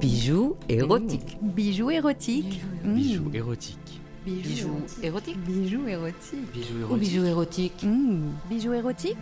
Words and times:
Bijoux 0.00 0.56
érotiques. 0.68 1.38
Bijoux 1.40 1.90
érotiques. 1.90 2.60
Bijoux 2.84 3.30
érotiques. 3.32 4.00
Bijoux 4.26 4.68
érotiques. 5.02 5.38
Bijoux 5.46 5.88
érotiques. 5.88 6.52
Bijoux 6.52 6.74
Ou 6.74 6.80
érotiques. 6.80 7.00
bijoux 7.00 7.24
érotiques. 7.24 7.82
Mmh. 7.82 8.20
Bijoux 8.50 8.72
érotiques 8.74 9.16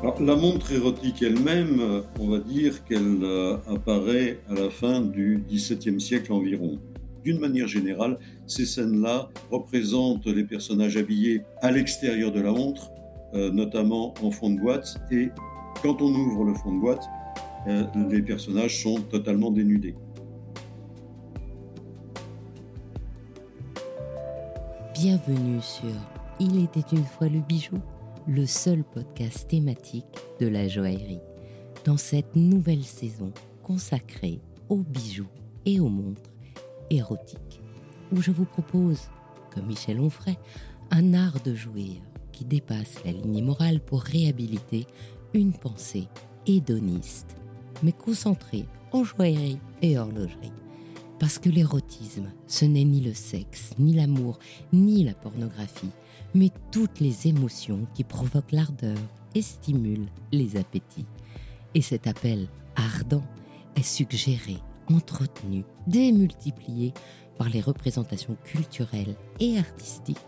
Alors, 0.00 0.22
la 0.22 0.36
montre 0.36 0.72
érotique 0.72 1.22
elle-même, 1.22 1.80
euh, 1.80 2.00
on 2.20 2.28
va 2.30 2.38
dire 2.38 2.84
qu'elle 2.84 3.22
euh, 3.22 3.58
apparaît 3.68 4.38
à 4.48 4.54
la 4.54 4.70
fin 4.70 5.02
du 5.02 5.44
XVIIe 5.50 6.00
siècle 6.00 6.32
environ. 6.32 6.78
D'une 7.22 7.38
manière 7.38 7.68
générale, 7.68 8.18
ces 8.46 8.64
scènes-là 8.64 9.28
représentent 9.50 10.26
les 10.26 10.44
personnages 10.44 10.96
habillés 10.96 11.42
à 11.60 11.70
l'extérieur 11.70 12.32
de 12.32 12.40
la 12.40 12.52
montre, 12.52 12.90
euh, 13.34 13.50
notamment 13.50 14.14
en 14.22 14.30
fond 14.30 14.50
de 14.50 14.60
boîte, 14.60 14.96
et 15.10 15.28
quand 15.82 16.00
on 16.00 16.14
ouvre 16.14 16.44
le 16.44 16.54
fond 16.54 16.74
de 16.74 16.80
boîte, 16.80 17.02
euh, 17.66 18.22
personnages 18.22 18.82
sont 18.82 19.00
totalement 19.02 19.50
dénudés. 19.50 19.94
Bienvenue 24.94 25.60
sur 25.60 25.92
Il 26.40 26.62
était 26.62 26.84
une 26.92 27.04
fois 27.04 27.28
le 27.28 27.40
bijou, 27.40 27.78
le 28.26 28.46
seul 28.46 28.84
podcast 28.84 29.48
thématique 29.48 30.04
de 30.40 30.46
la 30.46 30.68
joaillerie. 30.68 31.20
Dans 31.84 31.96
cette 31.96 32.34
nouvelle 32.36 32.84
saison 32.84 33.32
consacrée 33.62 34.40
aux 34.68 34.82
bijoux 34.82 35.28
et 35.66 35.80
aux 35.80 35.88
montres 35.88 36.30
érotiques, 36.90 37.60
où 38.12 38.22
je 38.22 38.30
vous 38.30 38.46
propose, 38.46 39.10
comme 39.52 39.66
Michel 39.66 40.00
Onfray, 40.00 40.38
un 40.90 41.14
art 41.14 41.40
de 41.44 41.54
jouir 41.54 42.00
qui 42.32 42.44
dépasse 42.44 43.04
la 43.04 43.12
ligne 43.12 43.44
morale 43.44 43.80
pour 43.80 44.02
réhabiliter 44.02 44.86
une 45.34 45.52
pensée 45.52 46.08
hédoniste, 46.46 47.36
mais 47.82 47.92
concentrée 47.92 48.66
en 48.92 49.04
joaillerie 49.04 49.58
et 49.82 49.98
horlogerie. 49.98 50.52
Parce 51.18 51.38
que 51.38 51.48
l'érotisme, 51.48 52.30
ce 52.46 52.64
n'est 52.64 52.84
ni 52.84 53.00
le 53.00 53.14
sexe, 53.14 53.70
ni 53.78 53.94
l'amour, 53.94 54.38
ni 54.72 55.04
la 55.04 55.14
pornographie, 55.14 55.90
mais 56.34 56.50
toutes 56.70 57.00
les 57.00 57.28
émotions 57.28 57.86
qui 57.94 58.04
provoquent 58.04 58.52
l'ardeur 58.52 58.98
et 59.34 59.42
stimulent 59.42 60.08
les 60.32 60.56
appétits. 60.56 61.06
Et 61.74 61.82
cet 61.82 62.06
appel 62.06 62.48
ardent 62.76 63.24
est 63.76 63.82
suggéré, 63.82 64.56
entretenu, 64.88 65.64
démultiplié 65.86 66.92
par 67.38 67.48
les 67.48 67.60
représentations 67.60 68.36
culturelles 68.44 69.16
et 69.40 69.58
artistiques 69.58 70.18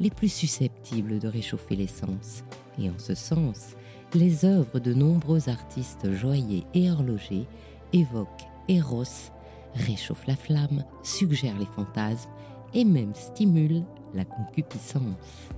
les 0.00 0.10
plus 0.10 0.32
susceptibles 0.32 1.18
de 1.18 1.28
réchauffer 1.28 1.76
les 1.76 1.86
sens. 1.86 2.42
Et 2.78 2.88
en 2.88 2.98
ce 2.98 3.14
sens, 3.14 3.74
les 4.14 4.44
œuvres 4.44 4.78
de 4.80 4.92
nombreux 4.92 5.48
artistes 5.48 6.12
joailliers 6.12 6.64
et 6.74 6.90
horlogers 6.90 7.46
évoquent 7.92 8.48
Eros, 8.68 9.30
réchauffent 9.74 10.26
la 10.26 10.36
flamme, 10.36 10.84
suggèrent 11.02 11.58
les 11.58 11.66
fantasmes 11.66 12.30
et 12.74 12.84
même 12.84 13.14
stimulent 13.14 13.84
la 14.14 14.24
concupiscence. 14.24 15.48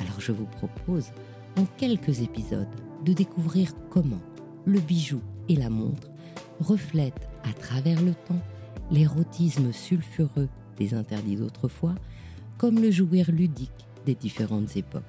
Alors 0.00 0.20
je 0.20 0.32
vous 0.32 0.46
propose, 0.46 1.10
en 1.58 1.64
quelques 1.76 2.20
épisodes, 2.20 2.68
de 3.04 3.12
découvrir 3.12 3.72
comment 3.90 4.20
le 4.64 4.80
bijou 4.80 5.20
et 5.48 5.56
la 5.56 5.70
montre 5.70 6.08
reflètent 6.60 7.28
à 7.44 7.52
travers 7.52 8.00
le 8.02 8.14
temps 8.14 8.40
l'érotisme 8.90 9.72
sulfureux 9.72 10.48
des 10.78 10.94
interdits 10.94 11.36
d'autrefois, 11.36 11.94
comme 12.58 12.80
le 12.80 12.90
jouir 12.90 13.30
ludique 13.30 13.86
des 14.04 14.14
différentes 14.14 14.76
époques. 14.76 15.02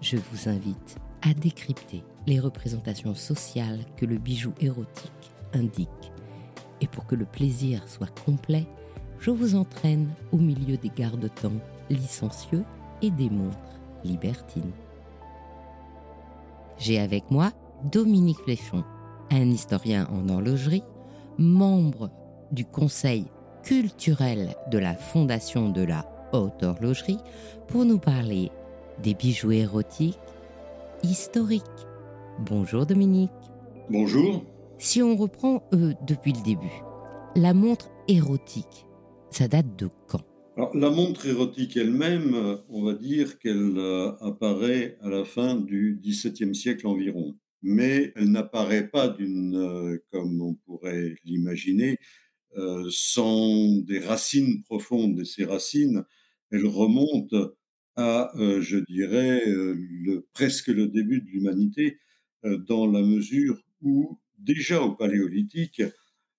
Je 0.00 0.16
vous 0.16 0.48
invite 0.48 0.96
à 1.22 1.34
décrypter 1.34 2.02
les 2.26 2.40
représentations 2.40 3.14
sociales 3.14 3.80
que 3.96 4.06
le 4.06 4.18
bijou 4.18 4.52
érotique 4.60 5.30
indique. 5.54 6.12
Et 6.80 6.86
pour 6.86 7.06
que 7.06 7.14
le 7.14 7.24
plaisir 7.24 7.88
soit 7.88 8.18
complet, 8.24 8.66
je 9.18 9.30
vous 9.30 9.54
entraîne 9.54 10.08
au 10.32 10.36
milieu 10.36 10.76
des 10.76 10.90
garde-temps 10.94 11.52
licencieux 11.90 12.64
et 13.02 13.10
des 13.10 13.30
montres 13.30 13.80
libertines. 14.04 14.72
J'ai 16.78 16.98
avec 16.98 17.30
moi 17.30 17.52
Dominique 17.90 18.40
Fléchon, 18.40 18.84
un 19.30 19.50
historien 19.50 20.08
en 20.12 20.28
horlogerie, 20.28 20.82
membre 21.38 22.10
du 22.52 22.64
conseil 22.64 23.26
culturel 23.62 24.54
de 24.70 24.78
la 24.78 24.94
Fondation 24.94 25.70
de 25.70 25.82
la 25.82 26.06
Haute 26.32 26.62
Horlogerie, 26.62 27.18
pour 27.68 27.84
nous 27.84 27.98
parler 27.98 28.50
des 29.02 29.14
bijoux 29.14 29.52
érotiques 29.52 30.18
historiques. 31.02 31.62
Bonjour 32.40 32.86
Dominique. 32.86 33.30
Bonjour. 33.90 34.44
Si 34.78 35.02
on 35.02 35.16
reprend 35.16 35.62
euh, 35.72 35.92
depuis 36.06 36.32
le 36.32 36.42
début, 36.42 36.82
la 37.34 37.54
montre 37.54 37.90
érotique, 38.08 38.86
ça 39.30 39.48
date 39.48 39.76
de 39.76 39.88
quand? 40.08 40.22
Alors, 40.56 40.74
la 40.74 40.88
montre 40.88 41.26
érotique 41.26 41.76
elle-même, 41.76 42.34
euh, 42.34 42.56
on 42.70 42.82
va 42.82 42.94
dire 42.94 43.38
qu'elle 43.38 43.76
euh, 43.76 44.12
apparaît 44.22 44.96
à 45.02 45.10
la 45.10 45.26
fin 45.26 45.54
du 45.54 46.00
XVIIe 46.02 46.54
siècle 46.54 46.86
environ. 46.86 47.36
Mais 47.60 48.12
elle 48.16 48.30
n'apparaît 48.30 48.88
pas 48.88 49.08
d'une, 49.08 49.54
euh, 49.54 49.98
comme 50.10 50.40
on 50.40 50.54
pourrait 50.54 51.16
l'imaginer, 51.24 51.98
sans 52.88 53.76
des 53.82 53.98
racines 53.98 54.62
profondes. 54.62 55.20
Et 55.20 55.26
ces 55.26 55.44
racines, 55.44 56.04
elles 56.50 56.66
remontent 56.66 57.50
à, 57.96 58.30
euh, 58.36 58.60
je 58.60 58.78
dirais, 58.78 59.42
euh, 59.48 60.26
presque 60.34 60.68
le 60.68 60.88
début 60.88 61.20
de 61.22 61.28
l'humanité, 61.28 61.98
euh, 62.44 62.58
dans 62.58 62.86
la 62.86 63.00
mesure 63.02 63.58
où, 63.82 64.18
déjà 64.38 64.82
au 64.82 64.92
Paléolithique, 64.94 65.82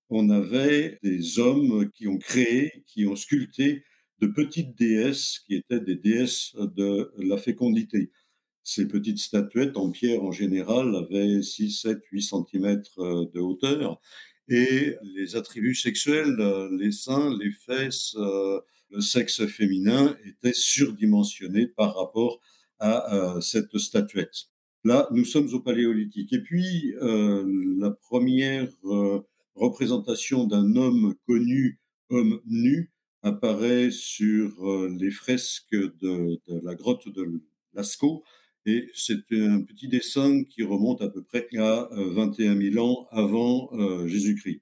on 0.10 0.30
avait 0.30 1.00
des 1.04 1.40
hommes 1.40 1.90
qui 1.92 2.08
ont 2.08 2.18
créé, 2.18 2.84
qui 2.86 3.06
ont 3.08 3.16
sculpté 3.16 3.84
de 4.20 4.28
petites 4.28 4.78
déesses 4.78 5.40
qui 5.46 5.56
étaient 5.56 5.82
des 5.82 5.96
déesses 5.96 6.56
de 6.56 7.12
la 7.18 7.38
fécondité. 7.38 8.12
Ces 8.64 8.88
petites 8.88 9.20
statuettes 9.20 9.78
en 9.78 9.92
pierre 9.92 10.24
en 10.24 10.32
général 10.32 10.96
avaient 10.96 11.42
6, 11.42 11.72
7, 11.72 12.00
8 12.12 12.22
cm 12.22 12.82
de 12.98 13.40
hauteur 13.40 14.00
et 14.50 14.96
les 15.04 15.36
attributs 15.36 15.76
sexuels, 15.76 16.38
les 16.80 16.92
seins, 16.92 17.36
les 17.38 17.52
fesses, 17.52 18.16
le 18.90 19.02
sexe 19.02 19.46
féminin 19.48 20.18
étaient 20.26 20.54
surdimensionnés 20.54 21.68
par 21.68 21.96
rapport 21.96 22.40
à 22.80 23.14
euh, 23.14 23.42
cette 23.42 23.78
statuette. 23.78 24.50
Là, 24.84 25.08
nous 25.12 25.26
sommes 25.26 25.54
au 25.54 25.60
Paléolithique. 25.60 26.32
Et 26.34 26.42
puis, 26.42 26.94
euh, 27.02 27.44
la 27.78 27.92
première 27.92 28.70
euh, 28.86 29.20
représentation 29.56 30.46
d'un 30.46 30.76
homme 30.76 31.16
connu, 31.26 31.80
homme 32.10 32.40
nu, 32.46 32.92
apparaît 33.24 33.90
sur 33.92 34.88
les 34.88 35.12
fresques 35.12 35.74
de, 35.74 36.40
de 36.48 36.62
la 36.64 36.76
grotte 36.76 37.10
de 37.10 37.42
Lascaux. 37.74 38.24
Et 38.66 38.90
c'est 38.94 39.24
un 39.32 39.62
petit 39.62 39.88
dessin 39.88 40.44
qui 40.44 40.64
remonte 40.64 41.02
à 41.02 41.10
peu 41.10 41.24
près 41.24 41.48
à 41.58 41.90
euh, 41.92 42.14
21 42.14 42.58
000 42.72 42.86
ans 42.86 43.08
avant 43.12 43.72
Jésus-Christ. 44.08 44.62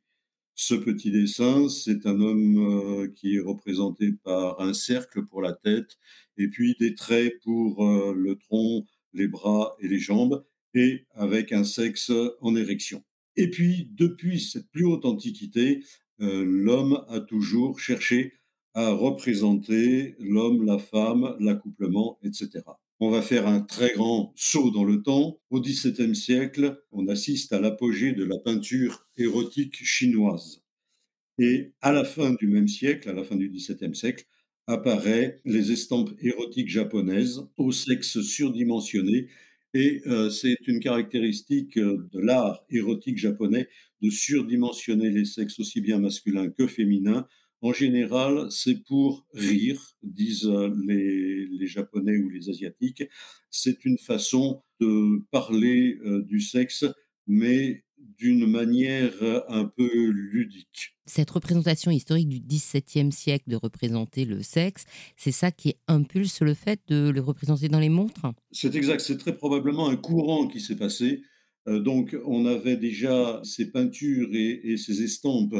Ce 0.57 0.73
petit 0.73 1.11
dessin, 1.11 1.67
c'est 1.67 2.05
un 2.05 2.21
homme 2.21 2.57
euh, 2.57 3.07
qui 3.13 3.35
est 3.35 3.41
représenté 3.41 4.13
par 4.13 4.61
un 4.61 4.73
cercle 4.73 5.25
pour 5.25 5.41
la 5.41 5.51
tête 5.51 5.97
et 6.37 6.47
puis 6.47 6.75
des 6.79 6.95
traits 6.95 7.41
pour 7.43 7.85
euh, 7.85 8.13
le 8.15 8.37
tronc, 8.37 8.85
les 9.13 9.27
bras 9.27 9.75
et 9.81 9.89
les 9.89 9.99
jambes 9.99 10.45
et 10.73 11.05
avec 11.13 11.51
un 11.51 11.65
sexe 11.65 12.09
en 12.39 12.55
érection. 12.55 13.03
Et 13.35 13.49
puis, 13.49 13.89
depuis 13.91 14.39
cette 14.39 14.69
plus 14.71 14.85
haute 14.85 15.03
antiquité, 15.03 15.83
euh, 16.21 16.45
l'homme 16.45 17.03
a 17.09 17.19
toujours 17.19 17.79
cherché 17.79 18.33
à 18.73 18.91
représenter 18.91 20.15
l'homme, 20.19 20.65
la 20.65 20.77
femme, 20.77 21.35
l'accouplement, 21.39 22.17
etc. 22.23 22.61
On 23.01 23.09
va 23.09 23.21
faire 23.21 23.45
un 23.47 23.59
très 23.59 23.93
grand 23.93 24.31
saut 24.37 24.71
dans 24.71 24.85
le 24.85 25.01
temps. 25.01 25.41
Au 25.49 25.59
XVIIe 25.59 26.15
siècle, 26.15 26.81
on 26.91 27.07
assiste 27.09 27.51
à 27.51 27.59
l'apogée 27.59 28.13
de 28.13 28.23
la 28.23 28.37
peinture 28.37 29.05
érotique 29.17 29.83
chinoise. 29.83 30.63
Et 31.37 31.73
à 31.81 31.91
la 31.91 32.05
fin 32.05 32.33
du 32.33 32.47
même 32.47 32.69
siècle, 32.69 33.09
à 33.09 33.13
la 33.13 33.25
fin 33.25 33.35
du 33.35 33.49
XVIIe 33.49 33.93
siècle, 33.95 34.25
apparaissent 34.67 35.35
les 35.43 35.73
estampes 35.73 36.11
érotiques 36.21 36.69
japonaises 36.69 37.41
au 37.57 37.73
sexe 37.73 38.21
surdimensionné. 38.21 39.27
Et 39.73 40.01
euh, 40.07 40.29
c'est 40.29 40.55
une 40.67 40.79
caractéristique 40.79 41.77
euh, 41.77 42.07
de 42.13 42.21
l'art 42.21 42.63
érotique 42.69 43.17
japonais 43.17 43.67
de 44.01 44.09
surdimensionner 44.09 45.09
les 45.09 45.25
sexes 45.25 45.59
aussi 45.59 45.81
bien 45.81 45.99
masculins 45.99 46.49
que 46.49 46.65
féminins. 46.65 47.27
En 47.65 47.73
général, 47.73 48.45
c'est 48.51 48.83
pour 48.83 49.25
rire, 49.33 49.81
disent 50.03 50.45
euh, 50.45 50.71
les, 50.85 51.47
les 51.47 51.65
Japonais 51.65 52.15
ou 52.19 52.29
les 52.29 52.51
Asiatiques. 52.51 53.05
C'est 53.49 53.85
une 53.85 53.97
façon 53.97 54.61
de 54.79 55.25
parler 55.31 55.97
euh, 56.05 56.21
du 56.21 56.41
sexe, 56.41 56.85
mais 57.25 57.83
d'une 57.97 58.45
manière 58.45 59.13
euh, 59.23 59.41
un 59.47 59.65
peu 59.65 60.09
ludique. 60.09 60.95
Cette 61.07 61.31
représentation 61.31 61.89
historique 61.89 62.29
du 62.29 62.39
XVIIe 62.39 63.11
siècle 63.11 63.49
de 63.49 63.55
représenter 63.55 64.25
le 64.25 64.43
sexe, 64.43 64.85
c'est 65.17 65.31
ça 65.31 65.49
qui 65.49 65.73
impulse 65.87 66.41
le 66.41 66.53
fait 66.53 66.79
de 66.87 67.09
le 67.09 67.19
représenter 67.19 67.67
dans 67.67 67.79
les 67.79 67.89
montres? 67.89 68.27
C'est 68.51 68.75
exact, 68.75 68.99
c'est 68.99 69.17
très 69.17 69.35
probablement 69.35 69.89
un 69.89 69.95
courant 69.95 70.47
qui 70.47 70.59
s'est 70.59 70.77
passé 70.77 71.23
Euh, 71.67 71.79
donc, 71.79 72.15
on 72.25 72.45
avait 72.45 72.77
déjà 72.77 73.41
ces 73.43 73.71
peintures 73.71 74.29
et, 74.33 74.77
ces 74.77 75.01
estampes 75.01 75.55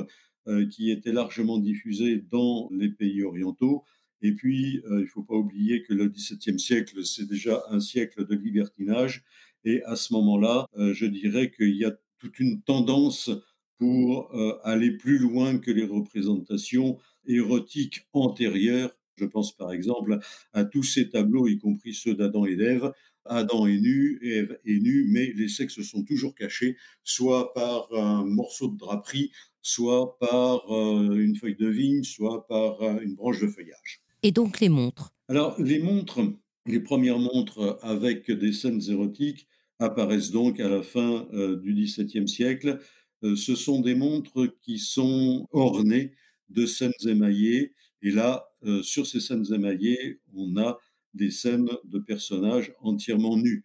qui 0.71 0.92
étaient 0.92 1.12
largement 1.12 1.57
diffusées 1.57 2.24
dans 2.31 2.69
les 2.71 2.89
pays 2.89 3.24
orientaux. 3.24 3.83
Et 4.21 4.33
puis, 4.33 4.81
il 4.89 5.01
ne 5.01 5.06
faut 5.06 5.24
pas 5.24 5.36
oublier 5.36 5.83
que 5.83 5.94
le 5.94 6.07
XVIIe 6.07 6.59
siècle, 6.59 7.06
c'est 7.06 7.27
déjà 7.27 7.63
un 7.69 7.80
siècle 7.80 8.25
de 8.25 8.36
libertinage. 8.36 9.24
Et 9.63 9.83
à 9.83 9.95
ce 9.95 10.13
moment-là, 10.13 10.68
je 10.75 11.06
dirais 11.06 11.51
qu'il 11.51 11.75
y 11.75 11.86
a 11.86 11.94
toute 12.19 12.39
une 12.39 12.62
tendance 12.62 13.30
pour 13.77 14.33
aller 14.63 14.92
plus 14.92 15.18
loin 15.18 15.57
que 15.57 15.71
les 15.71 15.86
représentations 15.86 16.97
érotiques 17.27 18.07
antérieures 18.13 18.92
je 19.15 19.25
pense 19.25 19.56
par 19.56 19.71
exemple 19.71 20.19
à 20.53 20.65
tous 20.65 20.83
ces 20.83 21.09
tableaux, 21.09 21.47
y 21.47 21.57
compris 21.57 21.94
ceux 21.94 22.15
d'Adam 22.15 22.45
et 22.45 22.56
d'Ève. 22.56 22.92
Adam 23.25 23.65
est 23.65 23.80
nu, 23.80 24.19
Ève 24.21 24.59
est 24.65 24.80
nue, 24.80 25.07
mais 25.09 25.33
les 25.36 25.47
sexes 25.47 25.81
sont 25.81 26.03
toujours 26.03 26.36
cachés, 26.36 26.77
soit 27.03 27.53
par 27.53 27.92
un 27.94 28.24
morceau 28.24 28.68
de 28.68 28.77
draperie, 28.77 29.31
soit 29.66 30.20
par 30.20 30.72
euh, 30.72 31.18
une 31.18 31.36
feuille 31.36 31.56
de 31.56 31.68
vigne, 31.68 32.04
soit 32.04 32.46
par 32.48 32.82
euh, 32.84 33.00
une 33.02 33.16
branche 33.16 33.42
de 33.42 33.48
feuillage. 33.48 34.02
Et 34.22 34.32
donc 34.32 34.60
les 34.60 34.70
montres? 34.70 35.12
Alors 35.28 35.60
les 35.60 35.80
montres, 35.80 36.20
les 36.68 36.80
premières 36.80 37.18
montres 37.18 37.80
avec 37.82 38.30
des 38.30 38.54
scènes 38.54 38.82
érotiques 38.88 39.48
apparaissent 39.80 40.30
donc 40.30 40.60
à 40.60 40.70
la 40.70 40.84
fin 40.84 41.28
euh, 41.34 41.56
du 41.58 41.74
XVIIe 41.74 42.28
siècle. 42.28 42.80
ce 43.24 43.56
sont 43.56 43.82
des 43.82 43.96
montres 43.96 44.56
qui 44.62 44.78
sont 44.78 45.48
ornées 45.52 46.12
de 46.50 46.68
scènes 46.68 46.94
émaillées 47.08 47.74
et 48.04 48.12
là, 48.12 48.46
sur 48.84 49.08
ces 49.08 49.20
scènes 49.20 49.52
émaillées, 49.52 50.20
on 50.36 50.58
a 50.58 50.78
des 51.16 51.32
scènes 51.32 51.70
de 51.86 51.98
personnages 51.98 52.72
entièrement 52.82 53.36
nus, 53.36 53.65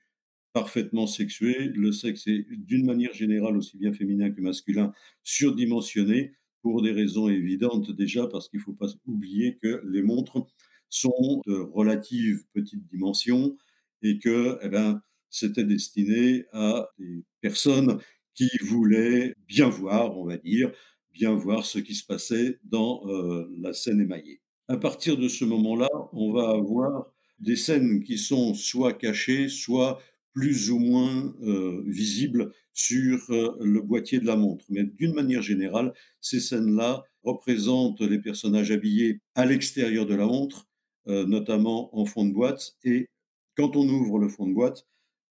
parfaitement 0.53 1.07
sexués. 1.07 1.71
Le 1.75 1.93
sexe 1.93 2.27
est 2.27 2.47
d'une 2.51 2.87
manière 2.87 3.15
générale 3.15 3.57
aussi 3.57 3.77
bien 3.77 3.93
féminin 3.93 4.31
que 4.31 4.41
masculin 4.41 4.93
surdimensionné 5.23 6.33
pour 6.63 6.83
des 6.83 6.93
raisons 6.93 7.29
évidentes 7.29 7.91
déjà 7.91 8.27
parce 8.27 8.49
qu'il 8.49 8.59
ne 8.59 8.65
faut 8.65 8.73
pas 8.73 8.89
oublier 9.07 9.59
que 9.63 9.83
les 9.87 10.03
montres 10.03 10.47
sont 10.89 11.41
de 11.47 11.55
relative 11.55 12.43
petite 12.53 12.87
dimension 12.89 13.57
et 14.03 14.19
que 14.19 14.59
eh 14.63 14.69
ben, 14.69 15.03
c'était 15.31 15.65
destiné 15.65 16.45
à 16.53 16.89
des 16.99 17.25
personnes 17.41 17.99
qui 18.35 18.51
voulaient 18.63 19.35
bien 19.47 19.69
voir, 19.69 20.19
on 20.19 20.25
va 20.25 20.37
dire, 20.37 20.73
bien 21.13 21.35
voir 21.35 21.65
ce 21.65 21.79
qui 21.79 21.95
se 21.95 22.05
passait 22.05 22.59
dans 22.65 23.03
euh, 23.07 23.49
la 23.61 23.73
scène 23.73 24.01
émaillée. 24.01 24.41
À 24.69 24.77
partir 24.77 25.17
de 25.17 25.29
ce 25.29 25.45
moment-là, 25.45 25.89
on 26.13 26.33
va 26.33 26.51
avoir 26.51 27.13
des 27.39 27.57
scènes 27.57 28.03
qui 28.03 28.19
sont 28.19 28.55
soit 28.55 28.93
cachées, 28.93 29.49
soit 29.49 30.01
plus 30.33 30.71
ou 30.71 30.79
moins 30.79 31.35
euh, 31.43 31.83
visibles 31.87 32.53
sur 32.73 33.19
euh, 33.31 33.57
le 33.61 33.81
boîtier 33.81 34.21
de 34.21 34.27
la 34.27 34.37
montre. 34.37 34.65
Mais 34.69 34.85
d'une 34.85 35.15
manière 35.15 35.43
générale, 35.43 35.93
ces 36.21 36.41
scènes-là 36.41 37.05
représentent 37.23 38.01
les 38.01 38.19
personnages 38.19 38.71
habillés 38.71 39.21
à 39.35 39.45
l'extérieur 39.45 40.07
de 40.07 40.15
la 40.15 40.27
montre, 40.27 40.67
notamment 41.07 41.95
en 41.99 42.07
fond 42.07 42.25
de 42.25 42.33
boîte. 42.33 42.77
Et 42.85 43.09
quand 43.57 43.77
on 43.77 43.87
ouvre 43.87 44.19
le 44.19 44.29
fond 44.29 44.47
de 44.47 44.55
boîte, 44.55 44.87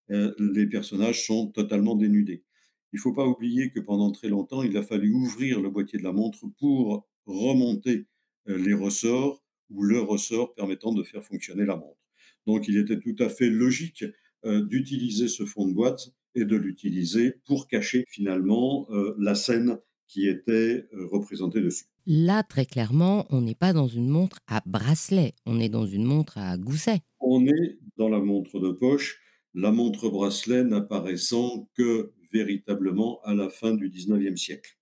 les 0.08 0.66
personnages 0.66 1.26
sont 1.26 1.48
totalement 1.48 1.96
dénudés. 1.96 2.44
Il 2.92 2.96
ne 2.96 3.00
faut 3.00 3.12
pas 3.12 3.26
oublier 3.26 3.70
que 3.70 3.80
pendant 3.80 4.10
très 4.10 4.28
longtemps, 4.28 4.62
il 4.62 4.76
a 4.76 4.82
fallu 4.82 5.12
ouvrir 5.12 5.60
le 5.60 5.70
boîtier 5.70 5.98
de 5.98 6.04
la 6.04 6.12
montre 6.12 6.44
pour 6.58 7.06
remonter 7.26 8.06
euh, 8.48 8.58
les 8.58 8.74
ressorts 8.74 9.42
ou 9.70 9.82
le 9.82 10.00
ressort 10.00 10.54
permettant 10.54 10.92
de 10.92 11.02
faire 11.04 11.22
fonctionner 11.22 11.64
la 11.64 11.76
montre. 11.76 12.00
Donc 12.46 12.66
il 12.66 12.76
était 12.78 12.98
tout 12.98 13.14
à 13.20 13.28
fait 13.28 13.48
logique 13.48 14.02
euh, 14.02 14.12
d'utiliser 14.44 15.28
ce 15.28 15.44
fond 15.44 15.66
de 15.68 15.74
boîte 15.74 16.12
et 16.34 16.44
de 16.44 16.56
l'utiliser 16.56 17.34
pour 17.44 17.66
cacher 17.66 18.04
finalement 18.08 18.86
euh, 18.90 19.14
la 19.18 19.34
scène 19.34 19.78
qui 20.06 20.26
était 20.26 20.88
représentée 20.92 21.60
dessus. 21.60 21.84
Là, 22.06 22.42
très 22.42 22.66
clairement, 22.66 23.26
on 23.30 23.42
n'est 23.42 23.54
pas 23.54 23.72
dans 23.72 23.86
une 23.86 24.08
montre 24.08 24.40
à 24.48 24.60
bracelet, 24.66 25.32
on 25.46 25.60
est 25.60 25.68
dans 25.68 25.86
une 25.86 26.04
montre 26.04 26.36
à 26.38 26.56
gousset. 26.56 27.00
On 27.20 27.46
est 27.46 27.78
dans 27.96 28.08
la 28.08 28.18
montre 28.18 28.58
de 28.58 28.72
poche, 28.72 29.20
la 29.54 29.70
montre 29.70 30.08
bracelet 30.08 30.64
n'apparaissant 30.64 31.68
que 31.76 32.12
véritablement 32.32 33.20
à 33.22 33.34
la 33.34 33.48
fin 33.48 33.74
du 33.74 33.88
19e 33.88 34.36
siècle. 34.36 34.78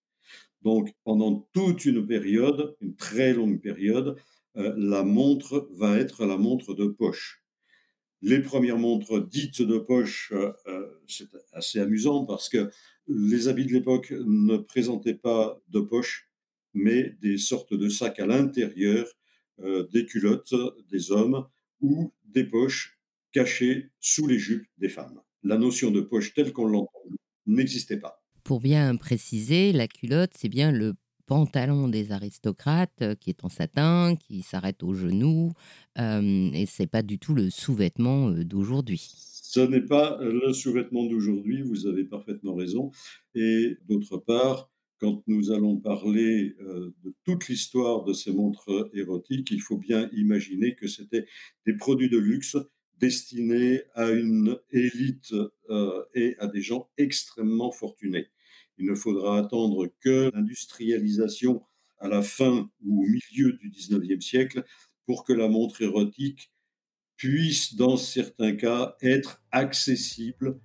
Donc 0.63 0.95
pendant 1.05 1.49
toute 1.53 1.85
une 1.85 2.07
période, 2.07 2.75
une 2.81 2.97
très 2.97 3.35
longue 3.35 3.61
période, 3.61 4.17
euh, 4.57 4.75
la 4.77 5.03
montre 5.03 5.69
va 5.73 5.99
être 5.99 6.25
la 6.25 6.37
montre 6.37 6.75
de 6.75 6.87
poche. 6.87 7.43
Les 8.21 8.41
premières 8.41 8.79
montres 8.79 9.27
dites 9.27 9.63
de 9.63 9.79
poche, 9.79 10.33
euh, 10.33 10.53
euh, 10.67 10.87
c'est 11.07 11.29
assez 11.53 11.79
amusant 11.79 12.25
parce 12.25 12.49
que 12.49 12.71
les 13.07 13.49
habits 13.49 13.67
de 13.67 13.73
l'époque 13.73 14.13
ne 14.13 14.57
présentaient 14.57 15.15
pas 15.15 15.61
de 15.69 15.81
poche, 15.81 16.29
mais 16.75 17.17
des 17.21 17.39
sortes 17.39 17.75
de 17.75 17.89
sacs 17.89 18.21
à 18.21 18.27
l'intérieur, 18.27 19.07
des 19.93 20.07
culottes 20.07 20.55
des 20.89 21.11
hommes 21.11 21.49
ou 21.81 22.13
des 22.25 22.45
poches 22.45 22.99
cachées 23.33 23.91
sous 23.99 24.27
les 24.27 24.39
jupes 24.39 24.67
des 24.79 24.89
femmes. 24.89 25.21
La 25.43 25.57
notion 25.57 25.91
de 25.91 26.01
poche 26.01 26.35
telle 26.35 26.53
qu'on 26.53 26.67
l'entend 26.67 27.03
n'existait 27.47 27.99
pas. 27.99 28.23
Pour 28.45 28.61
bien 28.61 28.97
préciser, 28.97 29.73
la 29.73 29.89
culotte, 29.89 30.33
c'est 30.37 30.49
bien 30.49 30.73
le 30.73 30.95
pantalon 31.29 31.89
des 31.89 32.11
aristocrates 32.11 33.03
euh, 33.03 33.15
qui 33.15 33.31
est 33.31 33.45
en 33.45 33.51
satin, 33.51 34.17
qui 34.17 34.43
s'arrête 34.43 34.83
aux 34.83 34.95
genoux, 34.95 35.53
euh, 35.99 36.51
et 36.53 36.67
c'est 36.67 36.87
pas 36.87 37.03
du 37.03 37.19
tout 37.19 37.35
le 37.35 37.51
sous-vêtement 37.51 38.31
euh, 38.31 38.45
d'aujourd'hui. 38.45 39.13
Ce 39.43 39.61
n'est 39.61 39.85
pas 39.85 40.19
le 40.21 40.53
sous-vêtement 40.53 41.07
d'aujourd'hui, 41.07 41.63
vous 41.63 41.87
avez 41.87 42.05
parfaitement 42.05 42.55
raison. 42.55 42.91
Et 43.35 43.77
d'autre 43.89 44.17
part, 44.17 44.71
quand 45.01 45.23
nous 45.27 45.53
allons 45.53 45.77
parler 45.77 46.57
de 46.59 47.15
toute 47.25 47.49
l'histoire 47.49 48.05
de 48.05 48.13
ces 48.13 48.33
montres 48.33 48.91
érotiques, 48.95 49.51
il 49.53 49.61
faut 49.61 49.79
bien 49.79 50.11
imaginer 50.13 50.75
que 50.75 50.89
c'était 50.89 51.25
des 51.67 51.75
produits 51.75 52.11
de 52.11 52.19
luxe 52.19 52.57
destiné 53.01 53.83
à 53.95 54.11
une 54.11 54.59
élite 54.71 55.33
euh, 55.71 56.05
et 56.15 56.37
à 56.39 56.47
des 56.47 56.63
gens 56.63 56.91
extrêmement 56.97 57.71
fortunés. 57.71 58.27
Il 58.79 58.87
ne 58.87 58.95
faudra 58.95 59.39
attendre 59.39 59.89
que 60.01 60.31
l'industrialisation 60.35 61.63
à 61.99 62.09
la 62.09 62.23
fin 62.23 62.71
ou 62.85 63.05
au 63.05 63.07
milieu 63.07 63.53
du 63.55 63.71
19e 63.71 64.21
siècle 64.21 64.65
pour 65.07 65.25
que 65.25 65.33
la 65.33 65.49
montre 65.49 65.83
érotique 65.83 66.51
puisse, 67.17 67.75
dans 67.75 67.97
certains 67.97 68.55
cas, 68.55 68.97
être 69.03 69.43
accessible, 69.51 70.61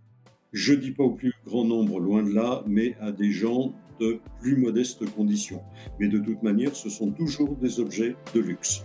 je 0.52 0.74
ne 0.74 0.80
dis 0.80 0.92
pas 0.92 1.04
au 1.04 1.16
plus 1.16 1.34
grand 1.46 1.66
nombre, 1.66 2.00
loin 2.00 2.22
de 2.22 2.32
là, 2.32 2.64
mais 2.68 2.96
à 3.00 3.12
des 3.12 3.32
gens 3.32 3.74
de 4.00 4.20
plus 4.40 4.58
modestes 4.58 5.06
conditions. 5.12 5.64
Mais 6.00 6.08
de 6.08 6.20
toute 6.20 6.44
manière, 6.44 6.76
ce 6.76 6.90
sont 6.90 7.12
toujours 7.12 7.56
des 7.56 7.80
objets 7.80 8.16
de 8.36 8.40
luxe. 8.40 8.84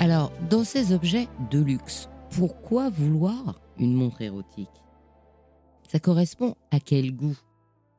Alors, 0.00 0.32
dans 0.50 0.64
ces 0.64 0.92
objets 0.92 1.28
de 1.50 1.60
luxe, 1.60 2.08
pourquoi 2.30 2.90
vouloir 2.90 3.60
une 3.78 3.94
montre 3.94 4.22
érotique? 4.22 4.68
Ça 5.88 5.98
correspond 5.98 6.54
à 6.70 6.78
quel 6.78 7.14
goût? 7.14 7.38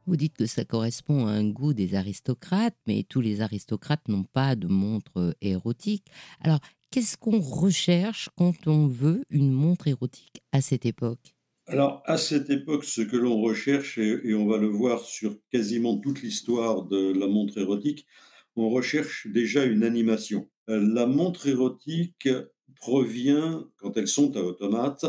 Vous 0.07 0.15
dites 0.15 0.35
que 0.35 0.45
ça 0.45 0.65
correspond 0.65 1.27
à 1.27 1.31
un 1.31 1.50
goût 1.50 1.73
des 1.73 1.95
aristocrates, 1.95 2.75
mais 2.88 3.03
tous 3.07 3.21
les 3.21 3.41
aristocrates 3.41 4.07
n'ont 4.07 4.23
pas 4.23 4.55
de 4.55 4.67
montre 4.67 5.35
érotique. 5.41 6.05
Alors, 6.39 6.59
qu'est-ce 6.89 7.17
qu'on 7.17 7.39
recherche 7.39 8.29
quand 8.35 8.67
on 8.67 8.88
veut 8.88 9.23
une 9.29 9.51
montre 9.51 9.88
érotique 9.88 10.41
à 10.51 10.61
cette 10.61 10.85
époque? 10.85 11.35
Alors, 11.67 12.01
à 12.05 12.17
cette 12.17 12.50
époque, 12.50 12.85
ce 12.85 13.01
que 13.01 13.17
l'on 13.17 13.39
recherche, 13.41 13.97
et, 13.97 14.33
on 14.33 14.47
va 14.47 14.57
le 14.57 14.67
voir 14.67 15.01
sur 15.01 15.35
quasiment 15.51 15.97
toute 16.00 16.21
l'histoire 16.21 16.83
de 16.83 17.13
la 17.13 17.27
montre 17.27 17.57
érotique, 17.59 18.07
on 18.55 18.69
recherche 18.69 19.27
déjà 19.27 19.65
une 19.65 19.83
animation. 19.83 20.50
Euh, 20.69 20.79
la 20.93 21.05
montre 21.05 21.47
érotique 21.47 22.27
provient, 22.75 23.67
quand 23.77 23.97
elles 23.97 24.07
sont 24.07 24.35
à 24.37 24.41
automate, 24.41 25.05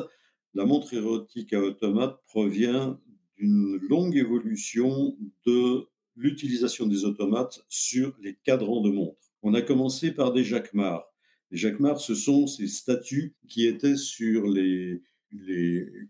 la 0.55 0.65
montre 0.65 0.93
érotique 0.95 1.53
à 1.53 1.61
automate 1.61 2.21
provient 2.27 3.01
d'une 3.37 3.79
longue 3.89 4.17
évolution 4.17 5.17
de 5.47 5.87
l'utilisation 6.17 6.87
des 6.87 7.05
automates 7.05 7.65
sur 7.69 8.15
les 8.21 8.37
cadrans 8.45 8.83
de 8.83 8.91
montre. 8.91 9.33
On 9.43 9.55
a 9.55 9.63
commencé 9.63 10.13
par 10.13 10.33
des 10.33 10.45
jacquemars. 10.45 11.05
Les 11.51 11.59
jacquemars, 11.59 12.01
ce 12.01 12.15
sont 12.15 12.47
ces 12.47 12.69
statues 12.69 13.35
qui 13.49 13.67
étaient 13.67 13.97
sur 13.97 14.47
les, 14.47 15.03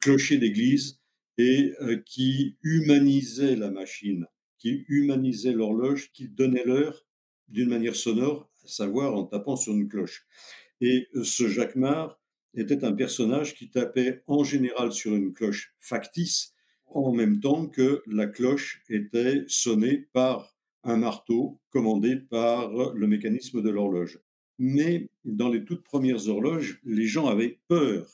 clochers 0.00 0.38
d'église 0.38 1.00
et 1.38 1.72
euh, 1.80 1.96
qui 2.04 2.56
humanisaient 2.62 3.54
la 3.54 3.70
machine, 3.70 4.26
qui 4.58 4.84
humanisaient 4.88 5.52
l'horloge, 5.52 6.10
qui 6.12 6.28
donnaient 6.28 6.64
l'heure 6.64 7.06
d'une 7.48 7.68
manière 7.68 7.94
sonore 7.94 8.50
à 8.64 8.68
savoir 8.68 9.14
en 9.14 9.24
tapant 9.24 9.56
sur 9.56 9.74
une 9.74 9.88
cloche. 9.88 10.26
Et 10.82 11.08
euh, 11.14 11.24
ce 11.24 11.48
Jacquemart 11.48 12.20
était 12.54 12.84
un 12.84 12.92
personnage 12.92 13.54
qui 13.54 13.70
tapait 13.70 14.22
en 14.26 14.44
général 14.44 14.92
sur 14.92 15.14
une 15.14 15.32
cloche 15.32 15.74
factice, 15.78 16.52
en 16.86 17.12
même 17.12 17.40
temps 17.40 17.66
que 17.66 18.02
la 18.06 18.26
cloche 18.26 18.82
était 18.90 19.44
sonnée 19.46 20.08
par 20.12 20.54
un 20.82 20.96
marteau 20.96 21.60
commandé 21.70 22.16
par 22.16 22.92
le 22.92 23.06
mécanisme 23.06 23.62
de 23.62 23.70
l'horloge. 23.70 24.20
Mais 24.58 25.08
dans 25.24 25.48
les 25.48 25.64
toutes 25.64 25.84
premières 25.84 26.28
horloges, 26.28 26.80
les 26.84 27.06
gens 27.06 27.28
avaient 27.28 27.60
peur 27.68 28.06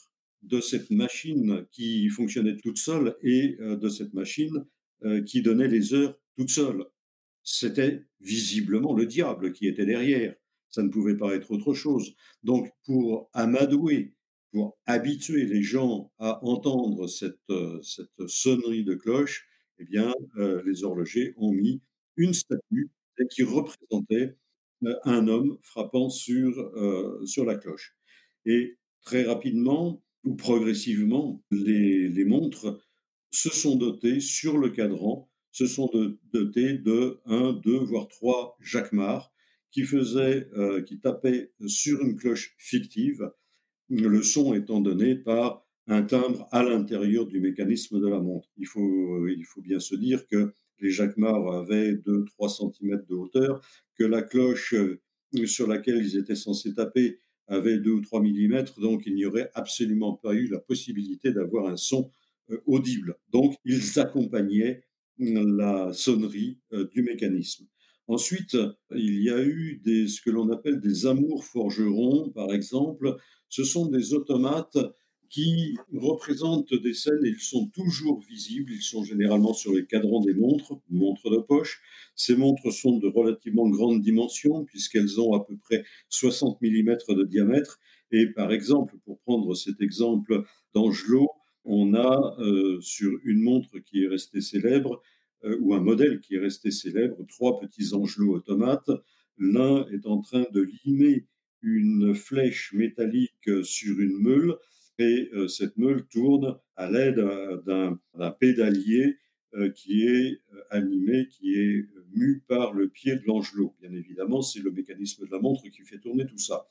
de 0.42 0.60
cette 0.60 0.90
machine 0.90 1.66
qui 1.72 2.08
fonctionnait 2.10 2.56
toute 2.56 2.78
seule 2.78 3.16
et 3.22 3.56
euh, 3.60 3.76
de 3.76 3.88
cette 3.88 4.14
machine 4.14 4.64
euh, 5.04 5.22
qui 5.22 5.42
donnait 5.42 5.68
les 5.68 5.94
heures 5.94 6.16
toute 6.36 6.50
seule. 6.50 6.84
C'était 7.42 8.04
visiblement 8.20 8.94
le 8.94 9.06
diable 9.06 9.52
qui 9.52 9.66
était 9.66 9.86
derrière. 9.86 10.34
Ça 10.70 10.82
ne 10.82 10.88
pouvait 10.88 11.16
pas 11.16 11.34
être 11.34 11.50
autre 11.50 11.74
chose. 11.74 12.14
Donc, 12.42 12.70
pour 12.84 13.30
amadouer, 13.32 14.14
pour 14.52 14.78
habituer 14.86 15.44
les 15.44 15.62
gens 15.62 16.12
à 16.18 16.44
entendre 16.44 17.06
cette, 17.06 17.38
euh, 17.50 17.80
cette 17.82 18.26
sonnerie 18.26 18.84
de 18.84 18.94
cloche, 18.94 19.46
eh 19.78 19.84
bien, 19.84 20.12
les 20.36 20.82
horlogers 20.82 21.34
ont 21.36 21.52
mis 21.52 21.80
une 22.16 22.34
statue 22.34 22.90
qui 23.30 23.44
représentait 23.44 24.36
un 25.04 25.28
homme 25.28 25.56
frappant 25.62 26.10
sur, 26.10 26.72
sur 27.24 27.44
la 27.44 27.54
cloche. 27.54 27.96
Et 28.44 28.76
très 29.02 29.22
rapidement, 29.22 30.02
ou 30.24 30.34
progressivement, 30.34 31.42
les, 31.50 32.24
montres 32.24 32.78
se 33.30 33.50
sont 33.50 33.76
dotées 33.76 34.20
sur 34.20 34.58
le 34.58 34.70
cadran, 34.70 35.30
se 35.52 35.66
sont 35.66 35.90
dotées 36.32 36.78
de 36.78 37.20
un, 37.26 37.52
deux, 37.52 37.78
voire 37.78 38.08
trois 38.08 38.56
jacquemart 38.60 39.32
qui 39.70 39.84
faisaient, 39.84 40.48
euh, 40.56 40.82
qui 40.82 40.98
tapaient 40.98 41.52
sur 41.66 42.00
une 42.02 42.16
cloche 42.16 42.54
fictive, 42.58 43.30
le 43.90 44.22
son 44.22 44.54
étant 44.54 44.80
donné 44.80 45.14
par 45.14 45.66
un 45.86 46.02
timbre 46.02 46.46
à 46.52 46.62
l'intérieur 46.62 47.26
du 47.26 47.40
mécanisme 47.40 48.00
de 48.00 48.08
la 48.08 48.20
montre. 48.20 48.48
Il 48.56 48.66
faut, 48.66 49.20
bien 49.58 49.80
se 49.80 49.94
dire 49.94 50.26
que 50.26 50.52
les 50.80 50.90
jacquemarts 50.90 51.52
avaient 51.52 51.94
2-3 51.94 52.72
cm 52.72 53.02
de 53.08 53.14
hauteur, 53.14 53.60
que 53.98 54.04
la 54.04 54.22
cloche 54.22 54.74
euh, 54.74 55.00
sur 55.46 55.66
laquelle 55.66 55.98
ils 55.98 56.16
étaient 56.16 56.34
censés 56.34 56.74
taper 56.74 57.18
avait 57.46 57.78
2 57.78 57.90
ou 57.90 58.00
3 58.02 58.20
mm, 58.22 58.64
donc 58.78 59.06
il 59.06 59.14
n'y 59.14 59.24
aurait 59.24 59.50
absolument 59.54 60.14
pas 60.14 60.34
eu 60.34 60.48
la 60.48 60.60
possibilité 60.60 61.32
d'avoir 61.32 61.66
un 61.66 61.76
son 61.76 62.10
euh, 62.50 62.60
audible. 62.66 63.16
Donc 63.30 63.54
ils 63.64 63.98
accompagnaient 63.98 64.84
la 65.18 65.92
sonnerie 65.92 66.60
du 66.92 67.02
mécanisme. 67.02 67.66
Ensuite, 68.08 68.56
il 68.96 69.22
y 69.22 69.30
a 69.30 69.42
eu 69.42 69.82
ce 70.08 70.22
que 70.22 70.30
l'on 70.30 70.50
appelle 70.50 70.80
des 70.80 71.06
amours 71.06 71.44
forgerons, 71.44 72.30
par 72.30 72.52
exemple. 72.52 73.16
Ce 73.50 73.64
sont 73.64 73.86
des 73.86 74.14
automates 74.14 74.78
qui 75.28 75.76
représentent 75.92 76.72
des 76.72 76.94
scènes, 76.94 77.20
ils 77.22 77.38
sont 77.38 77.66
toujours 77.68 78.20
visibles, 78.20 78.72
ils 78.72 78.82
sont 78.82 79.04
généralement 79.04 79.52
sur 79.52 79.74
les 79.74 79.84
cadrans 79.84 80.20
des 80.20 80.32
montres, 80.32 80.72
montres 80.88 81.30
de 81.30 81.36
poche. 81.36 81.82
Ces 82.16 82.34
montres 82.34 82.72
sont 82.72 82.96
de 82.96 83.08
relativement 83.08 83.68
grande 83.68 84.00
dimension, 84.00 84.64
puisqu'elles 84.64 85.20
ont 85.20 85.34
à 85.34 85.44
peu 85.44 85.56
près 85.58 85.84
60 86.08 86.62
mm 86.62 86.96
de 87.10 87.24
diamètre. 87.24 87.78
Et 88.10 88.26
par 88.28 88.52
exemple, 88.52 88.96
pour 89.04 89.18
prendre 89.20 89.54
cet 89.54 89.82
exemple 89.82 90.44
d'Angelot, 90.74 91.28
on 91.64 91.92
a 91.92 92.36
euh, 92.38 92.80
sur 92.80 93.12
une 93.24 93.42
montre 93.42 93.78
qui 93.80 94.04
est 94.04 94.08
restée 94.08 94.40
célèbre, 94.40 95.02
ou 95.60 95.74
un 95.74 95.80
modèle 95.80 96.20
qui 96.20 96.34
est 96.34 96.40
resté 96.40 96.70
célèbre, 96.70 97.16
trois 97.28 97.60
petits 97.60 97.94
Angelots 97.94 98.34
automates. 98.34 98.90
L'un 99.38 99.86
est 99.88 100.06
en 100.06 100.20
train 100.20 100.44
de 100.52 100.68
limer 100.84 101.26
une 101.62 102.14
flèche 102.14 102.72
métallique 102.72 103.50
sur 103.62 104.00
une 104.00 104.18
meule 104.18 104.56
et 104.98 105.30
euh, 105.32 105.48
cette 105.48 105.76
meule 105.76 106.06
tourne 106.06 106.58
à 106.76 106.90
l'aide 106.90 107.24
d'un 107.66 108.30
pédalier 108.32 109.16
euh, 109.54 109.70
qui 109.70 110.06
est 110.06 110.40
euh, 110.52 110.60
animé, 110.70 111.28
qui 111.28 111.54
est 111.54 111.86
mu 112.12 112.42
par 112.48 112.72
le 112.72 112.88
pied 112.88 113.16
de 113.16 113.22
l'angelot. 113.26 113.74
Bien 113.80 113.92
évidemment, 113.92 114.42
c'est 114.42 114.60
le 114.60 114.70
mécanisme 114.70 115.24
de 115.24 115.30
la 115.30 115.38
montre 115.38 115.62
qui 115.62 115.82
fait 115.84 115.98
tourner 115.98 116.26
tout 116.26 116.38
ça. 116.38 116.66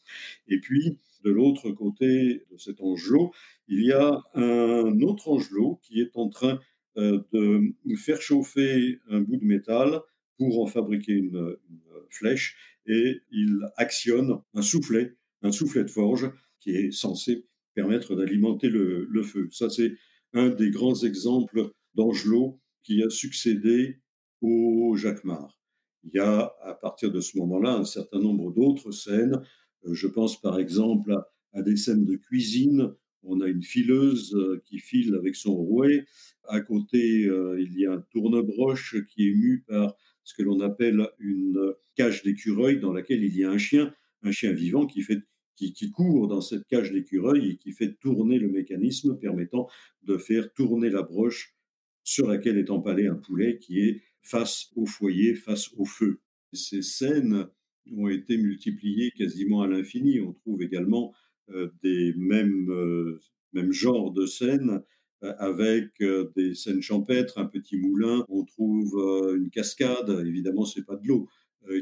Et 0.47 0.59
puis, 0.59 0.99
de 1.23 1.31
l'autre 1.31 1.71
côté 1.71 2.43
de 2.51 2.57
cet 2.57 2.81
angelot, 2.81 3.31
il 3.67 3.83
y 3.83 3.93
a 3.93 4.21
un 4.35 5.01
autre 5.01 5.29
angelot 5.29 5.79
qui 5.81 6.01
est 6.01 6.11
en 6.15 6.29
train 6.29 6.59
de 6.97 7.95
faire 7.95 8.21
chauffer 8.21 8.99
un 9.09 9.21
bout 9.21 9.37
de 9.37 9.45
métal 9.45 10.01
pour 10.37 10.61
en 10.61 10.65
fabriquer 10.65 11.13
une, 11.13 11.57
une 11.69 11.79
flèche 12.09 12.57
et 12.87 13.21
il 13.31 13.59
actionne 13.75 14.39
un 14.53 14.61
soufflet, 14.61 15.15
un 15.41 15.51
soufflet 15.51 15.83
de 15.83 15.89
forge 15.89 16.31
qui 16.59 16.71
est 16.71 16.91
censé 16.91 17.45
permettre 17.73 18.15
d'alimenter 18.15 18.69
le, 18.69 19.23
feu. 19.23 19.49
Ça, 19.51 19.69
c'est 19.69 19.93
un 20.33 20.49
des 20.49 20.71
grands 20.71 20.95
exemples 21.03 21.71
d'Angelot 21.93 22.59
qui 22.83 23.03
a 23.03 23.09
succédé 23.09 24.01
au 24.41 24.95
Jacquemart. 24.95 25.59
Il 26.03 26.11
y 26.15 26.19
a, 26.19 26.53
à 26.63 26.73
partir 26.73 27.11
de 27.11 27.19
ce 27.19 27.37
moment-là, 27.37 27.73
un 27.73 27.85
certain 27.85 28.19
nombre 28.19 28.51
d'autres 28.51 28.91
scènes. 28.91 29.41
Euh, 29.85 29.93
je 29.93 30.07
pense 30.07 30.41
par 30.41 30.57
exemple 30.59 31.15
à, 31.53 31.61
des 31.61 31.75
scènes 31.75 32.05
de 32.05 32.15
cuisine. 32.15 32.93
On 33.27 33.41
a 33.41 33.47
une 33.47 33.63
fileuse 33.63 34.33
euh, 34.35 34.61
qui 34.65 34.79
file 34.79 35.15
avec 35.15 35.35
son 35.35 35.55
rouet. 35.55 36.05
À 36.47 36.61
côté, 36.61 37.25
euh, 37.25 37.61
il 37.61 37.77
y 37.77 37.85
a 37.85 37.93
un 37.93 38.01
tournebroche 38.11 38.95
qui 39.07 39.29
est 39.29 39.33
mu 39.33 39.63
par 39.67 39.95
ce 40.23 40.33
que 40.33 40.43
l'on 40.43 40.59
appelle 40.61 41.07
une 41.19 41.73
cage 41.95 42.23
d'écureuil 42.23 42.79
dans 42.79 42.93
laquelle 42.93 43.23
il 43.23 43.35
y 43.35 43.43
a 43.43 43.51
un 43.51 43.57
chien, 43.57 43.93
un 44.23 44.31
chien 44.31 44.51
vivant 44.51 44.85
qui 44.85 45.01
fait 45.01 45.19
qui, 45.57 45.91
court 45.91 46.27
dans 46.27 46.41
cette 46.41 46.67
cage 46.67 46.91
d'écureuil 46.91 47.51
et 47.51 47.57
qui 47.57 47.71
fait 47.71 47.95
tourner 47.99 48.37
le 48.37 48.49
mécanisme 48.49 49.17
permettant 49.17 49.67
de 50.03 50.17
faire 50.17 50.53
tourner 50.53 50.89
la 50.89 51.01
broche 51.01 51.55
sur 52.03 52.27
laquelle 52.27 52.57
est 52.57 52.69
empalé 52.69 53.07
un 53.07 53.15
poulet 53.15 53.57
qui 53.57 53.79
est 53.79 54.03
face 54.21 54.69
au 54.75 54.85
foyer, 54.85 55.35
face 55.35 55.71
au 55.75 55.85
feu. 55.85 56.19
Ces 56.53 56.81
scènes 56.81 57.47
ont 57.91 58.07
été 58.07 58.37
multipliées 58.37 59.11
quasiment 59.11 59.61
à 59.61 59.67
l'infini. 59.67 60.21
On 60.21 60.33
trouve 60.33 60.61
également 60.61 61.13
euh, 61.13 61.26
des 61.83 62.13
mêmes, 62.17 62.69
euh, 62.69 63.19
mêmes 63.53 63.71
genres 63.71 64.11
de 64.11 64.25
scènes 64.25 64.81
euh, 65.23 65.33
avec 65.39 66.03
des 66.35 66.53
scènes 66.55 66.81
champêtres, 66.81 67.37
un 67.37 67.45
petit 67.45 67.77
moulin, 67.77 68.25
on 68.29 68.43
trouve 68.43 69.33
une 69.35 69.49
cascade, 69.49 70.09
évidemment 70.25 70.65
c'est 70.65 70.85
pas 70.85 70.95
de 70.95 71.07
l'eau 71.07 71.27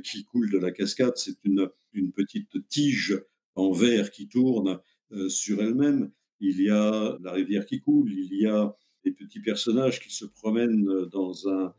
qui 0.04 0.24
coule 0.24 0.50
de 0.50 0.58
la 0.58 0.72
cascade, 0.72 1.14
c'est 1.16 1.44
une, 1.44 1.70
une 1.94 2.12
petite 2.12 2.68
tige 2.70 3.22
en 3.56 3.72
verre 3.72 4.12
qui 4.12 4.28
tourne 4.28 4.80
euh, 5.12 5.30
sur 5.30 5.62
elle-même. 5.62 6.12
Il 6.40 6.62
y 6.62 6.70
a 6.70 7.18
la 7.22 7.32
rivière 7.32 7.66
qui 7.66 7.80
coule, 7.80 8.12
il 8.12 8.34
y 8.34 8.46
a 8.46 8.76
des 9.04 9.12
petits 9.12 9.40
personnages 9.40 10.00
qui 10.00 10.14
se 10.14 10.26
promènent 10.26 11.06
dans 11.12 11.48
un, 11.48 11.74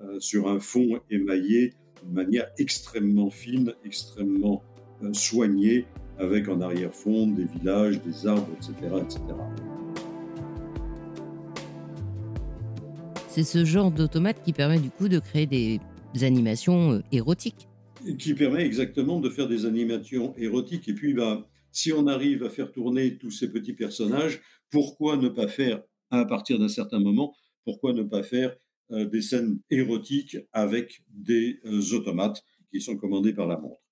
euh, 0.00 0.20
sur 0.20 0.48
un 0.48 0.60
fond 0.60 1.00
émaillé 1.10 1.74
de 2.04 2.12
manière 2.12 2.46
extrêmement 2.58 3.30
fine, 3.30 3.74
extrêmement 3.84 4.62
euh, 5.02 5.12
soignée, 5.12 5.86
avec 6.18 6.48
en 6.48 6.60
arrière-fond 6.60 7.26
des 7.28 7.44
villages, 7.44 8.00
des 8.02 8.26
arbres, 8.26 8.48
etc. 8.56 8.74
etc. 9.02 9.20
C'est 13.28 13.44
ce 13.44 13.64
genre 13.64 13.90
d'automate 13.90 14.42
qui 14.42 14.52
permet 14.52 14.78
du 14.78 14.90
coup 14.90 15.08
de 15.08 15.18
créer 15.18 15.46
des 15.46 15.80
animations 16.22 17.02
érotiques 17.12 17.68
qui 18.14 18.34
permet 18.34 18.64
exactement 18.64 19.20
de 19.20 19.28
faire 19.28 19.48
des 19.48 19.66
animations 19.66 20.34
érotiques. 20.36 20.88
Et 20.88 20.94
puis, 20.94 21.14
bah, 21.14 21.48
si 21.72 21.92
on 21.92 22.06
arrive 22.06 22.44
à 22.44 22.50
faire 22.50 22.72
tourner 22.72 23.18
tous 23.18 23.30
ces 23.30 23.50
petits 23.50 23.72
personnages, 23.72 24.40
pourquoi 24.70 25.16
ne 25.16 25.28
pas 25.28 25.48
faire, 25.48 25.82
à 26.10 26.24
partir 26.24 26.58
d'un 26.58 26.68
certain 26.68 27.00
moment, 27.00 27.34
pourquoi 27.64 27.92
ne 27.92 28.02
pas 28.02 28.22
faire 28.22 28.56
euh, 28.92 29.04
des 29.06 29.22
scènes 29.22 29.58
érotiques 29.70 30.36
avec 30.52 31.02
des 31.08 31.60
euh, 31.64 31.80
automates 31.94 32.44
qui 32.70 32.80
sont 32.80 32.96
commandés 32.96 33.32
par 33.32 33.46
la 33.46 33.58
montre? 33.58 33.85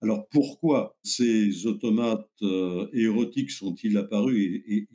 Alors 0.00 0.28
pourquoi 0.28 0.96
ces 1.02 1.66
automates 1.66 2.28
euh, 2.42 2.88
érotiques 2.92 3.50
sont-ils 3.50 3.96
apparus 3.96 4.62
et, 4.66 4.88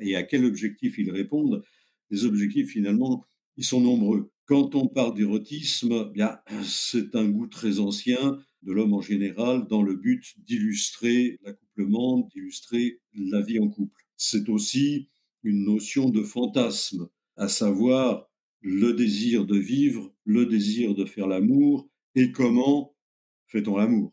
et, 0.00 0.16
à 0.16 0.22
quel 0.22 0.44
objectif 0.44 0.98
ils 0.98 1.10
répondent? 1.10 1.62
Les 2.10 2.24
objectifs 2.24 2.70
finalement, 2.70 3.24
ils 3.56 3.64
sont 3.64 3.80
nombreux. 3.80 4.30
Quand 4.46 4.74
on 4.74 4.88
parle 4.88 5.14
d'érotisme, 5.14 6.10
bien, 6.12 6.38
c'est 6.64 7.14
un 7.14 7.28
goût 7.28 7.46
très 7.46 7.78
ancien 7.78 8.38
de 8.62 8.72
l'homme 8.72 8.94
en 8.94 9.00
général 9.00 9.66
dans 9.68 9.82
le 9.82 9.94
but 9.94 10.34
d'illustrer 10.38 11.38
l'accouplement, 11.42 12.28
d'illustrer 12.34 13.00
la 13.14 13.40
vie 13.40 13.58
en 13.58 13.68
couple. 13.68 14.02
C'est 14.16 14.48
aussi 14.48 15.08
une 15.42 15.64
notion 15.64 16.10
de 16.10 16.22
fantasme, 16.22 17.08
à 17.36 17.48
savoir 17.48 18.28
le 18.60 18.92
désir 18.92 19.46
de 19.46 19.56
vivre, 19.56 20.12
le 20.24 20.44
désir 20.44 20.94
de 20.94 21.06
faire 21.06 21.26
l'amour 21.26 21.88
et 22.14 22.32
comment 22.32 22.94
fait-on 23.46 23.76
l'amour? 23.76 24.12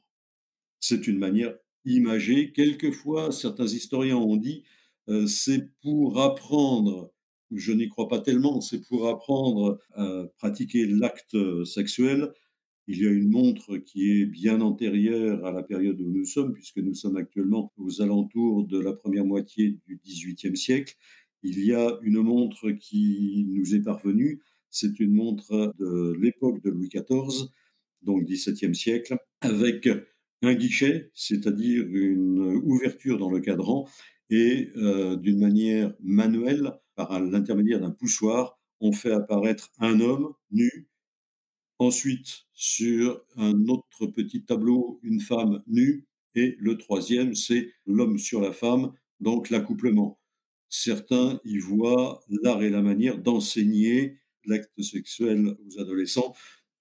C'est 0.79 1.07
une 1.07 1.19
manière 1.19 1.55
imagée. 1.85 2.51
Quelquefois, 2.51 3.31
certains 3.31 3.67
historiens 3.67 4.17
ont 4.17 4.37
dit, 4.37 4.63
euh, 5.09 5.27
c'est 5.27 5.71
pour 5.81 6.21
apprendre 6.21 7.11
je 7.51 7.71
n'y 7.71 7.87
crois 7.87 8.07
pas 8.07 8.19
tellement, 8.19 8.61
c'est 8.61 8.81
pour 8.81 9.07
apprendre 9.07 9.79
à 9.93 10.25
pratiquer 10.37 10.85
l'acte 10.85 11.37
sexuel. 11.63 12.31
Il 12.87 13.01
y 13.01 13.07
a 13.07 13.11
une 13.11 13.29
montre 13.29 13.77
qui 13.77 14.11
est 14.11 14.25
bien 14.25 14.61
antérieure 14.61 15.45
à 15.45 15.51
la 15.51 15.63
période 15.63 15.99
où 15.99 16.09
nous 16.09 16.25
sommes, 16.25 16.53
puisque 16.53 16.77
nous 16.77 16.93
sommes 16.93 17.17
actuellement 17.17 17.71
aux 17.77 18.01
alentours 18.01 18.65
de 18.65 18.79
la 18.79 18.93
première 18.93 19.25
moitié 19.25 19.77
du 19.87 19.99
XVIIIe 20.05 20.55
siècle. 20.55 20.95
Il 21.43 21.63
y 21.63 21.73
a 21.73 21.99
une 22.01 22.21
montre 22.21 22.71
qui 22.71 23.45
nous 23.49 23.75
est 23.75 23.81
parvenue, 23.81 24.41
c'est 24.69 24.99
une 24.99 25.13
montre 25.13 25.73
de 25.79 26.17
l'époque 26.19 26.61
de 26.63 26.69
Louis 26.69 26.89
XIV, 26.89 27.49
donc 28.01 28.23
XVIIe 28.23 28.75
siècle, 28.75 29.17
avec 29.41 29.87
un 30.41 30.53
guichet, 30.53 31.11
c'est-à-dire 31.13 31.85
une 31.87 32.61
ouverture 32.63 33.17
dans 33.17 33.29
le 33.29 33.39
cadran, 33.39 33.87
et 34.29 34.69
euh, 34.75 35.15
d'une 35.15 35.39
manière 35.39 35.93
manuelle, 36.01 36.73
par 36.95 37.19
l'intermédiaire 37.19 37.79
d'un 37.79 37.91
poussoir, 37.91 38.59
on 38.79 38.91
fait 38.91 39.11
apparaître 39.11 39.71
un 39.79 39.99
homme 39.99 40.33
nu. 40.51 40.87
Ensuite, 41.79 42.45
sur 42.53 43.21
un 43.35 43.67
autre 43.67 44.07
petit 44.07 44.43
tableau, 44.43 44.99
une 45.03 45.21
femme 45.21 45.63
nue. 45.67 46.05
Et 46.35 46.55
le 46.59 46.77
troisième, 46.77 47.33
c'est 47.35 47.71
l'homme 47.85 48.17
sur 48.17 48.41
la 48.41 48.51
femme, 48.51 48.93
donc 49.19 49.49
l'accouplement. 49.49 50.19
Certains 50.69 51.39
y 51.45 51.57
voient 51.59 52.23
l'art 52.43 52.61
et 52.63 52.69
la 52.69 52.81
manière 52.81 53.17
d'enseigner 53.17 54.19
l'acte 54.45 54.81
sexuel 54.81 55.55
aux 55.65 55.79
adolescents. 55.79 56.33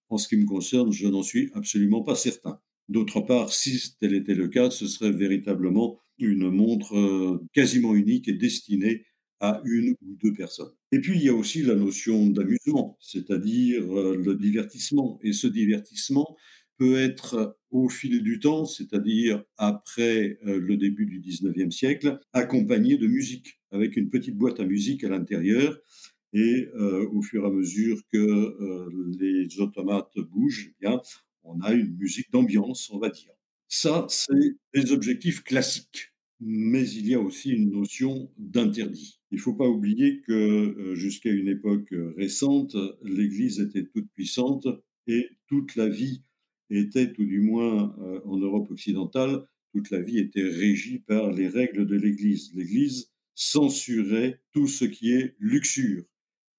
En 0.08 0.18
ce 0.18 0.28
qui 0.28 0.36
me 0.36 0.46
concerne, 0.46 0.92
je 0.92 1.08
n'en 1.08 1.22
suis 1.22 1.50
absolument 1.54 2.02
pas 2.02 2.14
certain. 2.14 2.60
D'autre 2.88 3.20
part, 3.20 3.52
si 3.52 3.96
tel 3.98 4.14
était 4.14 4.34
le 4.34 4.48
cas, 4.48 4.70
ce 4.70 4.86
serait 4.86 5.10
véritablement 5.10 5.98
une 6.18 6.50
montre 6.50 6.96
euh, 6.96 7.44
quasiment 7.52 7.94
unique 7.94 8.28
et 8.28 8.32
destinée 8.32 9.04
à 9.40 9.60
une 9.64 9.90
ou 9.90 10.16
deux 10.22 10.32
personnes. 10.32 10.72
Et 10.92 11.00
puis, 11.00 11.16
il 11.16 11.24
y 11.24 11.28
a 11.28 11.34
aussi 11.34 11.62
la 11.62 11.74
notion 11.74 12.26
d'amusement, 12.28 12.96
c'est-à-dire 13.00 13.82
euh, 13.98 14.16
le 14.16 14.34
divertissement. 14.34 15.18
Et 15.22 15.32
ce 15.32 15.46
divertissement 15.46 16.36
peut 16.78 16.96
être 16.96 17.58
au 17.70 17.88
fil 17.88 18.22
du 18.22 18.38
temps, 18.38 18.64
c'est-à-dire 18.64 19.42
après 19.56 20.38
euh, 20.46 20.58
le 20.58 20.76
début 20.76 21.06
du 21.06 21.20
19e 21.20 21.70
siècle, 21.70 22.20
accompagné 22.32 22.96
de 22.96 23.06
musique, 23.06 23.60
avec 23.72 23.96
une 23.96 24.08
petite 24.08 24.36
boîte 24.36 24.60
à 24.60 24.64
musique 24.64 25.04
à 25.04 25.08
l'intérieur. 25.08 25.78
Et 26.32 26.68
au 26.74 27.22
fur 27.22 27.44
et 27.44 27.46
à 27.46 27.50
mesure 27.50 27.98
que 28.12 28.88
les 29.18 29.58
automates 29.58 30.18
bougent, 30.18 30.70
eh 30.72 30.86
bien, 30.86 31.00
on 31.46 31.60
a 31.60 31.72
une 31.72 31.96
musique 31.96 32.30
d'ambiance, 32.30 32.90
on 32.90 32.98
va 32.98 33.10
dire. 33.10 33.32
Ça, 33.68 34.06
c'est 34.08 34.56
des 34.74 34.92
objectifs 34.92 35.42
classiques. 35.42 36.12
Mais 36.40 36.88
il 36.88 37.08
y 37.08 37.14
a 37.14 37.20
aussi 37.20 37.50
une 37.50 37.70
notion 37.70 38.30
d'interdit. 38.36 39.20
Il 39.30 39.36
ne 39.36 39.40
faut 39.40 39.54
pas 39.54 39.68
oublier 39.68 40.20
que 40.20 40.32
euh, 40.32 40.94
jusqu'à 40.94 41.30
une 41.30 41.48
époque 41.48 41.94
récente, 42.16 42.76
l'Église 43.02 43.58
était 43.60 43.86
toute 43.86 44.10
puissante 44.12 44.68
et 45.06 45.30
toute 45.48 45.76
la 45.76 45.88
vie 45.88 46.22
était, 46.70 47.12
ou 47.18 47.24
du 47.24 47.40
moins 47.40 47.96
euh, 48.00 48.20
en 48.24 48.36
Europe 48.36 48.70
occidentale, 48.70 49.46
toute 49.72 49.90
la 49.90 50.00
vie 50.00 50.18
était 50.18 50.42
régie 50.42 50.98
par 51.00 51.32
les 51.32 51.48
règles 51.48 51.86
de 51.86 51.96
l'Église. 51.96 52.52
L'Église 52.54 53.10
censurait 53.34 54.40
tout 54.52 54.66
ce 54.66 54.84
qui 54.84 55.12
est 55.12 55.36
luxure. 55.38 56.04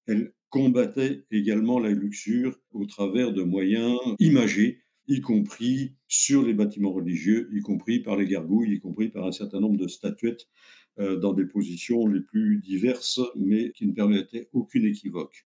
Elle 0.06 0.32
combattait 0.50 1.24
également 1.30 1.78
la 1.78 1.90
luxure 1.90 2.58
au 2.72 2.86
travers 2.86 3.32
de 3.32 3.42
moyens 3.42 3.98
imagés 4.18 4.80
y 5.08 5.20
compris 5.20 5.94
sur 6.06 6.42
les 6.42 6.52
bâtiments 6.52 6.92
religieux, 6.92 7.48
y 7.52 7.60
compris 7.60 8.00
par 8.00 8.16
les 8.16 8.26
gargouilles, 8.26 8.74
y 8.74 8.80
compris 8.80 9.08
par 9.08 9.26
un 9.26 9.32
certain 9.32 9.58
nombre 9.58 9.78
de 9.78 9.88
statuettes 9.88 10.46
euh, 10.98 11.16
dans 11.16 11.32
des 11.32 11.46
positions 11.46 12.06
les 12.06 12.20
plus 12.20 12.58
diverses, 12.58 13.20
mais 13.34 13.72
qui 13.72 13.86
ne 13.86 13.92
permettaient 13.92 14.48
aucune 14.52 14.84
équivoque. 14.84 15.46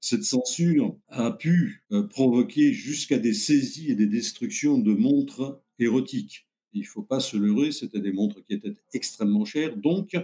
Cette 0.00 0.24
censure 0.24 0.96
a 1.08 1.30
pu 1.30 1.84
euh, 1.92 2.02
provoquer 2.02 2.72
jusqu'à 2.72 3.18
des 3.18 3.34
saisies 3.34 3.90
et 3.90 3.94
des 3.94 4.06
destructions 4.06 4.78
de 4.78 4.92
montres 4.92 5.60
érotiques. 5.78 6.48
Il 6.72 6.82
ne 6.82 6.86
faut 6.86 7.02
pas 7.02 7.20
se 7.20 7.36
leurrer, 7.36 7.72
c'était 7.72 8.00
des 8.00 8.12
montres 8.12 8.42
qui 8.44 8.54
étaient 8.54 8.74
extrêmement 8.92 9.44
chères, 9.44 9.76
donc 9.76 10.16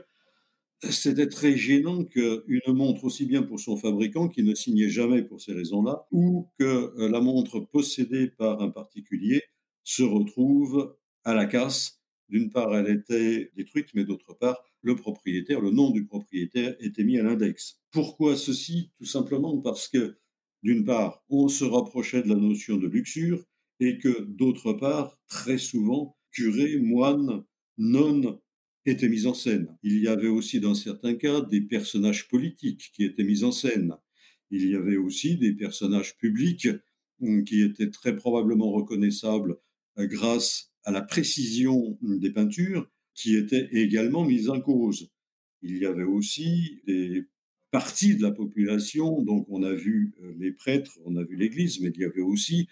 c'était 0.91 1.29
très 1.29 1.57
gênant 1.57 2.05
qu'une 2.05 2.61
montre, 2.69 3.05
aussi 3.05 3.27
bien 3.27 3.43
pour 3.43 3.61
son 3.61 3.77
fabricant, 3.77 4.29
qui 4.29 4.43
ne 4.43 4.55
signait 4.55 4.89
jamais 4.89 5.23
pour 5.23 5.41
ces 5.41 5.53
raisons-là, 5.53 6.07
ou 6.11 6.49
que 6.59 6.65
euh, 6.65 7.09
la 7.09 7.21
montre 7.21 7.61
possédée 7.61 8.29
par 8.29 8.61
un 8.63 8.71
particulier 8.71 9.43
se 9.85 10.03
retrouve 10.03 10.97
à 11.25 11.35
la 11.35 11.47
casse. 11.47 12.01
D'une 12.29 12.51
part, 12.51 12.75
elle 12.77 12.89
était 12.91 13.51
détruite, 13.57 13.89
mais 13.95 14.05
d'autre 14.05 14.35
part, 14.39 14.63
le 14.83 14.97
propriétaire, 14.97 15.61
le 15.61 15.71
nom 15.71 15.91
du 15.91 16.05
propriétaire 16.07 16.75
était 16.81 17.05
mis 17.05 17.19
à 17.19 17.23
l'index. 17.23 17.81
Pourquoi 17.91 18.37
ceci? 18.37 18.91
Tout 18.97 19.05
simplement 19.05 19.59
parce 19.59 19.89
que, 19.89 20.17
d'une 20.63 20.85
part, 20.85 21.25
on 21.29 21.49
se 21.49 21.65
rapprochait 21.65 22.23
de 22.23 22.29
la 22.29 22.37
notion 22.37 22.77
de 22.77 22.87
luxure, 22.89 23.45
et 23.81 23.99
que, 23.99 24.23
d'autre 24.23 24.73
part, 24.73 25.19
très 25.29 25.59
souvent, 25.59 26.17
curés, 26.31 26.79
moines, 26.79 27.45
nonnes 27.79 28.39
étaient 28.91 29.09
mis 29.09 29.27
en 29.27 29.35
scène. 29.35 29.77
Il 29.83 29.99
y 30.01 30.09
avait 30.09 30.29
aussi, 30.29 30.61
dans 30.61 30.75
certains 30.75 31.15
cas, 31.15 31.41
des 31.41 31.61
personnages 31.61 32.29
politiques 32.29 32.91
qui 32.95 33.05
étaient 33.05 33.25
mis 33.25 33.45
en 33.45 33.53
scène. 33.53 33.95
Il 34.51 34.69
y 34.69 34.75
avait 34.75 34.97
aussi 34.97 35.37
des 35.37 35.53
personnages 35.53 36.17
publics 36.17 36.69
hum, 37.21 37.45
qui 37.45 37.63
étaient 37.63 37.91
très 37.91 38.15
probablement 38.15 38.71
reconnaissables 38.71 39.57
euh, 39.99 40.07
grâce 40.07 40.73
à 40.85 40.91
la 40.91 41.03
précision 41.03 41.99
des 42.03 42.31
peintures, 42.31 42.91
qui 43.15 43.37
étaient 43.37 43.69
également 43.73 44.25
mises 44.25 44.51
en 44.51 44.61
cause. 44.61 45.11
Il 45.63 45.79
y 45.79 45.87
avait 45.87 46.05
aussi 46.05 46.81
des 46.87 47.25
parties 47.71 48.17
de 48.17 48.23
la 48.23 48.33
population, 48.33 49.23
donc 49.23 49.47
on 49.49 49.63
a 49.63 49.73
vu 49.73 50.15
euh, 50.23 50.35
les 50.39 50.53
prêtres, 50.53 50.99
on 51.05 51.17
a 51.17 51.25
vu 51.25 51.37
l'Église, 51.37 51.81
mais 51.81 51.91
il 51.95 52.01
y 52.01 52.05
avait 52.05 52.21
aussi 52.21 52.69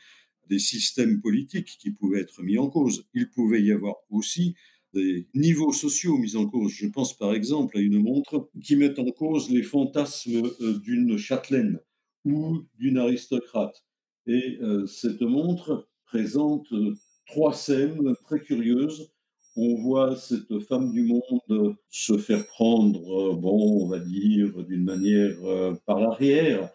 des 0.48 0.58
systèmes 0.58 1.20
politiques 1.20 1.78
qui 1.78 1.90
pouvaient 1.90 2.20
être 2.20 2.42
mis 2.42 2.58
en 2.58 2.68
cause. 2.68 3.08
Il 3.14 3.30
pouvait 3.30 3.62
y 3.62 3.72
avoir 3.72 3.96
aussi 4.10 4.54
des 4.94 5.26
niveaux 5.34 5.72
sociaux 5.72 6.16
mis 6.18 6.36
en 6.36 6.46
cause. 6.46 6.72
Je 6.72 6.86
pense 6.86 7.16
par 7.16 7.34
exemple 7.34 7.78
à 7.78 7.80
une 7.80 8.02
montre 8.02 8.48
qui 8.62 8.76
met 8.76 8.98
en 8.98 9.10
cause 9.10 9.50
les 9.50 9.62
fantasmes 9.62 10.42
euh, 10.60 10.78
d'une 10.78 11.16
châtelaine 11.16 11.80
ou 12.24 12.62
d'une 12.78 12.98
aristocrate. 12.98 13.84
Et 14.26 14.58
euh, 14.62 14.86
cette 14.86 15.22
montre 15.22 15.88
présente 16.04 16.72
euh, 16.72 16.94
trois 17.26 17.52
scènes 17.52 18.14
très 18.24 18.40
curieuses. 18.40 19.10
On 19.56 19.74
voit 19.76 20.16
cette 20.16 20.58
femme 20.60 20.92
du 20.92 21.02
monde 21.02 21.76
se 21.90 22.16
faire 22.16 22.46
prendre, 22.46 23.34
bon, 23.34 23.82
on 23.82 23.86
va 23.86 23.98
dire, 23.98 24.64
d'une 24.64 24.84
manière 24.84 25.36
par 25.84 26.00
l'arrière. 26.00 26.70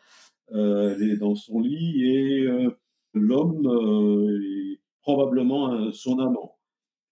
elle 0.52 1.02
est 1.02 1.18
dans 1.18 1.34
son 1.34 1.60
lit 1.60 2.04
et 2.06 2.48
l'homme 3.16 3.66
est 4.44 4.80
probablement 5.02 5.92
son 5.92 6.20
amant. 6.20 6.57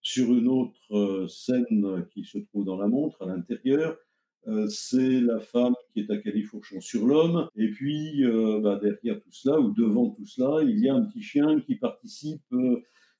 Sur 0.08 0.32
une 0.32 0.46
autre 0.46 0.94
euh, 0.94 1.26
scène 1.26 2.06
qui 2.14 2.24
se 2.24 2.38
trouve 2.38 2.64
dans 2.64 2.76
la 2.76 2.86
montre, 2.86 3.20
à 3.22 3.26
l'intérieur, 3.26 3.98
euh, 4.46 4.68
c'est 4.68 5.20
la 5.20 5.40
femme 5.40 5.74
qui 5.92 5.98
est 5.98 6.10
à 6.12 6.18
califourchon 6.18 6.80
sur 6.80 7.04
l'homme. 7.08 7.48
Et 7.56 7.72
puis, 7.72 8.24
euh, 8.24 8.60
bah, 8.60 8.78
derrière 8.80 9.20
tout 9.20 9.32
cela, 9.32 9.58
ou 9.58 9.72
devant 9.72 10.10
tout 10.10 10.24
cela, 10.24 10.62
il 10.62 10.78
y 10.78 10.88
a 10.88 10.94
un 10.94 11.02
petit 11.06 11.22
chien 11.22 11.60
qui 11.60 11.74
participe, 11.74 12.44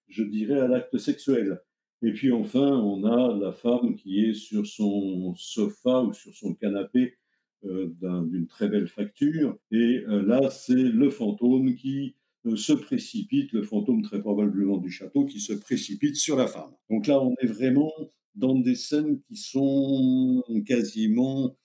je 0.07 0.23
dirais, 0.23 0.61
à 0.61 0.69
l'acte 0.69 0.97
sexuel. 0.97 1.61
Et 2.03 2.13
puis 2.13 2.31
enfin, 2.31 2.79
on 2.79 3.03
a 3.03 3.37
la 3.37 3.51
femme 3.51 3.97
qui 3.97 4.25
est 4.25 4.35
sur 4.35 4.65
son 4.65 5.35
sofa 5.35 6.03
ou 6.03 6.13
sur 6.13 6.37
son 6.37 6.55
canapé 6.55 7.17
d'une 7.65 8.47
très 8.47 8.69
belle 8.69 8.87
facture. 8.87 9.59
Et 9.73 10.05
là, 10.07 10.51
c'est 10.51 10.75
le 10.75 11.11
fantôme 11.11 11.75
qui 11.75 12.15
se 12.55 12.73
précipite, 12.73 13.53
le 13.53 13.63
fantôme 13.63 14.03
très 14.03 14.21
probablement 14.21 14.77
du 14.77 14.91
château, 14.91 15.25
qui 15.25 15.41
se 15.41 15.53
précipite 15.53 16.17
sur 16.17 16.37
la 16.37 16.47
femme. 16.47 16.71
Donc 16.91 17.07
là, 17.07 17.21
on 17.21 17.35
est 17.43 17.47
vraiment 17.47 17.93
dans 18.37 18.55
des 18.55 18.75
scènes 18.75 19.21
qui 19.23 19.37
sont 19.37 20.45
quasiment, 20.67 21.57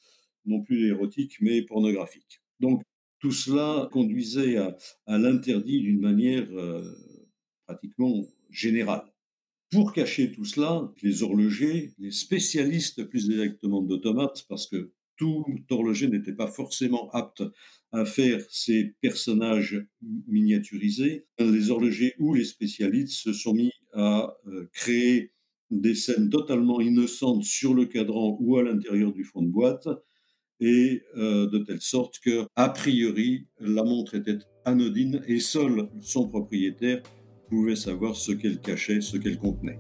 non 0.46 0.62
plus 0.62 0.88
érotiques, 0.88 1.38
mais 1.42 1.62
pornographiques. 1.62 2.42
Donc 2.60 2.82
tout 3.20 3.32
cela 3.32 3.88
conduisait 3.92 4.58
à, 4.58 4.76
l'interdit 5.08 5.82
d'une 5.82 6.00
manière 6.00 6.48
euh, 6.54 6.82
pratiquement 7.68 8.26
générale. 8.50 9.04
Pour 9.70 9.94
cacher 9.94 10.32
tout 10.32 10.44
cela, 10.44 10.92
les 11.02 11.24
horlogers, 11.24 11.94
les 12.00 12.12
spécialistes 12.12 13.04
plus 13.06 13.30
exactement 13.30 13.82
d'automates, 13.82 14.46
parce 14.50 14.68
que 14.68 14.92
tout 15.22 15.46
horloger 15.70 16.08
n'était 16.08 16.34
pas 16.34 16.48
forcément 16.48 17.12
apte 17.12 17.44
à 17.92 18.06
faire 18.06 18.42
ces 18.50 18.96
personnages 19.02 19.86
miniaturisés. 20.28 21.28
Les 21.38 21.70
horlogers 21.70 22.16
ou 22.18 22.34
les 22.34 22.44
spécialistes 22.44 23.22
se 23.22 23.32
sont 23.32 23.54
mis 23.54 23.72
à 23.94 24.36
euh, 24.48 24.68
créer 24.74 25.32
des 25.70 25.94
scènes 25.94 26.32
totalement 26.32 26.82
innocentes 26.82 27.44
sur 27.44 27.76
le 27.76 27.86
cadran 27.86 28.36
ou 28.42 28.58
à 28.58 28.64
l'intérieur 28.64 29.14
du 29.14 29.24
fond 29.24 29.44
de 29.44 29.52
boîte, 29.52 29.88
et 30.60 31.04
euh, 31.18 31.48
de 31.48 31.60
telle 31.60 31.82
sorte 31.82 32.20
que, 32.20 32.46
a 32.56 32.70
priori, 32.70 33.48
la 33.60 33.84
montre 33.84 34.16
était 34.16 34.40
anodine 34.66 35.22
et 35.28 35.40
seul 35.40 35.88
son 36.02 36.28
propriétaire 36.30 37.04
pouvait 37.48 37.76
savoir 37.76 38.16
ce 38.16 38.32
qu'elle 38.32 38.60
cachait, 38.60 39.02
ce 39.02 39.18
qu'elle 39.18 39.38
contenait. 39.38 39.80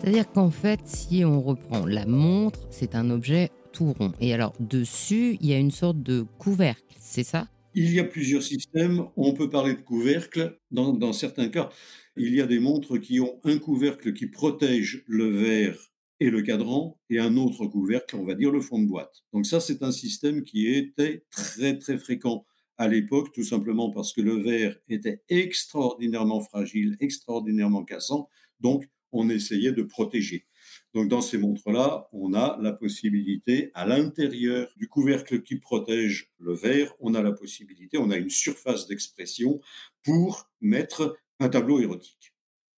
C'est-à-dire 0.00 0.32
qu'en 0.32 0.50
fait, 0.50 0.80
si 0.84 1.26
on 1.26 1.42
reprend 1.42 1.84
la 1.84 2.06
montre, 2.06 2.66
c'est 2.70 2.94
un 2.94 3.10
objet 3.10 3.50
tout 3.70 3.92
rond. 3.92 4.12
Et 4.18 4.32
alors, 4.32 4.54
dessus, 4.58 5.36
il 5.42 5.46
y 5.46 5.52
a 5.52 5.58
une 5.58 5.70
sorte 5.70 6.02
de 6.02 6.24
couvercle, 6.38 6.96
c'est 6.98 7.22
ça? 7.22 7.48
Il 7.74 7.92
y 7.92 8.00
a 8.00 8.04
plusieurs 8.04 8.42
systèmes. 8.42 9.04
On 9.16 9.34
peut 9.34 9.50
parler 9.50 9.74
de 9.74 9.82
couvercle. 9.82 10.58
Dans, 10.70 11.12
certains 11.12 11.50
cas, 11.50 11.68
il 12.16 12.34
y 12.34 12.40
a 12.40 12.46
des 12.46 12.60
montres 12.60 12.98
qui 12.98 13.20
ont 13.20 13.40
un 13.44 13.58
couvercle 13.58 14.14
qui 14.14 14.26
protège 14.26 15.04
le 15.06 15.28
verre 15.28 15.78
et 16.18 16.30
le 16.30 16.40
cadran, 16.40 16.98
et 17.10 17.18
un 17.18 17.36
autre 17.36 17.66
couvercle, 17.66 18.16
on 18.16 18.24
va 18.24 18.34
dire 18.34 18.50
le 18.50 18.62
fond 18.62 18.78
de 18.78 18.86
boîte. 18.86 19.22
Donc 19.34 19.44
ça, 19.44 19.60
c'est 19.60 19.82
un 19.82 19.92
système 19.92 20.44
qui 20.44 20.66
était 20.66 21.24
très, 21.30 21.76
très 21.76 21.98
fréquent 21.98 22.46
à 22.78 22.88
l'époque, 22.88 23.32
tout 23.34 23.44
simplement 23.44 23.90
parce 23.90 24.14
que 24.14 24.22
le 24.22 24.42
verre 24.42 24.76
était 24.88 25.22
extraordinairement 25.28 26.40
fragile, 26.40 26.96
extraordinairement 27.00 27.84
cassant, 27.84 28.30
donc 28.60 28.86
on 29.12 29.28
essayait 29.28 29.72
de 29.72 29.82
protéger. 29.82 30.46
Donc 30.94 31.08
dans 31.08 31.20
ces 31.20 31.38
montres-là, 31.38 32.08
on 32.12 32.34
a 32.34 32.58
la 32.60 32.72
possibilité, 32.72 33.70
à 33.74 33.86
l'intérieur 33.86 34.68
du 34.76 34.88
couvercle 34.88 35.42
qui 35.42 35.56
protège 35.56 36.30
le 36.38 36.52
verre, 36.52 36.94
on 37.00 37.14
a 37.14 37.22
la 37.22 37.32
possibilité, 37.32 37.98
on 37.98 38.10
a 38.10 38.16
une 38.16 38.30
surface 38.30 38.86
d'expression 38.86 39.60
pour 40.02 40.50
mettre 40.60 41.16
un 41.38 41.48
tableau 41.48 41.80
érotique. 41.80 42.34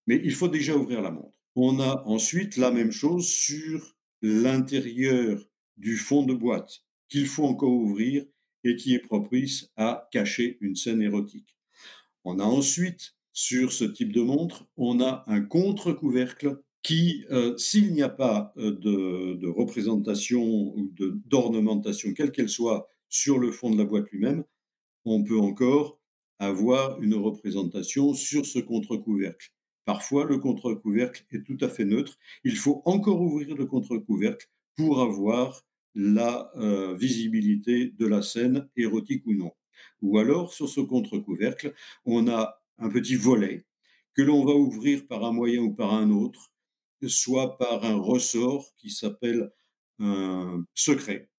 Mais 0.07 0.21
il 0.23 0.35
faut 0.35 0.49
déjà 0.49 0.77
ouvrir 0.77 1.01
la 1.01 1.11
montre. 1.11 1.39
On 1.55 1.81
a 1.81 2.03
ensuite 2.07 2.57
la 2.57 2.71
même 2.71 2.93
chose 2.93 3.29
sur 3.29 3.97
l'intérieur 4.21 5.45
du 5.77 5.97
fond 5.97 6.23
de 6.25 6.35
boîte 6.35 6.83
qu'il 7.09 7.27
faut 7.27 7.45
encore 7.45 7.73
ouvrir 7.73 8.25
et 8.65 8.77
qui 8.77 8.95
est 8.95 9.01
propice 9.01 9.71
à 9.77 10.09
cacher 10.13 10.59
une 10.61 10.77
scène 10.77 11.03
érotique. 11.03 11.57
On 12.25 12.39
a 12.39 12.45
ensuite, 12.45 13.15
sur 13.33 13.73
ce 13.73 13.85
type 13.85 14.13
de 14.13 14.21
montre, 14.21 14.67
on 14.77 15.01
a 15.01 15.25
un 15.27 15.41
contre-couvercle 15.41 16.63
qui, 16.83 17.25
euh, 17.31 17.57
s'il 17.57 17.93
n'y 17.93 18.03
a 18.03 18.09
pas 18.09 18.53
euh, 18.57 18.73
de, 18.73 19.47
représentation 19.49 20.43
ou 20.43 20.91
d'ornementation, 21.27 22.13
quelle 22.13 22.33
qu'elle 22.33 22.49
soit, 22.49 22.89
sur 23.09 23.39
le 23.39 23.53
fond 23.53 23.71
de 23.71 23.79
la 23.79 23.85
boîte 23.85 24.11
lui-même, 24.11 24.45
on 25.05 25.23
peut 25.23 25.39
encore 25.39 25.99
avoir 26.39 27.01
une 27.01 27.15
représentation 27.15 28.15
sur 28.15 28.47
ce 28.47 28.59
contre-couvercle. 28.59 29.53
Parfois, 29.85 30.25
le 30.25 30.39
contre-couvercle 30.39 31.25
est 31.31 31.45
tout 31.45 31.59
à 31.61 31.69
fait 31.69 31.85
neutre. 31.85 32.19
Il 32.45 32.57
faut 32.57 32.83
encore 32.85 33.21
ouvrir 33.21 33.55
le 33.57 33.67
contre-couvercle 33.67 34.49
pour 34.77 35.01
avoir 35.01 35.65
la 35.95 36.51
euh, 36.57 36.95
visibilité 36.95 37.93
de 37.99 38.07
la 38.07 38.23
scène, 38.23 38.69
érotique 38.77 39.27
ou 39.27 39.35
non. 39.35 39.53
Ou 40.01 40.19
alors, 40.19 40.53
sur 40.53 40.69
ce 40.69 40.81
contre-couvercle, 40.81 41.75
on 42.05 42.29
a 42.29 42.62
un 42.83 42.91
petit 42.91 43.17
volet 43.17 43.65
que 44.15 44.23
l'on 44.23 44.45
va 44.45 44.55
ouvrir 44.55 45.07
par 45.07 45.25
un 45.25 45.33
moyen 45.33 45.63
ou 45.63 45.73
par 45.73 45.95
un 45.95 46.11
autre, 46.11 46.53
soit 47.07 47.57
par 47.57 47.85
un 47.85 47.97
ressort 47.97 48.75
qui 48.77 48.91
s'appelle 48.91 49.51
un 49.99 50.65
secret. 50.75 51.31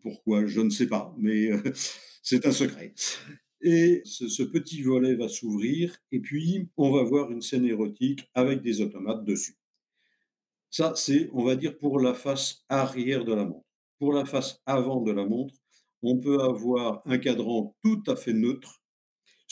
Pourquoi, 0.00 0.46
je 0.46 0.60
ne 0.60 0.70
sais 0.70 0.86
pas, 0.86 1.14
mais 1.18 1.50
euh, 1.50 1.60
c'est 2.22 2.46
un 2.46 2.52
secret. 2.52 2.94
Et 3.60 4.02
ce, 4.04 4.42
petit 4.42 4.82
volet 4.82 5.14
va 5.14 5.28
s'ouvrir, 5.28 5.96
et 6.10 6.20
puis 6.20 6.68
on 6.76 6.90
va 6.90 7.02
voir 7.02 7.30
une 7.30 7.42
scène 7.42 7.64
érotique 7.64 8.28
avec 8.34 8.62
des 8.62 8.80
automates 8.80 9.24
dessus. 9.24 9.56
Ça, 10.70 10.94
c'est, 10.96 11.28
on 11.32 11.44
va 11.44 11.56
dire, 11.56 11.76
pour 11.78 12.00
la 12.00 12.14
face 12.14 12.64
arrière 12.68 13.24
de 13.24 13.34
la 13.34 13.44
montre. 13.44 13.66
Pour 13.98 14.12
la 14.12 14.24
face 14.24 14.60
avant 14.66 15.00
de 15.00 15.12
la 15.12 15.24
montre, 15.24 15.54
on 16.02 16.18
peut 16.18 16.40
avoir 16.40 17.02
un 17.06 17.18
cadran 17.18 17.76
tout 17.84 18.02
à 18.06 18.16
fait 18.16 18.32
neutre 18.32 18.81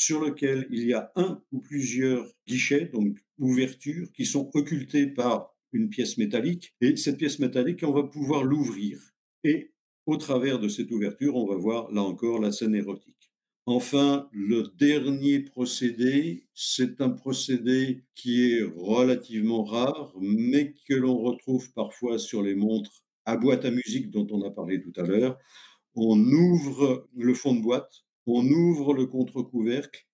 sur 0.01 0.19
lequel 0.19 0.67
il 0.71 0.87
y 0.87 0.95
a 0.95 1.13
un 1.15 1.43
ou 1.53 1.61
plusieurs 1.61 2.27
guichets, 2.49 2.87
donc 2.87 3.19
ouvertures, 3.39 4.11
qui 4.13 4.25
sont 4.25 4.51
occultés 4.55 5.07
par 5.07 5.55
une 5.75 5.91
pièce 5.91 6.17
métallique. 6.17 6.75
Et 6.81 6.97
cette 6.97 7.19
pièce 7.19 7.39
métallique, 7.39 7.83
on 7.83 7.93
va 7.93 8.05
pouvoir 8.05 8.43
l'ouvrir. 8.43 8.99
Et 9.45 9.73
au 10.07 10.17
travers 10.17 10.59
de 10.59 10.69
cette 10.69 10.91
ouverture, 10.91 11.37
on 11.37 11.47
va 11.47 11.57
voir 11.57 11.93
là 11.93 12.01
encore 12.01 12.41
la 12.41 12.51
scène 12.51 12.75
érotique. 12.75 13.31
Enfin, 13.67 14.27
le 14.33 14.73
dernier 14.79 15.41
procédé, 15.41 16.47
c'est 16.55 17.03
un 17.03 17.11
procédé 17.11 18.03
qui 18.15 18.53
est 18.53 18.63
relativement 18.63 19.65
rare, 19.65 20.15
mais 20.19 20.77
que 20.89 20.95
l'on 20.95 21.19
retrouve 21.19 21.71
parfois 21.75 22.19
sur 22.19 22.43
les 22.43 22.55
montres 22.55 23.05
à 23.27 23.37
boîte 23.37 23.67
à 23.67 23.71
musique 23.71 24.11
dont 24.11 24.27
on 24.31 24.41
a 24.47 24.51
parlé 24.51 24.81
tout 24.81 24.99
à 24.99 25.03
l'heure. 25.03 25.39
On 25.95 26.19
ouvre 26.19 27.07
le 27.15 27.35
fond 27.35 27.55
de 27.55 27.61
boîte, 27.61 28.07
on 28.37 28.47
ouvre 28.49 28.95
le 28.95 29.07
contre-couvercle, 29.07 30.07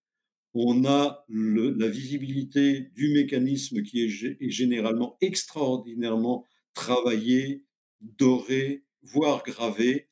on 0.54 0.84
a 0.84 1.24
la 1.28 1.88
visibilité 1.88 2.80
du 2.94 3.12
mécanisme 3.12 3.82
qui 3.82 4.02
est 4.02 4.48
généralement 4.48 5.18
extraordinairement 5.20 6.46
travaillé, 6.72 7.64
doré, 8.00 8.84
voire 9.02 9.42
gravé, 9.44 10.08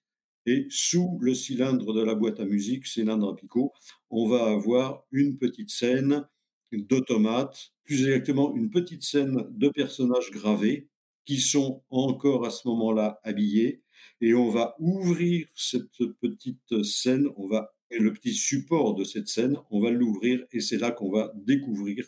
et 0.47 0.67
sous 0.69 1.19
le 1.23 1.35
cylindre 1.35 1.95
de 1.95 2.03
la 2.03 2.15
boîte 2.15 2.41
à 2.41 2.45
musique, 2.45 2.87
cylindre 2.87 3.31
à 3.31 3.37
picot, 3.37 3.73
on 4.11 4.29
va 4.29 4.45
avoir 4.45 5.05
une 5.11 5.39
petite 5.39 5.71
scène 5.71 6.27
d'automates, 6.73 7.73
plus 7.85 8.07
exactement 8.07 8.55
une 8.55 8.71
petite 8.71 9.03
scène 9.03 9.47
de 9.51 9.69
personnages 9.69 10.31
gravés 10.31 10.89
qui 11.25 11.39
sont 11.41 11.83
encore 11.89 12.45
à 12.45 12.51
ce 12.51 12.69
moment-là 12.69 13.21
habillés. 13.23 13.83
Et 14.21 14.35
on 14.35 14.51
va 14.51 14.77
ouvrir 14.79 15.47
cette 15.55 16.05
petite 16.21 16.83
scène, 16.83 17.29
on 17.37 17.47
va 17.47 17.74
le 17.91 18.13
petit 18.13 18.35
support 18.35 18.95
de 18.95 19.05
cette 19.05 19.29
scène, 19.29 19.57
on 19.71 19.81
va 19.81 19.91
l'ouvrir 19.91 20.45
et 20.53 20.61
c'est 20.61 20.79
là 20.79 20.91
qu'on 20.91 21.11
va 21.11 21.33
découvrir 21.37 22.07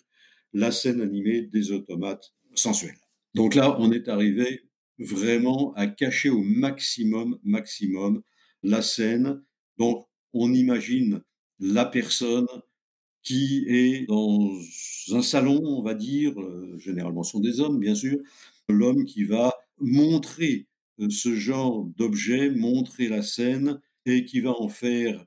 la 0.52 0.70
scène 0.70 1.00
animée 1.00 1.42
des 1.42 1.72
automates 1.72 2.34
sensuels. 2.54 2.98
Donc 3.34 3.54
là, 3.54 3.76
on 3.78 3.92
est 3.92 4.08
arrivé 4.08 4.62
vraiment 4.98 5.72
à 5.74 5.86
cacher 5.86 6.30
au 6.30 6.42
maximum, 6.42 7.38
maximum 7.44 8.22
la 8.62 8.82
scène. 8.82 9.42
Donc, 9.78 10.06
on 10.32 10.52
imagine 10.52 11.22
la 11.58 11.84
personne 11.84 12.46
qui 13.22 13.64
est 13.68 14.06
dans 14.06 14.52
un 15.12 15.22
salon, 15.22 15.60
on 15.64 15.82
va 15.82 15.94
dire, 15.94 16.40
euh, 16.40 16.78
généralement 16.78 17.24
ce 17.24 17.32
sont 17.32 17.40
des 17.40 17.60
hommes, 17.60 17.80
bien 17.80 17.94
sûr, 17.94 18.18
l'homme 18.68 19.04
qui 19.04 19.24
va 19.24 19.52
montrer 19.80 20.66
euh, 21.00 21.10
ce 21.10 21.34
genre 21.34 21.84
d'objet, 21.96 22.50
montrer 22.50 23.08
la 23.08 23.22
scène 23.22 23.80
et 24.06 24.24
qui 24.24 24.40
va 24.40 24.52
en 24.52 24.68
faire 24.68 25.26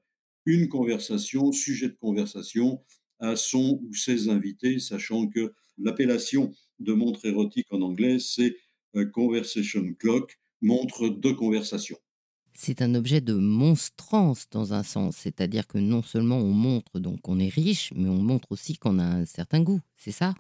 une 0.50 0.68
conversation, 0.68 1.52
sujet 1.52 1.90
de 1.90 1.94
conversation 1.94 2.82
à 3.20 3.36
son 3.36 3.80
ou 3.84 3.94
ses 3.94 4.30
invités, 4.30 4.80
sachant 4.80 5.28
que 5.28 5.54
l'appellation 5.78 6.52
de 6.80 6.94
montre 6.94 7.26
érotique 7.26 7.68
en 7.72 7.82
anglais, 7.82 8.18
c'est 8.20 8.56
Conversation 9.14 9.94
Clock, 10.00 10.40
montre 10.62 11.10
de 11.10 11.32
conversation. 11.32 11.98
C'est 12.56 12.82
un 12.82 12.96
objet 12.96 13.22
de 13.22 13.36
monstrance 13.36 14.50
dans 14.50 14.74
un 14.74 14.84
sens, 14.84 15.16
c'est-à-dire 15.18 15.68
que 15.68 15.78
non 15.78 16.02
seulement 16.02 16.38
on 16.38 16.52
montre 16.52 17.00
donc 17.00 17.22
qu'on 17.22 17.40
est 17.40 17.54
riche, 17.54 17.94
mais 17.96 18.10
on 18.10 18.18
montre 18.18 18.52
aussi 18.52 18.76
qu'on 18.78 18.98
a 19.00 19.04
un 19.04 19.26
certain 19.26 19.62
goût, 19.62 19.80
c'est 19.96 20.12
ça? 20.12 20.34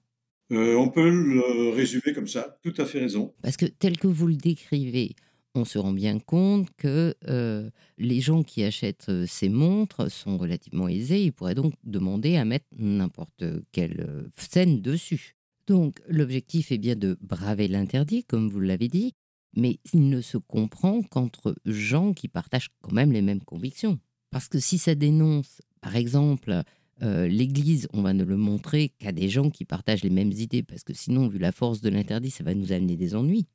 Euh, 0.52 0.76
On 0.76 0.90
peut 0.90 1.10
le 1.10 1.70
résumer 1.70 2.14
comme 2.14 2.28
ça, 2.28 2.58
tout 2.64 2.74
à 2.78 2.86
fait 2.86 3.00
raison. 3.00 3.34
Parce 3.44 3.56
que 3.58 3.66
tel 3.68 3.98
que 3.98 4.08
vous 4.08 4.28
le 4.28 4.36
décrivez, 4.36 5.16
on 5.56 5.66
se 5.66 5.78
rend 5.78 5.94
bien 5.94 6.20
compte 6.20 6.70
que 6.78 7.16
euh, 7.28 7.70
les 7.98 8.22
gens 8.22 8.44
qui 8.44 8.64
achètent 8.64 9.10
euh, 9.10 9.26
ces 9.28 9.50
montres 9.50 10.12
sont 10.12 10.38
relativement 10.38 10.88
aisés, 10.88 11.24
ils 11.24 11.34
pourraient 11.34 11.56
donc 11.56 11.74
demander 11.84 12.38
à 12.38 12.46
mettre 12.46 12.68
n'importe 12.78 13.44
quelle 13.72 14.30
scène 14.38 14.82
dessus. 14.82 15.36
Donc 15.68 16.02
l'objectif 16.08 16.72
est 16.72 16.78
bien 16.78 16.96
de 16.96 17.18
braver 17.22 17.68
l'interdit, 17.68 18.24
comme 18.24 18.50
vous 18.50 18.60
l'avez 18.60 18.88
dit, 18.88 19.14
mais 19.56 19.80
il 19.94 20.10
ne 20.10 20.22
se 20.22 20.38
comprend 20.38 21.02
qu'entre 21.02 21.56
gens 21.66 22.14
qui 22.14 22.28
partagent 22.28 22.70
quand 22.82 22.92
même 22.92 23.12
les 23.12 23.22
mêmes 23.22 23.44
convictions. 23.44 24.00
Parce 24.32 24.48
que 24.48 24.60
si 24.60 24.78
ça 24.78 24.96
dénonce, 24.96 25.62
par 25.82 25.96
exemple, 25.96 26.64
euh, 27.02 27.28
l'Église, 27.28 27.88
on 27.94 28.02
va 28.02 28.14
ne 28.14 28.24
le 28.24 28.38
montrer 28.38 28.90
qu'à 29.00 29.12
des 29.12 29.30
gens 29.30 29.50
qui 29.50 29.66
partagent 29.66 30.04
les 30.04 30.10
mêmes 30.10 30.32
idées, 30.32 30.64
parce 30.64 30.84
que 30.84 30.94
sinon, 30.94 31.28
vu 31.28 31.40
la 31.40 31.52
force 31.52 31.82
de 31.82 31.90
l'interdit, 31.90 32.30
ça 32.30 32.44
va 32.44 32.54
nous 32.54 32.72
amener 32.72 32.98
des 32.98 33.16
ennuis. 33.16 33.48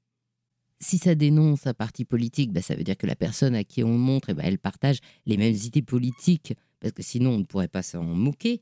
Si 0.81 0.99
ça 0.99 1.15
dénonce 1.15 1.67
un 1.67 1.75
parti 1.75 2.05
politique, 2.05 2.53
bah, 2.53 2.63
ça 2.63 2.75
veut 2.75 2.85
dire 2.85 2.97
que 2.97 3.07
la 3.07 3.17
personne 3.17 3.55
à 3.55 3.65
qui 3.65 3.83
on 3.83 3.97
montre, 3.97 4.31
eh 4.31 4.35
ben, 4.35 4.45
elle 4.45 4.59
partage 4.59 4.99
les 5.27 5.37
mêmes 5.37 5.55
idées 5.55 5.83
politiques, 5.83 6.55
parce 6.81 6.93
que 6.93 7.03
sinon, 7.03 7.31
on 7.31 7.39
ne 7.39 7.45
pourrait 7.45 7.69
pas 7.69 7.83
s'en 7.83 8.03
moquer 8.03 8.61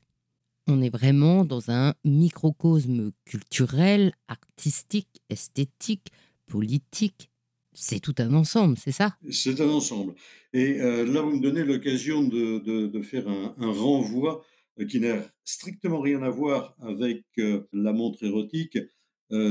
on 0.69 0.81
est 0.81 0.91
vraiment 0.91 1.45
dans 1.45 1.71
un 1.71 1.95
microcosme 2.05 3.13
culturel, 3.25 4.13
artistique, 4.29 5.21
esthétique, 5.29 6.09
politique. 6.47 7.31
C'est 7.73 8.01
tout 8.01 8.15
un 8.19 8.35
ensemble, 8.35 8.77
c'est 8.77 8.93
ça? 8.93 9.17
C'est 9.31 9.61
un 9.61 9.69
ensemble. 9.69 10.15
Et 10.53 10.81
euh, 10.81 11.07
là, 11.07 11.23
vous 11.23 11.37
me 11.37 11.43
donnez 11.43 11.65
l'occasion 11.65 12.23
de, 12.23 13.03
faire 13.03 13.27
un, 13.29 13.55
renvoi 13.59 14.45
euh, 14.79 14.87
qui 14.87 15.01
n'a 15.01 15.25
strictement 15.45 16.01
rien 16.01 16.23
à 16.23 16.29
voir 16.29 16.77
avec 16.81 17.25
euh, 17.39 17.67
la 17.73 17.93
montre 17.93 18.23
érotique. 18.25 18.79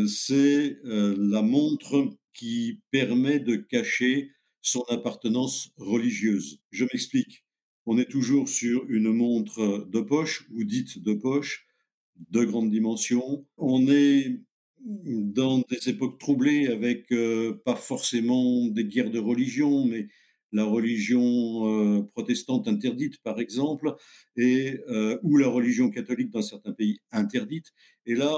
c'est 0.08 0.78
la 0.84 1.42
montre 1.42 2.12
qui 2.34 2.82
permet 2.92 3.40
de 3.40 3.56
cacher 3.56 4.32
son 4.62 4.84
appartenance 4.90 5.72
religieuse. 5.78 6.62
Je 6.72 6.86
m'explique 6.86 7.44
on 7.86 7.98
est 7.98 8.10
toujours 8.10 8.48
sur 8.48 8.86
une 8.90 9.12
montre 9.12 9.88
de 9.90 10.00
poche 10.02 10.48
ou 10.52 10.64
dite 10.64 11.02
de 11.02 11.14
poche, 11.14 11.68
de 12.30 12.44
grande 12.44 12.70
dimension. 12.70 13.46
On 13.58 13.88
est 13.88 14.40
dans 14.80 15.60
des 15.70 15.90
époques 15.90 16.20
troublées 16.20 16.68
avec 16.68 17.12
euh, 17.12 17.60
pas 17.66 17.76
forcément 17.76 18.68
des 18.68 18.86
guerres 18.86 19.12
de 19.12 19.20
religion, 19.20 19.86
mais 19.86 20.08
la 20.52 20.66
religion 20.66 22.00
euh, 22.00 22.02
protestante 22.04 22.68
interdite, 22.68 23.22
par 23.24 23.40
exemple, 23.40 23.96
et, 24.36 24.80
euh, 24.90 25.18
ou 25.24 25.38
la 25.38 25.48
religion 25.48 25.90
catholique 25.90 26.32
dans 26.32 26.42
certains 26.42 26.74
pays 26.74 27.00
interdite. 27.12 27.72
Et 28.06 28.16
là, 28.16 28.38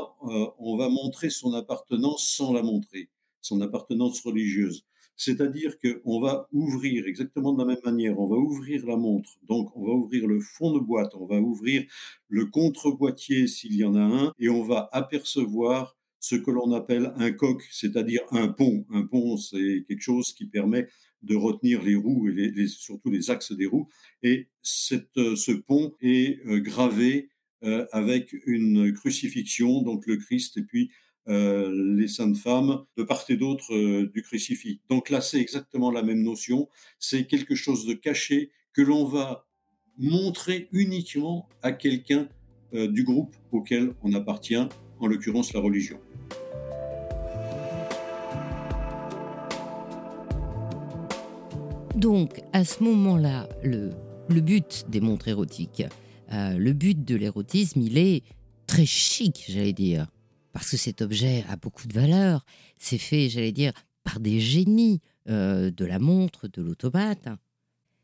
on 0.59 0.77
va 0.77 0.89
montrer 0.89 1.29
son 1.29 1.53
appartenance 1.53 2.27
sans 2.27 2.53
la 2.53 2.61
montrer, 2.61 3.09
son 3.43 3.61
appartenance 3.61 4.21
religieuse. 4.21 4.85
C'est-à-dire 5.15 5.77
qu'on 5.77 6.19
va 6.19 6.47
ouvrir 6.51 7.05
exactement 7.05 7.53
de 7.53 7.59
la 7.59 7.65
même 7.65 7.83
manière, 7.85 8.19
on 8.19 8.25
va 8.25 8.35
ouvrir 8.35 8.83
la 8.87 8.97
montre, 8.97 9.29
donc 9.43 9.75
on 9.75 9.85
va 9.85 9.93
ouvrir 9.93 10.27
le 10.27 10.39
fond 10.39 10.73
de 10.73 10.79
boîte, 10.79 11.13
on 11.13 11.27
va 11.27 11.39
ouvrir 11.39 11.83
le 12.29 12.47
contre-boîtier 12.47 13.45
s'il 13.45 13.75
y 13.75 13.83
en 13.83 13.93
a 13.93 14.01
un, 14.01 14.33
et 14.39 14.49
on 14.49 14.63
va 14.63 14.89
apercevoir 14.91 15.95
ce 16.19 16.35
que 16.35 16.49
l'on 16.49 16.71
appelle 16.71 17.13
un 17.17 17.31
coq, 17.31 17.61
c'est-à-dire 17.69 18.21
un 18.31 18.47
pont. 18.47 18.85
Un 18.89 19.03
pont, 19.05 19.35
c'est 19.35 19.83
quelque 19.87 20.01
chose 20.01 20.33
qui 20.33 20.45
permet 20.45 20.87
de 21.21 21.35
retenir 21.35 21.83
les 21.83 21.95
roues 21.95 22.29
et 22.29 22.67
surtout 22.67 23.11
les 23.11 23.29
axes 23.29 23.51
des 23.51 23.65
roues. 23.65 23.89
Et 24.23 24.47
ce 24.61 25.51
pont 25.51 25.93
est 26.01 26.39
euh, 26.47 26.59
gravé 26.59 27.29
euh, 27.63 27.85
avec 27.91 28.33
une 28.45 28.93
crucifixion, 28.93 29.81
donc 29.81 30.05
le 30.07 30.17
Christ 30.17 30.57
et 30.57 30.63
puis 30.63 30.83
euh, 30.85 31.02
les 31.27 32.07
saintes 32.07 32.37
femmes 32.37 32.83
de 32.97 33.03
part 33.03 33.23
et 33.29 33.37
d'autre 33.37 33.73
euh, 33.73 34.11
du 34.13 34.21
crucifix. 34.21 34.81
Donc 34.89 35.09
là, 35.09 35.21
c'est 35.21 35.39
exactement 35.39 35.91
la 35.91 36.03
même 36.03 36.21
notion. 36.21 36.67
C'est 36.99 37.25
quelque 37.25 37.55
chose 37.55 37.85
de 37.85 37.93
caché 37.93 38.51
que 38.73 38.81
l'on 38.81 39.05
va 39.05 39.45
montrer 39.97 40.67
uniquement 40.71 41.47
à 41.61 41.71
quelqu'un 41.71 42.27
du 42.73 43.03
groupe 43.03 43.35
auquel 43.51 43.93
on 44.01 44.13
appartient, 44.13 44.67
en 44.99 45.05
l'occurrence 45.05 45.53
la 45.53 45.59
religion. 45.59 45.99
Donc, 51.95 52.41
à 52.51 52.65
ce 52.65 52.83
moment-là, 52.83 53.47
le, 53.63 53.91
but 54.27 54.85
des 54.89 54.99
montres 54.99 55.27
érotiques, 55.29 55.83
euh, 56.33 56.57
le 56.57 56.73
but 56.73 57.05
de 57.05 57.15
l'érotisme, 57.15 57.81
il 57.81 57.97
est 57.97 58.23
très 58.67 58.85
chic, 58.85 59.45
j'allais 59.47 59.71
dire, 59.71 60.07
parce 60.53 60.69
que 60.69 60.77
cet 60.77 61.01
objet 61.01 61.43
a 61.49 61.57
beaucoup 61.57 61.87
de 61.87 61.93
valeur. 61.93 62.45
C'est 62.77 62.97
fait, 62.97 63.27
j'allais 63.27 63.51
dire, 63.51 63.73
par 64.03 64.19
des 64.19 64.39
génies 64.39 65.01
euh, 65.29 65.71
de 65.71 65.83
la 65.83 65.99
montre, 65.99 66.47
de 66.47 66.61
l'automate. 66.61 67.27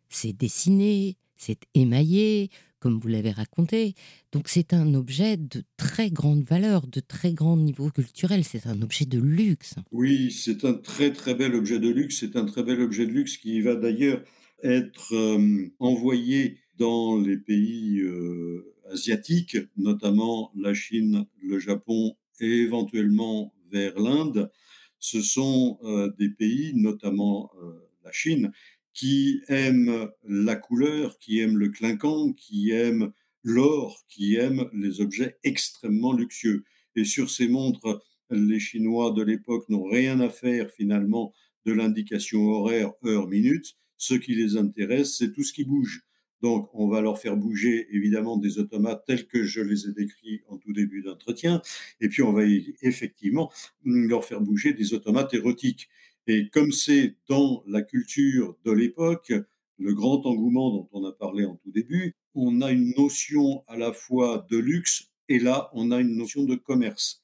C'est 0.09 0.33
dessiné, 0.33 1.15
c'est 1.37 1.59
émaillé, 1.75 2.49
comme 2.79 2.99
vous 2.99 3.07
l'avez 3.07 3.31
raconté. 3.31 3.93
Donc 4.31 4.47
c'est 4.47 4.73
un 4.73 4.93
objet 4.95 5.37
de 5.37 5.63
très 5.77 6.09
grande 6.09 6.43
valeur, 6.43 6.87
de 6.87 6.99
très 6.99 7.33
grand 7.33 7.57
niveau 7.57 7.89
culturel. 7.91 8.43
C'est 8.43 8.65
un 8.65 8.81
objet 8.81 9.05
de 9.05 9.19
luxe. 9.19 9.75
Oui, 9.91 10.31
c'est 10.31 10.65
un 10.65 10.73
très 10.73 11.13
très 11.13 11.35
bel 11.35 11.53
objet 11.53 11.79
de 11.79 11.89
luxe. 11.89 12.19
C'est 12.19 12.35
un 12.35 12.45
très 12.45 12.63
bel 12.63 12.81
objet 12.81 13.05
de 13.05 13.11
luxe 13.11 13.37
qui 13.37 13.61
va 13.61 13.75
d'ailleurs 13.75 14.23
être 14.63 15.13
euh, 15.13 15.67
envoyé 15.79 16.57
dans 16.77 17.19
les 17.19 17.37
pays 17.37 17.99
euh, 17.99 18.73
asiatiques, 18.91 19.57
notamment 19.77 20.51
la 20.55 20.73
Chine, 20.73 21.25
le 21.41 21.59
Japon 21.59 22.15
et 22.41 22.61
éventuellement 22.61 23.53
vers 23.71 23.99
l'Inde. 23.99 24.51
Ce 24.99 25.21
sont 25.21 25.79
euh, 25.83 26.11
des 26.17 26.29
pays, 26.29 26.73
notamment 26.75 27.51
euh, 27.61 27.71
la 28.03 28.11
Chine, 28.11 28.51
qui 28.93 29.41
aiment 29.47 30.09
la 30.27 30.55
couleur, 30.55 31.19
qui 31.19 31.39
aiment 31.39 31.57
le 31.57 31.69
clinquant, 31.69 32.33
qui 32.33 32.71
aiment 32.71 33.11
l'or, 33.43 34.03
qui 34.09 34.35
aiment 34.35 34.69
les 34.73 34.99
objets 34.99 35.37
extrêmement 35.43 36.13
luxueux. 36.13 36.63
Et 36.95 37.05
sur 37.05 37.29
ces 37.29 37.47
montres, 37.47 38.01
les 38.29 38.59
Chinois 38.59 39.11
de 39.11 39.23
l'époque 39.23 39.69
n'ont 39.69 39.87
rien 39.87 40.19
à 40.19 40.29
faire 40.29 40.69
finalement 40.71 41.33
de 41.65 41.73
l'indication 41.73 42.41
horaire 42.41 42.91
heure-minute. 43.05 43.75
Ce 43.97 44.13
qui 44.13 44.35
les 44.35 44.57
intéresse, 44.57 45.17
c'est 45.17 45.31
tout 45.31 45.43
ce 45.43 45.53
qui 45.53 45.63
bouge. 45.63 46.03
Donc, 46.41 46.69
on 46.73 46.87
va 46.87 47.01
leur 47.01 47.19
faire 47.19 47.35
bouger 47.35 47.87
évidemment 47.91 48.37
des 48.37 48.59
automates 48.59 49.03
tels 49.05 49.27
que 49.27 49.43
je 49.43 49.61
les 49.61 49.87
ai 49.87 49.91
décrits 49.91 50.41
en 50.47 50.57
tout 50.57 50.73
début 50.73 51.01
d'entretien. 51.01 51.61
Et 51.99 52.07
puis, 52.07 52.21
on 52.21 52.31
va 52.31 52.43
effectivement 52.81 53.51
leur 53.83 54.23
faire 54.23 54.41
bouger 54.41 54.73
des 54.73 54.93
automates 54.93 55.33
érotiques. 55.33 55.89
Et 56.27 56.49
comme 56.49 56.71
c'est 56.71 57.15
dans 57.27 57.63
la 57.67 57.81
culture 57.81 58.55
de 58.63 58.71
l'époque, 58.71 59.33
le 59.79 59.93
grand 59.93 60.25
engouement 60.25 60.71
dont 60.71 60.89
on 60.91 61.05
a 61.05 61.11
parlé 61.11 61.45
en 61.45 61.55
tout 61.55 61.71
début, 61.71 62.15
on 62.35 62.61
a 62.61 62.71
une 62.71 62.93
notion 62.95 63.63
à 63.67 63.77
la 63.77 63.93
fois 63.93 64.45
de 64.49 64.57
luxe 64.57 65.09
et 65.29 65.39
là, 65.39 65.69
on 65.73 65.91
a 65.91 65.99
une 65.99 66.15
notion 66.15 66.43
de 66.43 66.55
commerce. 66.55 67.21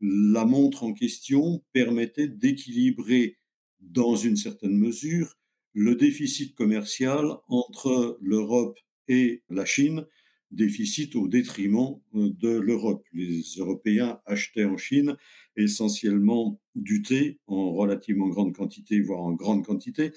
La 0.00 0.44
montre 0.44 0.84
en 0.84 0.92
question 0.92 1.64
permettait 1.72 2.28
d'équilibrer 2.28 3.38
dans 3.80 4.16
une 4.16 4.36
certaine 4.36 4.76
mesure 4.76 5.36
le 5.76 5.94
déficit 5.94 6.54
commercial 6.54 7.36
entre 7.48 8.16
l'Europe 8.22 8.78
et 9.08 9.42
la 9.50 9.66
Chine, 9.66 10.06
déficit 10.50 11.14
au 11.16 11.28
détriment 11.28 12.00
euh, 12.14 12.30
de 12.40 12.48
l'Europe. 12.48 13.04
Les 13.12 13.42
Européens 13.58 14.18
achetaient 14.24 14.64
en 14.64 14.78
Chine 14.78 15.18
essentiellement 15.54 16.58
du 16.74 17.02
thé 17.02 17.40
en 17.46 17.74
relativement 17.74 18.28
grande 18.28 18.54
quantité, 18.54 19.00
voire 19.00 19.20
en 19.20 19.34
grande 19.34 19.66
quantité. 19.66 20.12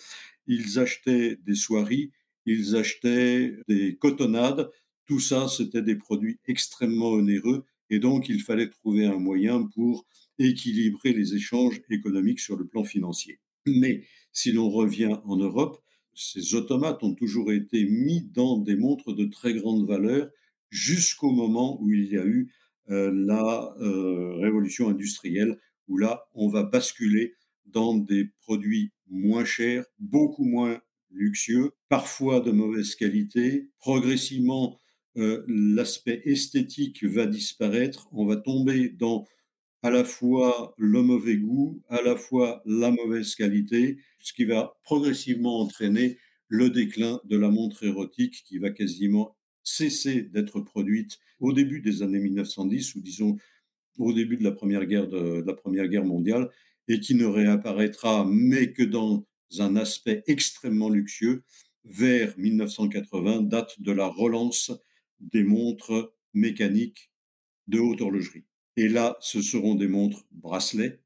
Ils 0.47 0.79
achetaient 0.79 1.37
des 1.45 1.55
soieries, 1.55 2.11
ils 2.45 2.77
achetaient 2.77 3.57
des 3.67 3.97
cotonnades. 3.97 4.69
Tout 5.07 5.19
ça, 5.19 5.49
c'était 5.49 5.81
des 5.81 5.95
produits 5.95 6.39
extrêmement 6.45 7.09
onéreux 7.09 7.65
et 7.89 7.99
donc 7.99 8.29
il 8.29 8.39
fallait 8.39 8.69
trouver 8.69 9.07
un 9.07 9.19
moyen 9.19 9.63
pour 9.75 10.05
équilibrer 10.37 11.11
les 11.11 11.35
échanges 11.35 11.81
économiques 11.89 12.39
sur 12.39 12.55
le 12.55 12.65
plan 12.65 12.85
financier. 12.85 13.41
Mais 13.65 14.05
si 14.31 14.51
l'on 14.51 14.69
revient 14.69 15.17
en 15.25 15.37
Europe, 15.37 15.81
ces 16.13 16.55
automates 16.55 17.03
ont 17.03 17.13
toujours 17.13 17.51
été 17.51 17.85
mis 17.85 18.21
dans 18.33 18.57
des 18.57 18.75
montres 18.75 19.13
de 19.13 19.25
très 19.25 19.53
grande 19.53 19.87
valeur 19.87 20.29
jusqu'au 20.69 21.31
moment 21.31 21.81
où 21.81 21.91
il 21.91 22.05
y 22.11 22.17
a 22.17 22.25
eu 22.25 22.51
euh, 22.89 23.11
la 23.13 23.73
euh, 23.79 24.35
révolution 24.35 24.89
industrielle, 24.89 25.59
où 25.87 25.97
là, 25.97 26.27
on 26.33 26.47
va 26.47 26.63
basculer 26.63 27.35
dans 27.65 27.95
des 27.95 28.25
produits 28.41 28.91
moins 29.07 29.45
chers, 29.45 29.85
beaucoup 29.99 30.43
moins 30.43 30.81
luxueux, 31.11 31.71
parfois 31.87 32.39
de 32.39 32.51
mauvaise 32.51 32.95
qualité. 32.95 33.69
Progressivement, 33.79 34.79
euh, 35.17 35.43
l'aspect 35.47 36.21
esthétique 36.25 37.03
va 37.03 37.25
disparaître. 37.25 38.07
On 38.11 38.25
va 38.25 38.35
tomber 38.37 38.89
dans 38.89 39.25
à 39.83 39.89
la 39.89 40.03
fois 40.03 40.73
le 40.77 41.01
mauvais 41.01 41.37
goût, 41.37 41.81
à 41.89 42.01
la 42.01 42.15
fois 42.15 42.61
la 42.65 42.91
mauvaise 42.91 43.35
qualité, 43.35 43.97
ce 44.19 44.33
qui 44.33 44.45
va 44.45 44.77
progressivement 44.83 45.59
entraîner 45.61 46.17
le 46.47 46.69
déclin 46.69 47.21
de 47.25 47.37
la 47.37 47.49
montre 47.49 47.83
érotique 47.83 48.43
qui 48.45 48.57
va 48.57 48.71
quasiment 48.71 49.35
cesser 49.63 50.23
d'être 50.23 50.59
produite 50.61 51.19
au 51.39 51.53
début 51.53 51.81
des 51.81 52.01
années 52.01 52.19
1910 52.19 52.95
ou 52.95 53.01
disons 53.01 53.37
au 53.97 54.13
début 54.13 54.37
de 54.37 54.43
la 54.43 54.51
première 54.51 54.85
guerre, 54.85 56.05
mondiale 56.05 56.49
et 56.87 56.99
qui 56.99 57.15
ne 57.15 57.25
réapparaîtra 57.25 58.25
mais 58.25 58.73
que 58.73 58.83
dans 58.83 59.25
un 59.59 59.75
aspect 59.75 60.23
extrêmement 60.27 60.89
luxueux 60.89 61.43
vers 61.85 62.37
1980, 62.37 63.41
date 63.43 63.81
de 63.81 63.91
la 63.91 64.07
relance 64.07 64.71
des 65.19 65.43
montres 65.43 66.13
mécaniques 66.33 67.11
de 67.67 67.79
haute 67.79 68.01
horlogerie. 68.01 68.48
Et 68.77 68.87
là, 68.87 69.17
ce 69.21 69.41
seront 69.41 69.75
des 69.75 69.87
montres 69.87 70.25
bracelets 70.31 70.99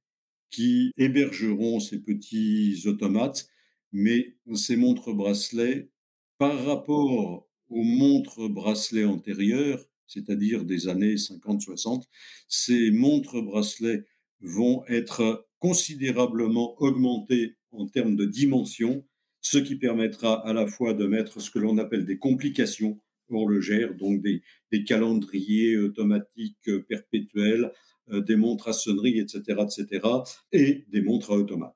qui 0.52 0.91
hébergeront 0.97 1.80
ces 1.80 1.99
petits 1.99 2.84
automates, 2.86 3.47
mais 3.91 4.38
ces 4.56 4.76
montres 4.76 5.13
bracelets, 5.13 5.89
par 6.38 6.65
rapport 6.65 7.47
aux 7.69 7.84
montres 7.84 8.49
bracelets 8.49 9.06
antérieures, 9.06 9.84
c'est-à-dire 10.08 10.65
des 10.65 10.88
années 10.88 11.17
50-60, 11.17 12.04
ces 12.47 12.91
montres 12.91 13.41
bracelets 13.41 14.06
vont 14.41 14.84
être 14.88 15.47
considérablement 15.60 16.76
augmentées 16.82 17.56
en 17.71 17.88
termes 17.88 18.15
de 18.15 18.26
dimension, 18.26 19.06
ce 19.41 19.58
qui 19.58 19.76
permettra 19.76 20.45
à 20.47 20.54
la 20.54 20.67
fois 20.67 20.93
de 20.93 21.08
mettre 21.08 21.39
ce 21.39 21.49
que 21.49 21.60
l'on 21.60 21.78
appelle 21.78 22.06
des 22.06 22.17
complications 22.19 22.99
horlogères, 23.29 23.95
donc 23.95 24.21
des, 24.21 24.41
calendriers 24.83 25.77
automatiques 25.77 26.69
perpétuels, 26.88 27.71
euh, 28.12 28.21
des 28.21 28.36
montres 28.36 28.69
à 28.69 28.73
sonnerie, 28.73 29.19
etc., 29.19 29.41
etc., 29.62 30.07
et 30.51 30.86
des 30.91 31.01
montres 31.01 31.31
à 31.31 31.36
automate. 31.36 31.75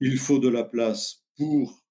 Il 0.00 0.16
faut 0.16 0.38
de 0.38 0.48
la 0.48 0.64
place 0.64 1.24
pour 1.36 1.84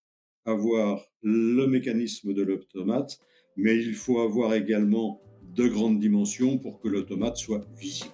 avoir 0.46 1.06
le 1.22 1.68
mécanisme 1.68 2.34
de 2.34 2.44
l'automate, 2.44 3.20
mais 3.58 3.76
il 3.78 3.94
faut 3.94 4.20
avoir 4.20 4.54
également 4.54 5.22
de 5.42 5.68
grandes 5.68 6.00
dimensions 6.00 6.58
pour 6.58 6.80
que 6.80 6.88
l'automate 6.88 7.38
soit 7.38 7.66
visible. 7.78 8.12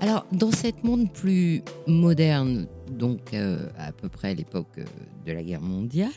Alors, 0.00 0.26
dans 0.32 0.50
cette 0.50 0.82
monde 0.82 1.12
plus 1.12 1.62
moderne, 1.86 2.66
donc 3.00 3.32
euh, 3.32 3.56
à 3.78 3.92
peu 3.92 4.08
près 4.08 4.28
à 4.28 4.34
l'époque 4.34 4.78
euh, 4.78 4.84
de 5.26 5.32
la 5.32 5.42
guerre 5.42 5.62
mondiale. 5.62 6.12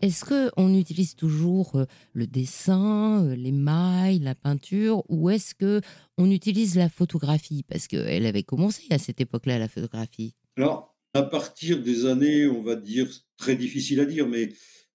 Est-ce 0.00 0.24
qu'on 0.24 0.74
utilise 0.74 1.16
toujours 1.16 1.74
euh, 1.74 1.84
le 2.12 2.26
dessin, 2.26 3.34
les 3.34 3.52
mailles, 3.52 4.20
la 4.20 4.36
peinture, 4.36 5.02
ou 5.08 5.30
est-ce 5.30 5.54
que 5.54 5.80
on 6.16 6.30
utilise 6.30 6.76
la 6.76 6.88
photographie? 6.88 7.64
Parce 7.68 7.88
qu'elle 7.88 8.24
avait 8.24 8.44
commencé 8.44 8.84
à 8.90 8.98
cette 8.98 9.20
époque-là, 9.20 9.58
la 9.58 9.68
photographie. 9.68 10.34
Alors, 10.56 10.94
à 11.12 11.22
partir 11.22 11.82
des 11.82 12.06
années, 12.06 12.46
on 12.46 12.62
va 12.62 12.76
dire, 12.76 13.08
très 13.36 13.56
difficile 13.56 13.98
à 13.98 14.04
dire, 14.04 14.28
mais 14.28 14.52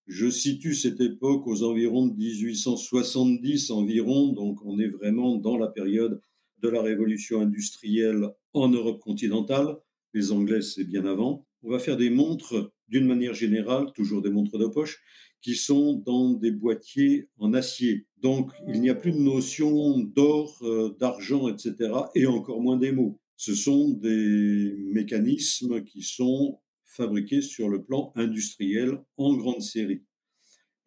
je 0.08 0.30
situe 0.30 0.76
cette 0.76 1.02
époque 1.02 1.46
aux 1.46 1.64
environs 1.64 2.08
de 2.08 2.16
1870 2.16 3.72
environ, 3.72 4.32
donc 4.32 4.60
on 4.64 4.80
est 4.80 4.88
vraiment 4.88 5.36
dans 5.36 5.58
la 5.58 5.68
période 5.68 6.22
de 6.62 6.70
la 6.70 6.82
révolution 6.82 7.42
industrielle 7.42 8.30
en 8.54 8.70
Europe 8.70 9.02
continentale. 9.02 9.78
Les 10.14 10.32
Anglais, 10.32 10.62
c'est 10.62 10.84
bien 10.84 11.06
avant. 11.06 11.46
On 11.62 11.70
va 11.72 11.80
faire 11.80 11.98
des 11.98 12.10
montres, 12.10 12.72
d'une 12.88 13.06
manière 13.06 13.34
générale, 13.34 13.92
toujours 13.94 14.22
des 14.22 14.30
montres 14.30 14.58
de 14.58 14.66
poche, 14.66 15.02
qui 15.42 15.56
sont 15.56 15.94
dans 15.94 16.34
des 16.34 16.52
boîtiers 16.52 17.30
en 17.38 17.54
acier. 17.54 18.08
Donc, 18.18 18.52
il 18.68 18.82
n'y 18.82 18.90
a 18.90 18.96
plus 18.96 19.12
de 19.12 19.20
notion 19.20 20.00
d'or, 20.00 20.58
euh, 20.64 20.96
d'argent, 21.00 21.48
etc., 21.48 21.92
et 22.16 22.26
encore 22.26 22.62
moins 22.62 22.78
des 22.78 22.92
mots. 22.92 23.20
Ce 23.38 23.56
sont 23.56 23.90
des 23.90 24.76
mécanismes 24.92 25.84
qui 25.84 26.02
sont 26.02 26.60
fabriqués 26.86 27.42
sur 27.42 27.70
le 27.70 27.84
plan 27.84 28.12
industriel 28.16 29.00
en 29.18 29.36
grande 29.36 29.62
série. 29.62 30.04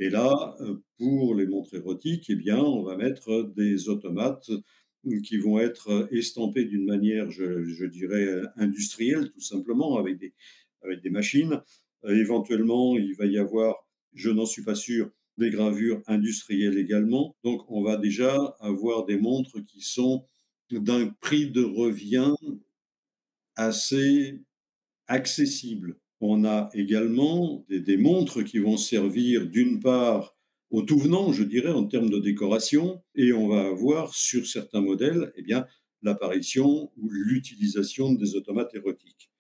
Et 0.01 0.11
là, 0.11 0.57
euh, 0.61 0.83
pour 0.99 1.35
les 1.35 1.47
montres 1.47 1.75
érotiques, 1.75 2.27
eh 2.29 2.35
bien, 2.35 2.59
on 2.59 2.83
va 2.83 2.97
mettre 2.97 3.53
des 3.57 3.89
automates 3.89 4.51
qui 5.25 5.38
vont 5.38 5.59
être 5.59 6.09
estampés 6.12 6.65
d'une 6.65 6.85
manière, 6.85 7.31
je, 7.31 7.85
dirais, 7.87 8.43
industrielle, 8.57 9.31
tout 9.31 9.41
simplement, 9.41 9.99
avec 9.99 10.19
des, 10.19 10.33
avec 10.83 11.01
des 11.01 11.11
machines. 11.11 11.61
Euh, 12.05 12.17
éventuellement, 12.17 12.97
il 12.97 13.15
va 13.15 13.27
y 13.27 13.38
avoir, 13.38 13.87
je 14.15 14.31
n'en 14.31 14.47
suis 14.47 14.62
pas 14.62 14.75
sûr, 14.75 15.11
des 15.38 15.51
gravures 15.51 16.03
industrielles 16.07 16.79
également. 16.79 17.37
Donc, 17.45 17.62
on 17.69 17.83
va 17.83 17.97
déjà 17.97 18.37
avoir 18.61 19.07
des 19.07 19.17
montres 19.17 19.62
qui 19.65 19.81
sont 19.81 20.27
d'un 20.71 21.09
prix 21.21 21.51
de 21.51 21.62
revient 21.62 22.35
assez 23.57 24.41
accessible. 25.07 25.99
On 26.21 26.45
a 26.45 26.71
également 26.73 27.65
des, 27.69 27.97
montres 27.97 28.45
qui 28.45 28.59
vont 28.59 28.77
servir 28.77 29.47
d'une 29.49 29.81
part 29.81 30.32
au 30.73 30.81
tout 30.83 30.99
venant, 30.99 31.33
je 31.33 31.45
dirais, 31.45 31.71
en 31.71 31.85
termes 31.85 32.09
de 32.09 32.19
décoration, 32.19 33.03
et 33.15 33.35
on 33.35 33.47
va 33.47 33.67
avoir 33.67 34.15
sur 34.15 34.47
certains 34.47 34.81
modèles, 34.81 35.31
eh 35.37 35.43
bien, 35.43 35.67
l'apparition 36.03 36.91
ou 36.97 37.11
l'utilisation 37.11 38.15
des 38.15 38.35
automates 38.37 38.75
érotiques. 38.75 39.31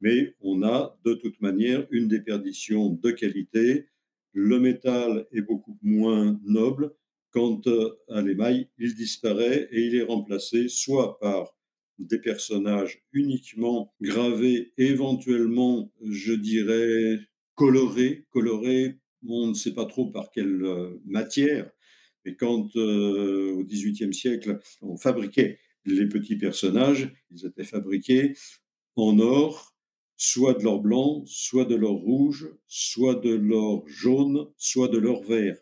Mais 0.00 0.34
on 0.40 0.64
a 0.64 0.98
de 1.04 1.14
toute 1.14 1.40
manière 1.40 1.86
une 1.92 2.08
déperdition 2.08 2.90
de 2.90 3.10
qualité. 3.12 3.86
Le 4.32 4.58
métal 4.58 5.26
est 5.30 5.42
beaucoup 5.42 5.78
moins 5.80 6.40
noble. 6.44 6.92
Quant 7.30 7.60
à 8.08 8.20
l'émail, 8.20 8.68
il 8.76 8.96
disparaît 8.96 9.68
et 9.70 9.86
il 9.86 9.94
est 9.94 10.02
remplacé 10.02 10.68
soit 10.68 11.20
par 11.20 11.56
des 12.00 12.18
personnages 12.18 13.04
uniquement 13.12 13.94
gravés, 14.00 14.72
éventuellement, 14.76 15.92
je 16.02 16.32
dirais, 16.32 17.20
colorés, 17.54 18.26
colorés, 18.30 18.96
on 19.26 19.48
ne 19.48 19.54
sait 19.54 19.74
pas 19.74 19.86
trop 19.86 20.06
par 20.06 20.30
quelle 20.30 20.62
euh, 20.64 21.00
matière, 21.04 21.70
mais 22.24 22.36
quand 22.36 22.76
euh, 22.76 23.52
au 23.52 23.64
XVIIIe 23.64 24.14
siècle, 24.14 24.58
on 24.82 24.96
fabriquait 24.96 25.58
les 25.84 26.06
petits 26.06 26.36
personnages, 26.36 27.12
ils 27.30 27.46
étaient 27.46 27.64
fabriqués 27.64 28.34
en 28.96 29.18
or, 29.18 29.74
soit 30.16 30.54
de 30.54 30.64
l'or 30.64 30.80
blanc, 30.80 31.22
soit 31.26 31.64
de 31.64 31.74
l'or 31.74 31.96
rouge, 31.96 32.50
soit 32.66 33.14
de 33.14 33.30
l'or 33.30 33.88
jaune, 33.88 34.48
soit 34.58 34.88
de 34.88 34.98
l'or 34.98 35.22
vert. 35.24 35.56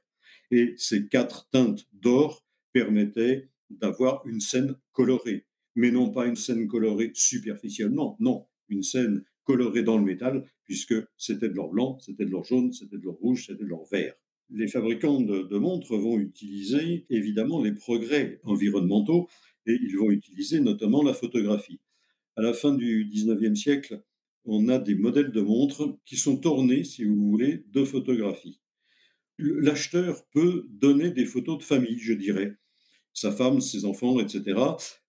Et 0.50 0.74
ces 0.76 1.06
quatre 1.06 1.48
teintes 1.50 1.86
d'or 1.92 2.44
permettaient 2.72 3.50
d'avoir 3.70 4.26
une 4.26 4.40
scène 4.40 4.76
colorée 4.92 5.46
mais 5.78 5.92
non 5.92 6.10
pas 6.10 6.26
une 6.26 6.34
scène 6.34 6.66
colorée 6.66 7.12
superficiellement, 7.14 8.16
non, 8.18 8.46
une 8.68 8.82
scène 8.82 9.24
colorée 9.44 9.84
dans 9.84 9.96
le 9.96 10.04
métal, 10.04 10.44
puisque 10.68 10.94
c'était 11.16 11.48
de 11.48 11.54
l'or 11.54 11.70
blanc, 11.70 11.98
c'était 11.98 12.24
de 12.24 12.30
l'or 12.30 12.44
jaune, 12.44 12.72
c'était 12.72 12.98
de 12.98 13.02
l'or 13.02 13.16
rouge, 13.16 13.46
c'était 13.46 13.64
de 13.64 13.68
l'or 13.68 13.88
vert. 13.90 14.14
Les 14.50 14.68
fabricants 14.68 15.20
de, 15.20 15.58
montres 15.58 15.96
vont 15.96 16.18
utiliser 16.18 17.06
évidemment 17.10 17.60
les 17.60 17.72
progrès 17.72 18.40
environnementaux 18.44 19.28
et 19.66 19.76
ils 19.82 19.96
vont 19.98 20.10
utiliser 20.10 20.60
notamment 20.60 21.02
la 21.02 21.12
photographie. 21.12 21.80
À 22.36 22.42
la 22.42 22.52
fin 22.52 22.72
du 22.72 23.04
19e 23.04 23.56
siècle, 23.56 24.02
on 24.44 24.68
a 24.68 24.78
des 24.78 24.94
modèles 24.94 25.32
de 25.32 25.40
montres 25.40 25.98
qui 26.06 26.16
sont 26.16 26.46
ornés, 26.46 26.84
si 26.84 27.04
vous 27.04 27.28
voulez, 27.28 27.64
de 27.72 27.84
photographies. 27.84 28.60
L'acheteur 29.38 30.24
peut 30.32 30.66
donner 30.70 31.10
des 31.10 31.26
photos 31.26 31.58
de 31.58 31.64
famille, 31.64 31.98
je 31.98 32.12
dirais, 32.12 32.54
sa 33.12 33.32
femme, 33.32 33.60
ses 33.60 33.84
enfants, 33.84 34.20
etc 34.20 34.54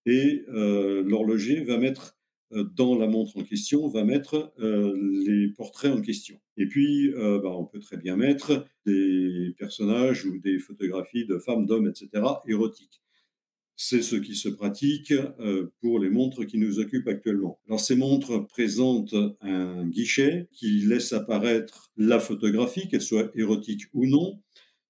et 0.09 0.43
euh, 0.49 1.03
l'horloger 1.05 1.63
va 1.63 1.77
mettre 1.77 2.17
dans 2.51 2.97
la 2.97 3.07
montre 3.07 3.37
en 3.37 3.43
question, 3.43 3.87
va 3.87 4.03
mettre 4.03 4.53
euh, 4.59 4.93
les 5.25 5.49
portraits 5.49 5.91
en 5.91 6.01
question. 6.01 6.39
Et 6.57 6.67
puis, 6.67 7.11
bah, 7.13 7.49
on 7.55 7.65
peut 7.65 7.79
très 7.79 7.97
bien 7.97 8.17
mettre 8.17 8.65
des 8.85 9.55
personnages 9.57 10.25
ou 10.25 10.39
des 10.39 10.59
photographies 10.59 11.25
de 11.25 11.37
femmes, 11.37 11.65
d'hommes, 11.65 11.87
etc., 11.87 12.09
érotiques. 12.47 13.01
C'est 13.77 14.01
ce 14.01 14.17
qui 14.17 14.35
se 14.35 14.49
pratique 14.49 15.13
pour 15.79 15.99
les 15.99 16.09
montres 16.09 16.45
qui 16.45 16.57
nous 16.57 16.79
occupent 16.79 17.07
actuellement. 17.07 17.61
Alors, 17.67 17.79
ces 17.79 17.95
montres 17.95 18.45
présentent 18.47 19.15
un 19.39 19.87
guichet 19.87 20.49
qui 20.51 20.81
laisse 20.81 21.13
apparaître 21.13 21.89
la 21.95 22.19
photographie, 22.19 22.89
qu'elle 22.89 23.01
soit 23.01 23.31
érotique 23.35 23.83
ou 23.93 24.05
non, 24.05 24.41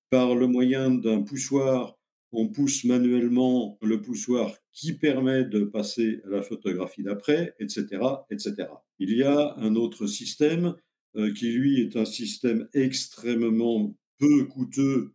par 0.09 0.33
le 0.33 0.47
moyen 0.47 0.89
d'un 0.89 1.21
poussoir 1.21 1.98
on 2.31 2.47
pousse 2.47 2.83
manuellement 2.83 3.77
le 3.81 4.01
poussoir 4.01 4.55
qui 4.71 4.93
permet 4.93 5.45
de 5.45 5.63
passer 5.63 6.21
à 6.25 6.29
la 6.29 6.41
photographie 6.41 7.03
d'après, 7.03 7.55
etc., 7.59 7.85
etc. 8.29 8.67
Il 8.99 9.15
y 9.15 9.23
a 9.23 9.55
un 9.57 9.75
autre 9.75 10.07
système 10.07 10.75
euh, 11.15 11.33
qui, 11.33 11.51
lui, 11.51 11.81
est 11.81 11.95
un 11.95 12.05
système 12.05 12.67
extrêmement 12.73 13.95
peu 14.19 14.45
coûteux 14.45 15.13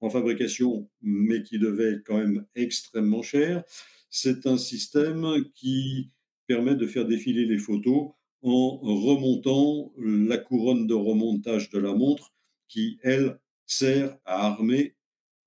en 0.00 0.10
fabrication, 0.10 0.88
mais 1.02 1.42
qui 1.42 1.58
devait 1.58 1.94
être 1.94 2.04
quand 2.06 2.18
même 2.18 2.46
extrêmement 2.54 3.22
cher. 3.22 3.64
C'est 4.10 4.46
un 4.46 4.58
système 4.58 5.26
qui 5.54 6.10
permet 6.46 6.76
de 6.76 6.86
faire 6.86 7.06
défiler 7.06 7.44
les 7.44 7.58
photos 7.58 8.10
en 8.42 8.78
remontant 8.78 9.92
la 9.98 10.38
couronne 10.38 10.86
de 10.86 10.94
remontage 10.94 11.70
de 11.70 11.78
la 11.78 11.92
montre 11.92 12.32
qui, 12.68 12.98
elle, 13.02 13.40
sert 13.66 14.16
à 14.24 14.46
armer 14.46 14.94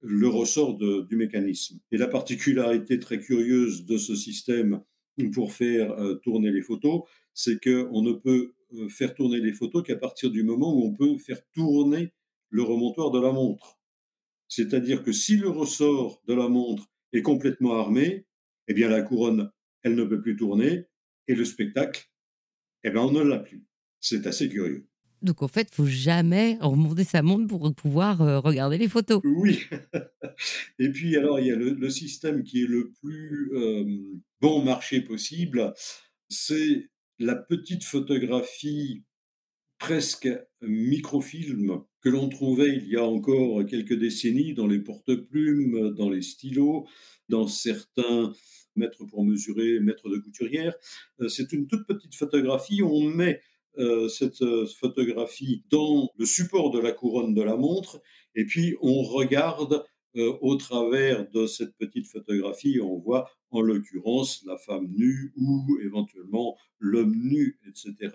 le 0.02 0.28
ressort 0.28 0.78
du 0.78 1.16
mécanisme. 1.16 1.80
Et 1.92 1.98
la 1.98 2.08
particularité 2.08 3.00
très 3.00 3.20
curieuse 3.20 3.86
de 3.86 3.98
ce 3.98 4.16
système 4.16 4.82
pour 5.34 5.52
faire 5.52 5.92
euh, 6.00 6.16
tourner 6.16 6.52
les 6.52 6.62
photos, 6.62 7.02
c'est 7.34 7.62
qu'on 7.62 8.02
ne 8.02 8.14
peut 8.14 8.54
euh, 8.74 8.88
faire 8.88 9.14
tourner 9.14 9.40
les 9.40 9.52
photos 9.52 9.84
qu'à 9.84 9.98
partir 9.98 10.32
du 10.32 10.44
moment 10.44 10.74
où 10.74 10.86
on 10.86 10.94
peut 10.94 11.18
faire 11.18 11.42
tourner 11.54 12.14
le 12.50 12.64
remontoir 12.64 13.12
de 13.12 13.20
la 13.20 13.32
montre. 13.32 13.80
C'est-à-dire 14.48 15.04
que 15.04 15.12
si 15.12 15.38
le 15.38 15.50
ressort 15.50 16.22
de 16.26 16.34
la 16.34 16.48
montre 16.48 16.90
est 17.14 17.22
complètement 17.22 17.74
armé, 17.74 18.26
eh 18.68 18.74
bien 18.74 18.90
la 18.90 19.02
couronne, 19.02 19.52
elle 19.84 19.96
ne 19.96 20.04
peut 20.04 20.22
plus 20.22 20.36
tourner, 20.36 20.86
et 21.28 21.36
le 21.36 21.46
spectacle, 21.46 22.10
eh 22.84 22.90
bien 22.90 23.02
on 23.02 23.12
ne 23.12 23.22
l'a 23.22 23.40
plus. 23.40 23.66
C'est 24.00 24.26
assez 24.26 24.50
curieux. 24.50 24.88
Donc 25.22 25.42
en 25.42 25.48
fait, 25.48 25.70
il 25.72 25.76
faut 25.76 25.86
jamais 25.86 26.58
remonter 26.62 27.04
sa 27.04 27.22
montre 27.22 27.48
pour 27.48 27.74
pouvoir 27.74 28.22
euh, 28.22 28.40
regarder 28.40 28.78
les 28.78 28.88
photos. 28.88 29.22
Oui. 29.24 29.62
Et 30.80 30.90
puis 30.90 31.18
alors, 31.18 31.40
il 31.40 31.48
y 31.48 31.52
a 31.52 31.56
le, 31.56 31.90
système 31.90 32.44
qui 32.44 32.64
est 32.64 32.68
le 32.68 32.92
plus 33.02 33.52
euh, 33.54 33.86
bon 34.42 34.64
marché 34.64 35.02
possible, 35.02 35.74
c'est 36.30 36.90
la 37.20 37.36
petite 37.36 37.84
photographie 37.84 39.04
presque 39.80 40.30
microfilm 40.62 41.82
que 42.02 42.10
l'on 42.10 42.30
trouvait 42.30 42.76
il 42.78 42.88
y 42.88 42.96
a 42.96 43.04
encore 43.04 43.66
quelques 43.66 43.98
décennies 43.98 44.54
dans 44.54 44.68
les 44.68 44.80
porte-plumes, 44.80 45.94
dans 45.96 46.10
les 46.10 46.22
stylos, 46.22 46.88
dans 47.28 47.48
certains 47.48 48.34
mètres 48.76 49.06
pour 49.06 49.24
mesurer, 49.26 49.80
mètres 49.80 50.10
de 50.10 50.18
couturière. 50.18 50.74
Euh, 51.22 51.28
c'est 51.28 51.52
une 51.54 51.68
toute 51.68 51.86
petite 51.86 52.16
photographie, 52.16 52.82
on 52.82 53.02
met 53.02 53.42
cette 54.10 54.42
euh, 54.42 54.66
photographie 54.66 55.64
dans 55.70 56.10
le 56.18 56.26
support 56.26 56.72
de 56.72 56.80
la 56.80 56.92
couronne 56.92 57.34
de 57.34 57.42
la 57.42 57.56
montre, 57.56 58.02
et 58.36 58.46
puis 58.46 58.76
on 58.82 59.02
regarde 59.04 59.84
euh, 60.16 60.38
au 60.42 60.56
travers 60.56 61.30
de 61.30 61.46
cette 61.46 61.76
petite 61.78 62.08
photographie, 62.08 62.80
on 62.82 62.98
voit 62.98 63.30
en 63.52 63.62
l'occurrence 63.62 64.44
la 64.46 64.58
femme 64.58 64.88
nue 64.96 65.32
ou 65.36 65.78
éventuellement 65.84 66.58
l'homme 66.80 67.16
nu, 67.16 67.60
etc. 67.68 68.12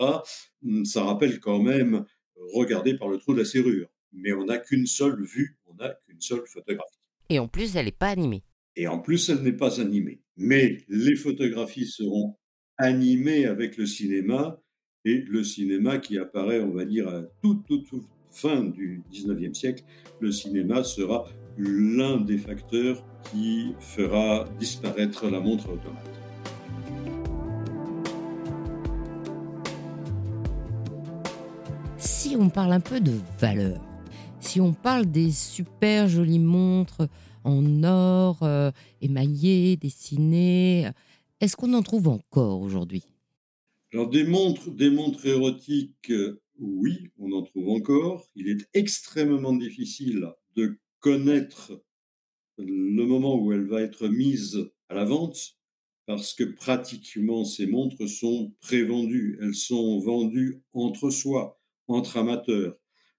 Hum, 0.65 0.85
ça 0.85 1.05
rappelle 1.05 1.39
quand 1.39 1.61
même 1.61 2.05
regarder 2.53 2.97
par 2.97 3.09
le 3.09 3.19
trou 3.19 3.33
de 3.33 3.39
la 3.39 3.45
serrure, 3.45 3.89
mais 4.13 4.33
on 4.33 4.47
n'a 4.47 4.59
qu'une 4.59 4.87
seule 4.87 5.23
vue, 5.23 5.57
on 5.67 5.75
n'a 5.75 5.91
qu'une 6.07 6.21
seule 6.21 6.47
photographie. 6.47 6.99
Et 7.29 7.39
en 7.39 7.47
plus, 7.47 7.77
elle 7.77 7.87
n'est 7.87 7.93
pas 7.93 8.09
animée. 8.09 8.43
Et 8.77 8.89
en 8.89 8.99
plus, 8.99 9.29
elle 9.29 9.43
n'est 9.43 9.53
pas 9.53 9.81
animée. 9.81 10.21
Mais 10.37 10.79
les 10.89 11.15
photographies 11.15 11.87
seront 11.87 12.37
animées 12.77 13.47
avec 13.47 13.77
le 13.77 13.87
cinéma 13.87 14.61
et 15.05 15.25
le 15.29 15.45
cinéma 15.45 15.99
qui 15.99 16.19
apparaît, 16.19 16.61
on 16.61 16.73
va 16.73 16.85
dire, 16.85 17.09
à 17.09 17.23
toute, 17.43 17.67
toute, 17.67 18.05
fin 18.31 18.65
du 18.65 19.03
19e 19.13 19.55
siècle, 19.55 19.85
le 20.21 20.33
cinéma 20.33 20.83
sera 20.83 21.27
l'un 21.57 22.21
des 22.21 22.39
facteurs 22.39 23.05
qui 23.31 23.75
fera 23.79 24.49
disparaître 24.59 25.31
la 25.31 25.41
montre 25.41 25.69
automate. 25.71 26.21
Si 31.97 32.37
on 32.37 32.49
parle 32.49 32.73
un 32.73 32.81
peu 32.81 33.01
de 33.01 33.13
valeur, 33.39 33.81
si 34.41 34.61
on 34.61 34.73
parle 34.73 35.07
des 35.07 35.31
super 35.31 36.09
jolies 36.09 36.39
montres 36.39 37.09
en 37.45 37.85
or, 37.85 38.39
euh, 38.43 38.71
émaillées, 39.01 39.77
dessinées. 39.77 40.89
Est-ce 41.41 41.57
qu'on 41.57 41.75
en 41.75 41.83
trouve 41.83 42.09
encore 42.09 42.61
aujourd'hui? 42.61 43.05
Alors 43.95 44.11
des 44.11 44.25
montres, 44.25 44.73
des 44.73 44.91
montres 44.91 45.25
érotiques, 45.25 46.11
euh, 46.11 46.43
oui, 46.59 47.13
on 47.17 47.31
en 47.31 47.43
trouve 47.43 47.69
encore. 47.69 48.29
Il 48.35 48.49
est 48.49 48.69
extrêmement 48.75 49.53
difficile 49.53 50.33
de 50.57 50.81
connaître 50.99 51.81
le 52.59 53.07
moment 53.07 53.41
où 53.41 53.53
elle 53.53 53.63
va 53.63 53.83
être 53.83 54.09
mise 54.09 54.69
à 54.89 54.97
la 54.97 55.05
vente 55.05 55.57
parce 56.07 56.35
que 56.35 56.43
pratiquement 56.43 57.45
ces 57.45 57.69
montres 57.69 58.09
sont 58.09 58.53
prévendues, 58.61 59.39
elles 59.41 59.55
sont 59.55 60.01
vendues 60.01 60.61
entre 60.73 61.11
soi, 61.11 61.61
entre 61.87 62.17
amateurs. 62.17 62.77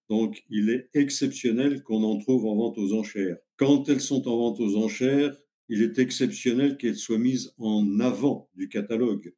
Donc 0.10 0.44
il 0.50 0.70
est 0.70 0.90
exceptionnel 0.94 1.84
qu'on 1.84 2.04
en 2.04 2.18
trouve 2.18 2.48
en 2.48 2.56
vente 2.58 2.78
aux 2.78 2.92
enchères. 2.92 3.38
Quand 3.56 3.88
elles 3.88 4.02
sont 4.02 4.28
en 4.28 4.36
vente 4.36 4.60
aux 4.60 4.76
enchères, 4.76 5.38
il 5.70 5.84
est 5.84 6.00
exceptionnel 6.00 6.76
qu'elles 6.76 6.98
soient 6.98 7.18
mises 7.18 7.54
en 7.60 8.02
avant 8.02 8.50
du 8.56 8.68
catalogue, 8.68 9.34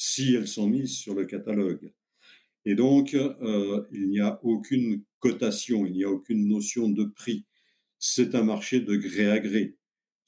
si 0.00 0.34
elles 0.34 0.48
sont 0.48 0.66
mises 0.66 0.96
sur 0.96 1.14
le 1.14 1.26
catalogue. 1.26 1.92
Et 2.64 2.74
donc, 2.74 3.14
euh, 3.14 3.82
il 3.92 4.08
n'y 4.08 4.20
a 4.20 4.40
aucune 4.42 5.02
cotation, 5.18 5.84
il 5.84 5.92
n'y 5.92 6.04
a 6.04 6.10
aucune 6.10 6.48
notion 6.48 6.88
de 6.88 7.04
prix. 7.04 7.44
C'est 7.98 8.34
un 8.34 8.42
marché 8.42 8.80
de 8.80 8.96
gré 8.96 9.30
à 9.30 9.38
gré 9.38 9.76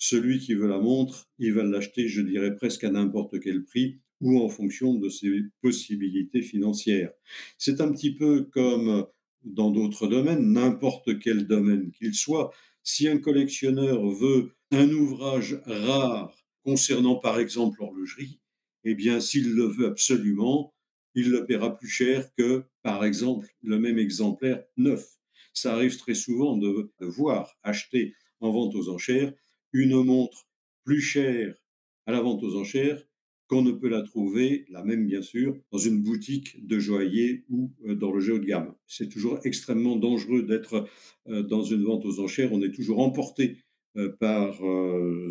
celui 0.02 0.40
qui 0.40 0.54
veut 0.54 0.66
la 0.66 0.80
montre, 0.80 1.28
il 1.38 1.52
va 1.52 1.62
l'acheter, 1.62 2.08
je 2.08 2.22
dirais 2.22 2.56
presque 2.56 2.82
à 2.82 2.90
n'importe 2.90 3.38
quel 3.38 3.62
prix 3.62 4.00
ou 4.20 4.40
en 4.42 4.48
fonction 4.48 4.94
de 4.94 5.08
ses 5.08 5.42
possibilités 5.60 6.42
financières. 6.42 7.12
C'est 7.56 7.80
un 7.80 7.92
petit 7.92 8.12
peu 8.12 8.42
comme 8.42 9.06
dans 9.44 9.70
d'autres 9.70 10.08
domaines, 10.08 10.52
n'importe 10.52 11.20
quel 11.20 11.46
domaine 11.46 11.92
qu'il 11.92 12.14
soit. 12.14 12.50
Si 12.82 13.06
un 13.06 13.18
collectionneur 13.18 14.04
veut 14.10 14.50
un 14.72 14.90
ouvrage 14.90 15.62
rare 15.66 16.34
concernant 16.64 17.14
par 17.14 17.38
exemple 17.38 17.78
l'horlogerie, 17.78 18.40
eh 18.84 18.94
bien 18.94 19.20
s'il 19.20 19.54
le 19.54 19.64
veut 19.64 19.86
absolument, 19.86 20.74
il 21.14 21.30
le 21.30 21.44
paiera 21.44 21.76
plus 21.76 21.88
cher 21.88 22.32
que 22.36 22.64
par 22.82 23.04
exemple 23.04 23.48
le 23.62 23.78
même 23.78 23.98
exemplaire 23.98 24.64
neuf. 24.76 25.18
Ça 25.52 25.74
arrive 25.74 25.96
très 25.98 26.14
souvent 26.14 26.56
de, 26.56 26.90
voir 27.00 27.58
acheter 27.62 28.14
en 28.40 28.50
vente 28.50 28.74
aux 28.74 28.88
enchères 28.88 29.32
une 29.72 30.02
montre 30.02 30.48
plus 30.84 31.00
chère 31.00 31.54
à 32.06 32.12
la 32.12 32.20
vente 32.20 32.42
aux 32.42 32.56
enchères 32.56 33.02
qu'on 33.46 33.62
ne 33.62 33.72
peut 33.72 33.88
la 33.88 34.02
trouver, 34.02 34.64
la 34.70 34.82
même 34.82 35.06
bien 35.06 35.20
sûr, 35.20 35.54
dans 35.72 35.78
une 35.78 36.02
boutique 36.02 36.66
de 36.66 36.78
joaillier 36.78 37.44
ou 37.50 37.70
euh, 37.86 37.94
dans 37.94 38.10
le 38.10 38.20
jeu 38.20 38.38
de 38.38 38.46
gamme. 38.46 38.74
C'est 38.86 39.08
toujours 39.08 39.40
extrêmement 39.44 39.96
dangereux 39.96 40.42
d'être 40.42 40.88
euh, 41.28 41.42
dans 41.42 41.62
une 41.62 41.84
vente 41.84 42.06
aux 42.06 42.20
enchères. 42.20 42.52
On 42.52 42.62
est 42.62 42.72
toujours 42.72 43.00
emporté 43.00 43.58
par 44.18 44.54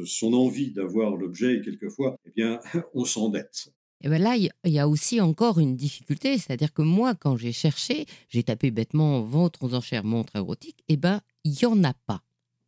son 0.05 0.33
envie 0.33 0.71
d'avoir 0.71 1.15
l'objet 1.15 1.55
et 1.55 1.61
quelquefois, 1.61 2.15
eh 2.25 2.31
bien, 2.35 2.59
on 2.93 3.05
s'endette. 3.05 3.71
Et 4.03 4.09
bien 4.09 4.17
là, 4.17 4.35
il 4.35 4.49
y 4.65 4.79
a 4.79 4.87
aussi 4.87 5.21
encore 5.21 5.59
une 5.59 5.75
difficulté, 5.75 6.37
c'est-à-dire 6.37 6.73
que 6.73 6.81
moi, 6.81 7.13
quand 7.13 7.37
j'ai 7.37 7.51
cherché, 7.51 8.05
j'ai 8.29 8.43
tapé 8.43 8.71
bêtement 8.71 9.21
vente 9.21 9.57
aux 9.61 9.75
enchères 9.75 10.03
montre 10.03 10.35
érotique, 10.35 10.79
et 10.87 10.93
eh 10.93 10.97
ben, 10.97 11.21
il 11.43 11.51
n'y 11.51 11.65
en 11.65 11.83
a 11.83 11.93
pas. 11.93 12.23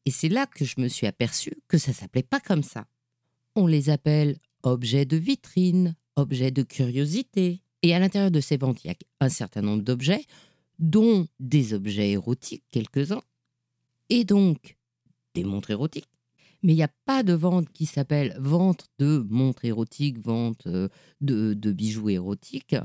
Et 0.05 0.11
c'est 0.11 0.29
là 0.29 0.45
que 0.45 0.65
je 0.65 0.79
me 0.79 0.87
suis 0.87 1.07
aperçu 1.07 1.53
que 1.67 1.77
ça 1.77 1.93
s'appelait 1.93 2.23
pas 2.23 2.39
comme 2.39 2.63
ça. 2.63 2.85
On 3.55 3.67
les 3.67 3.89
appelle 3.89 4.37
objets 4.63 5.05
de 5.05 5.17
vitrine, 5.17 5.95
objets 6.15 6.51
de 6.51 6.63
curiosité. 6.63 7.61
Et 7.81 7.93
à 7.93 7.99
l'intérieur 7.99 8.31
de 8.31 8.39
ces 8.39 8.57
ventes, 8.57 8.83
il 8.83 8.87
y 8.87 8.91
a 8.91 8.95
un 9.19 9.29
certain 9.29 9.61
nombre 9.61 9.83
d'objets, 9.83 10.25
dont 10.79 11.27
des 11.39 11.73
objets 11.73 12.11
érotiques, 12.11 12.63
quelques-uns, 12.71 13.21
et 14.09 14.23
donc 14.23 14.77
des 15.33 15.43
montres 15.43 15.71
érotiques. 15.71 16.09
Mais 16.61 16.73
il 16.73 16.77
n'y 16.77 16.83
a 16.83 16.91
pas 17.05 17.23
de 17.23 17.33
vente 17.33 17.69
qui 17.73 17.85
s'appelle 17.85 18.35
vente 18.39 18.87
de 18.97 19.25
montres 19.29 19.65
érotiques, 19.65 20.19
vente 20.19 20.65
euh, 20.67 20.87
de, 21.19 21.53
de 21.53 21.71
bijoux 21.71 22.09
érotiques. 22.09 22.75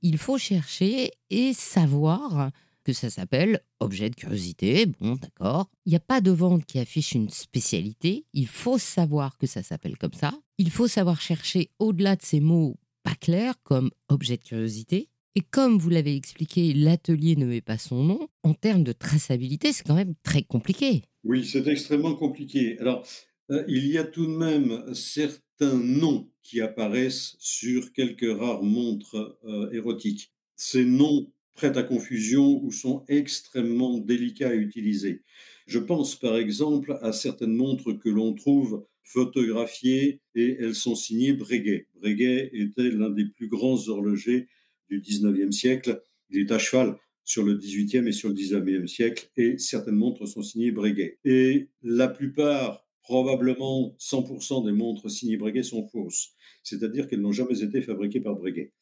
Il 0.00 0.16
faut 0.16 0.38
chercher 0.38 1.10
et 1.28 1.52
savoir 1.52 2.50
que 2.86 2.92
ça 2.92 3.10
s'appelle 3.10 3.60
objet 3.80 4.08
de 4.10 4.14
curiosité. 4.14 4.86
Bon, 4.86 5.16
d'accord. 5.16 5.68
Il 5.84 5.90
n'y 5.90 5.96
a 5.96 6.00
pas 6.00 6.20
de 6.20 6.30
vente 6.30 6.64
qui 6.64 6.78
affiche 6.78 7.12
une 7.12 7.28
spécialité. 7.28 8.24
Il 8.32 8.46
faut 8.46 8.78
savoir 8.78 9.36
que 9.38 9.48
ça 9.48 9.64
s'appelle 9.64 9.98
comme 9.98 10.12
ça. 10.12 10.32
Il 10.58 10.70
faut 10.70 10.86
savoir 10.86 11.20
chercher 11.20 11.70
au-delà 11.80 12.14
de 12.14 12.22
ces 12.22 12.38
mots 12.38 12.76
pas 13.02 13.16
clairs 13.16 13.60
comme 13.64 13.90
objet 14.08 14.36
de 14.36 14.44
curiosité. 14.44 15.08
Et 15.38 15.42
comme 15.42 15.76
vous 15.76 15.90
l'avez 15.90 16.16
expliqué, 16.16 16.72
l'atelier 16.72 17.36
ne 17.36 17.44
met 17.44 17.60
pas 17.60 17.76
son 17.76 18.02
nom. 18.02 18.28
En 18.42 18.54
termes 18.54 18.84
de 18.84 18.92
traçabilité, 18.92 19.70
c'est 19.74 19.86
quand 19.86 19.94
même 19.94 20.14
très 20.22 20.40
compliqué. 20.40 21.02
Oui, 21.24 21.44
c'est 21.44 21.66
extrêmement 21.66 22.14
compliqué. 22.14 22.78
Alors, 22.78 23.06
euh, 23.50 23.62
il 23.68 23.86
y 23.86 23.98
a 23.98 24.04
tout 24.04 24.24
de 24.24 24.34
même 24.34 24.94
certains 24.94 25.76
noms 25.76 26.30
qui 26.42 26.62
apparaissent 26.62 27.36
sur 27.38 27.92
quelques 27.92 28.34
rares 28.38 28.62
montres 28.62 29.38
euh, 29.44 29.70
érotiques. 29.72 30.32
Ces 30.56 30.86
noms 30.86 31.30
prêtent 31.52 31.76
à 31.76 31.82
confusion 31.82 32.58
ou 32.64 32.72
sont 32.72 33.04
extrêmement 33.06 33.98
délicats 33.98 34.48
à 34.48 34.54
utiliser. 34.54 35.22
Je 35.66 35.78
pense 35.78 36.14
par 36.18 36.38
exemple 36.38 36.98
à 37.02 37.12
certaines 37.12 37.54
montres 37.54 37.98
que 37.98 38.08
l'on 38.08 38.32
trouve 38.32 38.86
photographiées 39.04 40.22
et 40.34 40.56
elles 40.60 40.74
sont 40.74 40.94
signées 40.94 41.34
Breguet. 41.34 41.88
Breguet 41.94 42.48
était 42.54 42.90
l'un 42.90 43.10
des 43.10 43.26
plus 43.26 43.48
grands 43.48 43.86
horlogers 43.88 44.48
du 44.88 45.00
19e 45.00 45.52
siècle. 45.52 46.02
Il 46.30 46.40
est 46.40 46.52
à 46.52 46.58
cheval 46.58 46.96
sur 47.24 47.42
le 47.42 47.58
18e 47.58 48.06
et 48.06 48.12
sur 48.12 48.28
le 48.28 48.34
19e 48.34 48.86
siècle 48.86 49.30
et 49.36 49.58
certaines 49.58 49.96
montres 49.96 50.26
sont 50.28 50.42
signées 50.42 50.70
Breguet. 50.70 51.18
Et 51.24 51.68
la 51.82 52.08
plupart, 52.08 52.86
probablement 53.02 53.96
100% 53.98 54.64
des 54.64 54.72
montres 54.72 55.10
signées 55.10 55.36
Breguet 55.36 55.62
sont 55.62 55.86
fausses, 55.88 56.32
c'est-à-dire 56.62 57.08
qu'elles 57.08 57.20
n'ont 57.20 57.32
jamais 57.32 57.62
été 57.62 57.82
fabriquées 57.82 58.20
par 58.20 58.36
Breguet. 58.36 58.72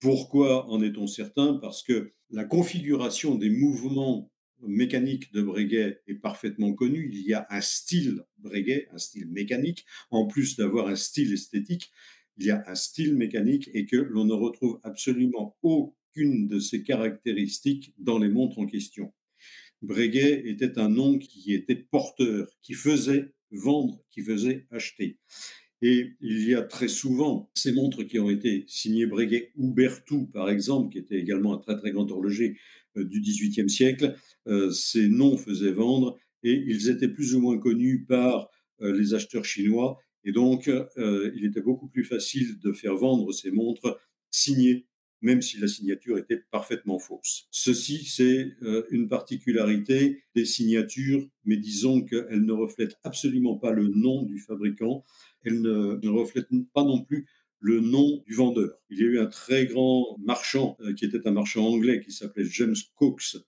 Pourquoi 0.00 0.68
en 0.68 0.82
est-on 0.82 1.06
certain? 1.06 1.54
Parce 1.54 1.82
que 1.82 2.12
la 2.30 2.44
configuration 2.44 3.34
des 3.34 3.50
mouvements 3.50 4.30
mécaniques 4.62 5.32
de 5.32 5.42
Breguet 5.42 6.00
est 6.06 6.14
parfaitement 6.14 6.72
connue. 6.72 7.10
Il 7.12 7.26
y 7.26 7.34
a 7.34 7.46
un 7.50 7.60
style 7.60 8.24
Breguet, 8.38 8.88
un 8.92 8.98
style 8.98 9.28
mécanique, 9.28 9.84
en 10.10 10.26
plus 10.26 10.56
d'avoir 10.56 10.88
un 10.88 10.96
style 10.96 11.32
esthétique, 11.32 11.90
il 12.38 12.46
y 12.46 12.50
a 12.50 12.64
un 12.66 12.74
style 12.74 13.14
mécanique 13.16 13.70
et 13.74 13.86
que 13.86 13.96
l'on 13.96 14.24
ne 14.24 14.34
retrouve 14.34 14.80
absolument 14.82 15.56
aucune 15.62 16.48
de 16.48 16.58
ces 16.58 16.82
caractéristiques 16.82 17.94
dans 17.98 18.18
les 18.18 18.28
montres 18.28 18.58
en 18.58 18.66
question. 18.66 19.12
Breguet 19.82 20.42
était 20.46 20.78
un 20.78 20.88
nom 20.88 21.18
qui 21.18 21.52
était 21.52 21.76
porteur, 21.76 22.48
qui 22.62 22.74
faisait 22.74 23.32
vendre, 23.50 24.02
qui 24.10 24.22
faisait 24.22 24.66
acheter. 24.70 25.18
Et 25.82 26.14
il 26.20 26.48
y 26.48 26.54
a 26.54 26.62
très 26.62 26.88
souvent 26.88 27.50
ces 27.54 27.72
montres 27.72 28.06
qui 28.06 28.18
ont 28.18 28.30
été 28.30 28.64
signées 28.66 29.06
Breguet 29.06 29.52
ou 29.56 29.70
Berthoud, 29.72 30.32
par 30.32 30.48
exemple, 30.48 30.92
qui 30.92 30.98
était 30.98 31.18
également 31.18 31.54
un 31.54 31.58
très 31.58 31.76
très 31.76 31.90
grand 31.90 32.10
horloger 32.10 32.56
euh, 32.96 33.04
du 33.04 33.20
XVIIIe 33.20 33.68
siècle. 33.68 34.16
Euh, 34.46 34.70
ces 34.70 35.08
noms 35.08 35.36
faisaient 35.36 35.72
vendre 35.72 36.18
et 36.42 36.64
ils 36.66 36.88
étaient 36.88 37.08
plus 37.08 37.34
ou 37.34 37.40
moins 37.40 37.58
connus 37.58 38.04
par 38.04 38.50
euh, 38.80 38.96
les 38.96 39.14
acheteurs 39.14 39.44
chinois. 39.44 39.98
Et 40.26 40.32
donc, 40.32 40.70
il 40.98 41.44
était 41.44 41.62
beaucoup 41.62 41.88
plus 41.88 42.04
facile 42.04 42.58
de 42.58 42.72
faire 42.72 42.94
vendre 42.96 43.32
ces 43.32 43.50
montres 43.50 43.98
signées, 44.30 44.86
même 45.22 45.40
si 45.40 45.58
la 45.58 45.68
signature 45.68 46.18
était 46.18 46.42
parfaitement 46.50 46.98
fausse. 46.98 47.46
Ceci, 47.50 48.04
c'est 48.04 48.56
une 48.90 49.08
particularité 49.08 50.24
des 50.34 50.44
signatures, 50.44 51.26
mais 51.44 51.56
disons 51.56 52.02
qu'elles 52.02 52.44
ne 52.44 52.52
reflètent 52.52 52.98
absolument 53.04 53.56
pas 53.56 53.70
le 53.70 53.86
nom 53.86 54.24
du 54.24 54.38
fabricant 54.38 55.04
elle 55.46 55.62
ne, 55.62 56.08
reflète 56.08 56.48
pas 56.74 56.84
non 56.84 57.02
plus 57.02 57.26
le 57.60 57.80
nom 57.80 58.22
du 58.26 58.34
vendeur. 58.34 58.78
Il 58.90 58.98
y 58.98 59.02
a 59.02 59.06
eu 59.06 59.18
un 59.18 59.26
très 59.26 59.66
grand 59.66 60.18
marchand 60.22 60.76
euh, 60.80 60.92
qui 60.92 61.04
était 61.04 61.26
un 61.26 61.30
marchand 61.30 61.66
anglais 61.66 62.00
qui 62.00 62.12
s'appelait 62.12 62.44
James 62.44 62.76
Cox 62.96 63.38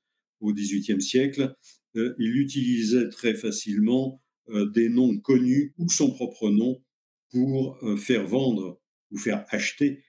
au 0.41 0.53
XVIIIe 0.53 1.03
siècle. 1.03 1.55
Euh, 1.97 2.15
il 2.19 2.37
utilisait 2.37 3.09
très 3.11 3.35
facilement 3.35 4.15
euh, 4.15 4.28
des 4.75 4.89
noms 4.89 5.19
connus 5.19 5.75
ou 5.79 5.89
son 5.89 6.11
propre 6.11 6.51
nom 6.51 6.83
pour 7.31 7.79
faire 7.99 8.27
vendre 8.27 8.81
ou 9.11 9.19
faire 9.19 9.45
acheter 9.51 10.03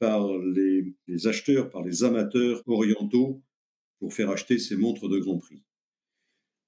par 0.00 0.26
les 0.38 1.26
acheteurs, 1.26 1.68
par 1.70 1.82
les 1.82 2.04
amateurs 2.04 2.62
orientaux 2.66 3.42
pour 3.98 4.12
faire 4.12 4.30
acheter 4.30 4.58
ces 4.58 4.76
montres 4.76 5.08
de 5.08 5.18
grand 5.18 5.38
prix. 5.38 5.62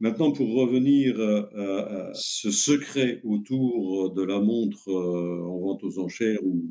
Maintenant, 0.01 0.31
pour 0.31 0.53
revenir 0.55 1.19
euh, 1.19 2.11
à, 2.11 2.13
ce 2.15 2.51
secret 2.51 3.21
autour 3.25 4.13
de 4.13 4.23
la 4.23 4.39
montre 4.39 4.89
euh, 4.91 5.45
en 5.45 5.59
vente 5.59 5.83
aux 5.83 5.99
enchères 5.99 6.39
ou, 6.45 6.65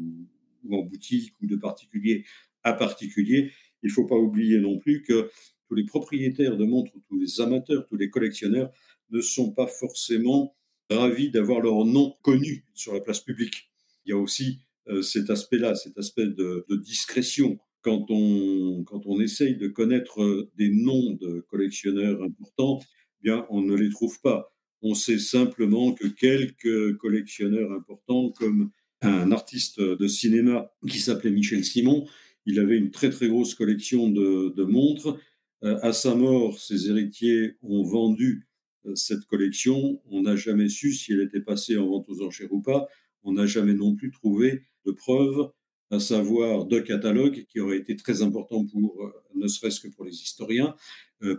en 0.72 0.84
boutique 0.84 1.34
ou 1.42 1.48
de 1.48 1.58
particulier 1.58 2.24
à 2.64 2.74
particulier, 2.74 3.52
il 3.84 3.88
ne 3.88 3.94
faut 3.94 4.06
pas 4.06 4.16
oublier 4.16 4.60
non 4.60 4.78
plus 4.78 5.04
que 5.04 5.30
tous 5.68 5.76
les 5.76 5.86
propriétaires 5.86 6.58
de 6.58 6.66
montres, 6.66 6.94
tous 7.10 7.20
les 7.20 7.42
amateurs, 7.42 7.86
tous 7.86 7.98
les 7.98 8.10
collectionneurs 8.10 8.72
ne 9.12 9.22
sont 9.22 9.52
pas 9.52 9.68
forcément 9.68 10.56
ravis 10.90 11.30
d'avoir 11.30 11.62
leur 11.62 11.86
nom 11.86 12.16
connu 12.22 12.66
sur 12.74 12.94
la 12.94 13.02
place 13.02 13.20
publique. 13.20 13.70
Il 14.06 14.12
y 14.12 14.14
a 14.14 14.18
aussi 14.18 14.60
euh, 14.88 15.02
cet 15.02 15.30
aspect-là, 15.30 15.76
cet 15.76 15.98
aspect 15.98 16.28
de, 16.28 16.66
discrétion. 16.84 17.58
Quand 17.82 18.06
on, 18.10 18.84
quand 18.86 19.02
on 19.06 19.20
essaye 19.20 19.56
de 19.56 19.68
connaître 19.68 20.50
des 20.58 20.70
noms 20.70 21.14
de 21.14 21.46
collectionneurs 21.50 22.22
importants, 22.24 22.82
bien, 23.22 23.46
on 23.50 23.62
ne 23.62 23.76
les 23.76 23.90
trouve 23.90 24.20
pas. 24.22 24.54
On 24.82 24.94
sait 24.94 25.20
simplement 25.20 25.94
que 25.94 26.08
quelques 26.08 26.98
collectionneurs 26.98 27.72
importants, 27.72 28.30
comme 28.30 28.72
un 29.02 29.32
artiste 29.32 29.80
de 29.80 30.08
cinéma 30.08 30.72
qui 30.90 31.00
s'appelait 31.00 31.32
Michel 31.32 31.64
Simon, 31.64 32.08
il 32.46 32.60
avait 32.60 32.78
une 32.78 32.92
très 32.92 33.10
très 33.10 33.28
grosse 33.28 33.54
collection 33.54 34.10
de, 34.10 34.64
montres. 34.64 35.18
Euh, 35.64 35.78
à 35.82 35.92
sa 35.92 36.16
mort, 36.16 36.60
ses 36.60 36.90
héritiers 36.90 37.58
ont 37.62 37.84
vendu 37.84 38.47
euh, 38.47 38.47
cette 38.96 39.26
collection. 39.26 40.02
On 40.10 40.24
n'a 40.24 40.36
jamais 40.36 40.70
su 40.70 40.94
si 40.94 41.14
elle 41.14 41.22
était 41.22 41.42
passée 41.42 41.78
en 41.78 41.88
vente 41.88 42.08
aux 42.10 42.22
enchères 42.22 42.52
ou 42.52 42.62
pas. 42.62 42.88
On 43.24 43.34
n'a 43.34 43.46
jamais 43.46 43.74
non 43.74 43.96
plus 43.96 44.12
trouvé 44.12 44.64
de 44.86 44.92
preuves, 44.92 45.52
à 45.92 46.00
savoir 46.00 46.66
de 46.66 46.80
catalogue, 46.80 47.46
qui 47.50 47.60
aurait 47.60 47.78
été 47.78 47.96
très 47.96 48.22
important 48.22 48.66
pour, 48.66 49.04
euh, 49.04 49.12
ne 49.36 49.48
serait-ce 49.48 49.80
que 49.80 49.88
pour 49.88 50.06
les 50.06 50.14
historiens, 50.14 50.76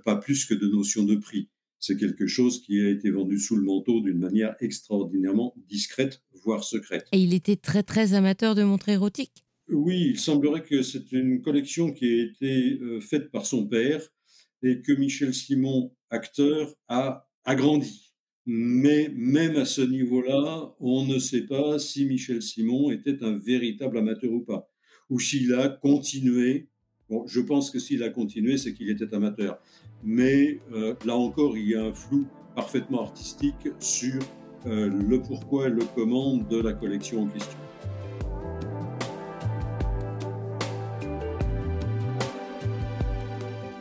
pas 0.04 0.16
plus 0.16 0.44
que 0.44 0.54
de 0.54 0.66
notions 0.66 1.04
de 1.04 1.14
prix 1.14 1.48
c'est 1.80 1.96
quelque 1.96 2.26
chose 2.26 2.60
qui 2.60 2.80
a 2.80 2.90
été 2.90 3.10
vendu 3.10 3.38
sous 3.38 3.56
le 3.56 3.62
manteau 3.62 4.00
d'une 4.00 4.18
manière 4.18 4.56
extraordinairement 4.60 5.54
discrète, 5.68 6.22
voire 6.42 6.64
secrète. 6.64 7.06
Et 7.12 7.20
il 7.20 7.34
était 7.34 7.56
très 7.56 7.82
très 7.82 8.14
amateur 8.14 8.54
de 8.54 8.62
montres 8.62 8.88
érotiques 8.88 9.44
Oui, 9.68 10.10
il 10.10 10.18
semblerait 10.18 10.62
que 10.62 10.82
c'est 10.82 11.12
une 11.12 11.40
collection 11.40 11.92
qui 11.92 12.06
a 12.06 12.22
été 12.24 12.78
euh, 12.80 13.00
faite 13.00 13.30
par 13.30 13.46
son 13.46 13.66
père 13.66 14.08
et 14.62 14.80
que 14.80 14.92
Michel 14.92 15.34
Simon, 15.34 15.94
acteur, 16.10 16.74
a 16.88 17.27
agrandi. 17.48 18.12
Mais 18.46 19.10
même 19.14 19.56
à 19.56 19.64
ce 19.64 19.82
niveau-là, 19.82 20.74
on 20.80 21.04
ne 21.04 21.18
sait 21.18 21.46
pas 21.46 21.78
si 21.78 22.06
Michel 22.06 22.40
Simon 22.42 22.90
était 22.90 23.22
un 23.22 23.36
véritable 23.36 23.98
amateur 23.98 24.32
ou 24.32 24.40
pas, 24.40 24.70
ou 25.10 25.18
s'il 25.18 25.52
a 25.54 25.68
continué 25.68 26.68
Bon, 27.10 27.26
je 27.26 27.40
pense 27.40 27.70
que 27.70 27.78
s'il 27.78 28.02
a 28.02 28.10
continué, 28.10 28.58
c'est 28.58 28.74
qu'il 28.74 28.90
était 28.90 29.14
amateur. 29.14 29.58
Mais 30.04 30.60
euh, 30.74 30.94
là 31.06 31.16
encore, 31.16 31.56
il 31.56 31.70
y 31.70 31.74
a 31.74 31.82
un 31.82 31.92
flou 31.92 32.26
parfaitement 32.54 33.00
artistique 33.00 33.68
sur 33.80 34.18
euh, 34.66 34.88
le 34.88 35.18
pourquoi 35.22 35.68
et 35.68 35.70
le 35.70 35.84
comment 35.94 36.36
de 36.36 36.60
la 36.60 36.74
collection 36.74 37.22
en 37.22 37.26
question. 37.28 37.67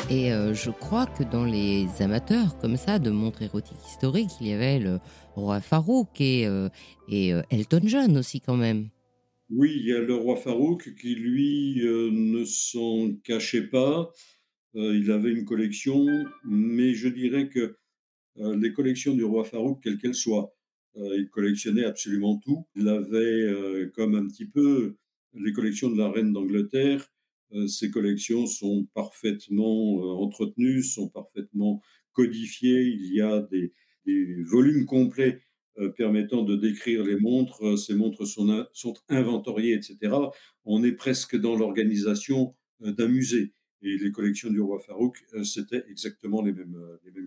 Et 0.10 0.32
euh, 0.32 0.54
je 0.54 0.72
crois 0.72 1.06
que 1.06 1.24
dans 1.24 1.46
les 1.46 1.88
amateurs 2.00 2.58
comme 2.60 2.78
ça 2.78 2.98
de 3.00 3.10
montres 3.10 3.42
érotiques 3.42 3.86
historiques, 3.86 4.32
il 4.40 4.48
y 4.48 4.54
avait 4.54 4.80
le 4.80 5.00
roi 5.36 5.60
Farouk 5.60 6.22
et, 6.22 6.48
et 7.10 7.34
Elton 7.52 7.82
John 7.84 8.18
aussi 8.18 8.42
quand 8.42 8.58
même. 8.58 8.90
Oui, 9.50 9.78
il 9.80 9.86
y 9.88 9.94
a 9.94 10.02
le 10.02 10.14
roi 10.14 10.36
Farouk 10.36 10.94
qui, 10.96 11.16
lui, 11.16 11.82
euh, 11.82 12.10
ne 12.12 12.44
s'en 12.44 13.14
cachait 13.24 13.68
pas. 13.68 14.12
Euh, 14.76 14.98
il 14.98 15.10
avait 15.10 15.32
une 15.32 15.46
collection, 15.46 16.06
mais 16.44 16.94
je 16.94 17.08
dirais 17.08 17.48
que 17.48 17.78
euh, 18.40 18.58
les 18.58 18.74
collections 18.74 19.14
du 19.14 19.24
roi 19.24 19.46
Farouk, 19.46 19.82
quelles 19.82 19.98
qu'elles 19.98 20.16
soient, 20.16 20.54
il 21.00 21.30
collectionnait 21.30 21.86
absolument 21.86 22.40
tout. 22.40 22.66
Il 22.76 22.88
avait, 22.88 23.92
comme 23.94 24.16
un 24.16 24.26
petit 24.26 24.48
peu 24.48 24.96
les 25.36 25.54
collections 25.54 25.92
de 25.92 25.98
la 26.00 26.10
reine 26.10 26.34
d'Angleterre, 26.34 27.08
ces 27.68 27.90
collections 27.90 28.46
sont 28.46 28.88
parfaitement 28.94 29.96
entretenues, 30.20 30.84
sont 30.84 31.10
parfaitement 31.10 31.82
codifiées. 32.12 32.84
Il 32.84 33.14
y 33.14 33.22
a 33.22 33.42
des 33.42 33.74
volumes 34.44 34.86
complets 34.86 35.42
euh, 35.80 35.90
permettant 35.90 36.42
de 36.44 36.56
décrire 36.56 37.04
les 37.04 37.18
montres. 37.20 37.64
Euh, 37.64 37.78
ces 37.78 37.94
montres 37.94 38.26
sont, 38.26 38.66
inventoriées, 39.10 39.74
etc. 39.74 40.16
On 40.66 40.84
est 40.84 40.94
presque 40.94 41.36
dans 41.36 41.56
l'organisation 41.56 42.56
euh, 42.82 42.92
d'un 42.92 43.08
musée. 43.08 43.54
Et 43.84 43.96
les 43.96 44.12
collections 44.12 44.50
du 44.50 44.60
roi 44.60 44.80
Farouk, 44.80 45.24
c'était 45.44 45.84
exactement 45.88 46.42
les 46.42 46.52
mêmes 46.52 46.76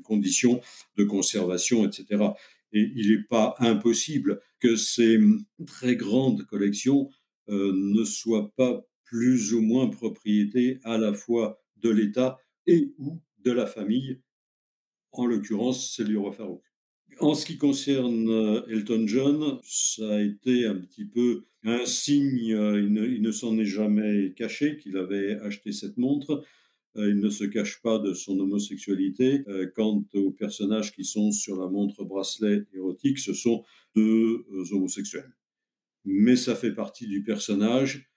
conditions 0.03 0.61
de 0.97 1.05
conservation, 1.05 1.87
etc. 1.87 2.25
Et 2.73 2.91
il 2.97 3.11
n'est 3.11 3.23
pas 3.23 3.55
impossible 3.61 4.41
que 4.59 4.75
ces 4.75 5.21
très 5.65 5.95
grandes 5.95 6.45
collections 6.47 7.09
ne 7.47 8.03
soient 8.03 8.53
pas 8.57 8.85
plus 9.11 9.53
ou 9.55 9.61
moins 9.61 9.89
propriété 9.89 10.79
à 10.85 10.97
la 10.97 11.13
fois 11.13 11.61
de 11.83 11.91
l'État 11.91 12.39
et 12.67 12.95
ou 12.99 13.21
de 13.41 13.51
la 13.51 13.67
famille. 13.67 14.21
En 15.11 15.27
l'occurrence, 15.27 15.93
c'est 15.97 16.05
roi 16.15 16.33
Farouk. 16.33 16.63
En 17.19 17.35
ce 17.35 17.45
qui 17.45 17.59
concerne 17.59 18.31
euh, 18.31 18.63
Elton 18.69 19.05
John, 19.09 19.59
ça 19.65 20.15
a 20.15 20.21
été 20.21 20.65
un 20.65 20.77
petit 20.77 21.05
peu 21.05 21.45
un 21.65 21.85
signe, 21.85 22.55
euh, 22.55 22.81
il 22.81 23.21
ne, 23.21 23.33
s'en 23.33 23.59
est 23.59 23.65
jamais 23.65 24.33
caché 24.35 24.77
qu'il 24.77 24.97
avait 24.97 25.35
acheté 25.41 25.73
cette 25.73 25.99
montre. 25.99 26.45
Euh, 26.97 27.11
il 27.11 27.19
ne 27.19 27.29
se 27.29 27.43
cache 27.45 27.83
pas 27.83 27.99
de 27.99 28.15
son 28.15 28.39
homosexualité. 28.39 29.45
Quant 29.75 30.05
aux 30.15 30.31
personnages 30.31 30.93
qui 30.93 31.05
sont 31.05 31.33
sur 31.33 31.61
la 31.61 31.69
montre 31.69 32.05
bracelet 32.05 32.65
érotique, 32.75 33.19
ce 33.19 33.35
sont 33.35 33.65
deux 33.97 34.47
homosexuels. 34.71 35.35
Mais 36.05 36.37
ça 36.37 36.55
fait 36.55 36.73
partie 36.73 37.09
du 37.09 37.25
personnage. 37.25 38.10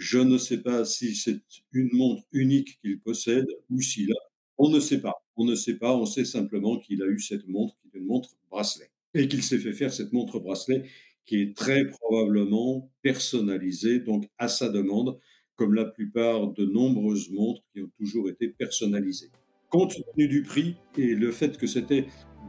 Je 0.00 0.18
ne 0.18 0.38
sais 0.38 0.62
pas 0.62 0.86
si 0.86 1.14
c'est 1.14 1.42
une 1.72 1.90
montre 1.92 2.22
unique 2.32 2.80
qu'il 2.80 2.98
possède 3.00 3.46
ou 3.68 3.82
s'il 3.82 4.10
a. 4.12 4.16
On 4.56 4.70
ne 4.70 4.80
sait 4.80 5.02
pas. 5.02 5.26
On 5.36 5.44
ne 5.44 5.54
sait 5.54 5.76
pas, 5.76 5.94
on 5.94 6.06
sait 6.06 6.24
simplement 6.24 6.78
qu'il 6.78 7.02
a 7.02 7.06
eu 7.06 7.20
cette 7.20 7.46
montre, 7.46 7.76
qui 7.82 7.88
est 7.94 8.00
une 8.00 8.06
montre 8.06 8.30
bracelet, 8.50 8.88
et 9.12 9.28
qu'il 9.28 9.42
s'est 9.42 9.58
fait 9.58 9.74
faire 9.74 9.92
cette 9.92 10.14
montre 10.14 10.40
bracelet 10.40 10.84
qui 11.26 11.42
est 11.42 11.54
très 11.54 11.86
probablement 11.86 12.90
personnalisée, 13.02 14.00
donc 14.00 14.26
à 14.38 14.48
sa 14.48 14.70
demande, 14.70 15.18
comme 15.54 15.74
la 15.74 15.84
plupart 15.84 16.50
de 16.50 16.64
nombreuses 16.64 17.30
montres 17.30 17.60
qui 17.74 17.82
ont 17.82 17.90
toujours 17.98 18.30
été 18.30 18.48
personnalisées. 18.48 19.30
Compte 19.68 19.92
tenu 20.14 20.28
du 20.28 20.42
prix 20.42 20.76
et 20.96 21.14
le 21.14 21.30
fait 21.30 21.58
que 21.58 21.66
c'était 21.66 22.06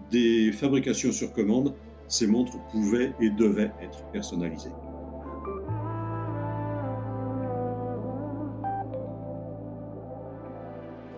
des 0.10 0.54
fabrications 0.54 1.12
sur 1.12 1.34
commande, 1.34 1.76
ces 2.08 2.28
montres 2.28 2.66
pouvaient 2.72 3.14
et 3.20 3.30
devaient 3.30 3.74
être 3.82 4.10
personnalisées. 4.12 4.72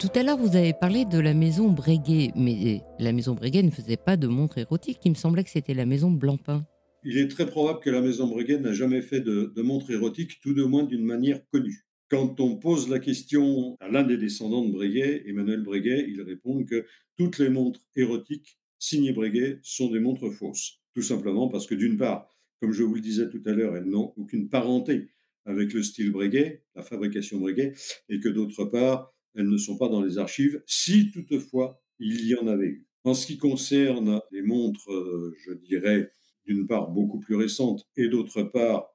Tout 0.04 0.20
à 0.20 0.24
l'heure, 0.24 0.38
vous 0.38 0.58
avez 0.58 0.74
parlé 0.74 1.06
de 1.06 1.18
la 1.18 1.34
maison 1.34 1.72
Breguet, 1.72 2.34
mais 2.36 2.82
la 3.00 3.14
maison 3.14 3.36
Breguet 3.36 3.64
ne 3.64 3.72
faisait 3.72 3.96
pas 3.96 4.18
de 4.18 4.28
montres 4.28 4.58
érotiques. 4.58 5.00
Il 5.06 5.12
me 5.12 5.16
semblait 5.16 5.46
que 5.46 5.50
c'était 5.50 5.74
la 5.74 5.86
maison 5.86 6.12
Blancpain. 6.12 6.68
Il 7.06 7.18
est 7.18 7.30
très 7.30 7.46
probable 7.46 7.80
que 7.80 7.90
la 7.90 8.02
maison 8.02 8.28
Breguet 8.28 8.60
n'a 8.60 8.74
jamais 8.74 9.02
fait 9.02 9.22
de, 9.22 9.54
de 9.56 9.62
montres 9.62 9.92
érotiques, 9.92 10.42
tout 10.42 10.54
de 10.54 10.66
moins 10.66 10.84
d'une 10.84 11.06
manière 11.06 11.40
connue. 11.54 11.86
Quand 12.10 12.42
on 12.42 12.58
pose 12.58 12.90
la 12.90 13.00
question 13.00 13.78
à 13.80 13.88
l'un 13.88 14.04
des 14.04 14.18
descendants 14.18 14.66
de 14.66 14.74
Breguet, 14.74 15.24
Emmanuel 15.26 15.64
Breguet, 15.64 16.06
il 16.10 16.22
répond 16.22 16.66
que 16.66 16.86
toutes 17.18 17.40
les 17.40 17.48
montres 17.48 17.80
érotiques 17.96 18.60
signées 18.80 19.14
Breguet 19.14 19.60
sont 19.64 19.90
des 19.90 20.02
montres 20.02 20.30
fausses. 20.34 20.82
Tout 20.94 21.02
simplement 21.02 21.48
parce 21.48 21.66
que 21.66 21.76
d'une 21.76 21.96
part, 21.96 22.28
comme 22.60 22.74
je 22.74 22.84
vous 22.84 22.96
le 22.96 23.02
disais 23.02 23.30
tout 23.30 23.42
à 23.46 23.54
l'heure, 23.54 23.78
elles 23.78 23.90
n'ont 23.90 24.12
aucune 24.18 24.50
parenté 24.50 25.12
avec 25.46 25.72
le 25.72 25.82
style 25.82 26.12
Breguet, 26.12 26.66
la 26.76 26.84
fabrication 26.84 27.40
Breguet, 27.40 27.72
et 28.10 28.20
que 28.20 28.28
d'autre 28.28 28.66
part, 28.66 29.14
elles 29.36 29.50
ne 29.50 29.58
sont 29.58 29.78
pas 29.78 29.90
dans 29.90 30.02
les 30.02 30.18
archives, 30.18 30.62
si 30.66 31.12
toutefois 31.12 31.82
il 32.00 32.28
y 32.28 32.36
en 32.36 32.48
avait 32.48 32.68
eu. 32.68 32.88
En 33.04 33.14
ce 33.14 33.28
qui 33.28 33.38
concerne 33.38 34.22
les 34.32 34.42
montres, 34.42 34.92
euh, 34.92 35.36
je 35.46 35.54
dirais, 35.54 36.12
d'une 36.46 36.68
part 36.68 36.90
beaucoup 36.90 37.20
plus 37.20 37.36
récentes 37.36 37.86
et 37.98 38.08
d'autre 38.08 38.44
part 38.44 38.90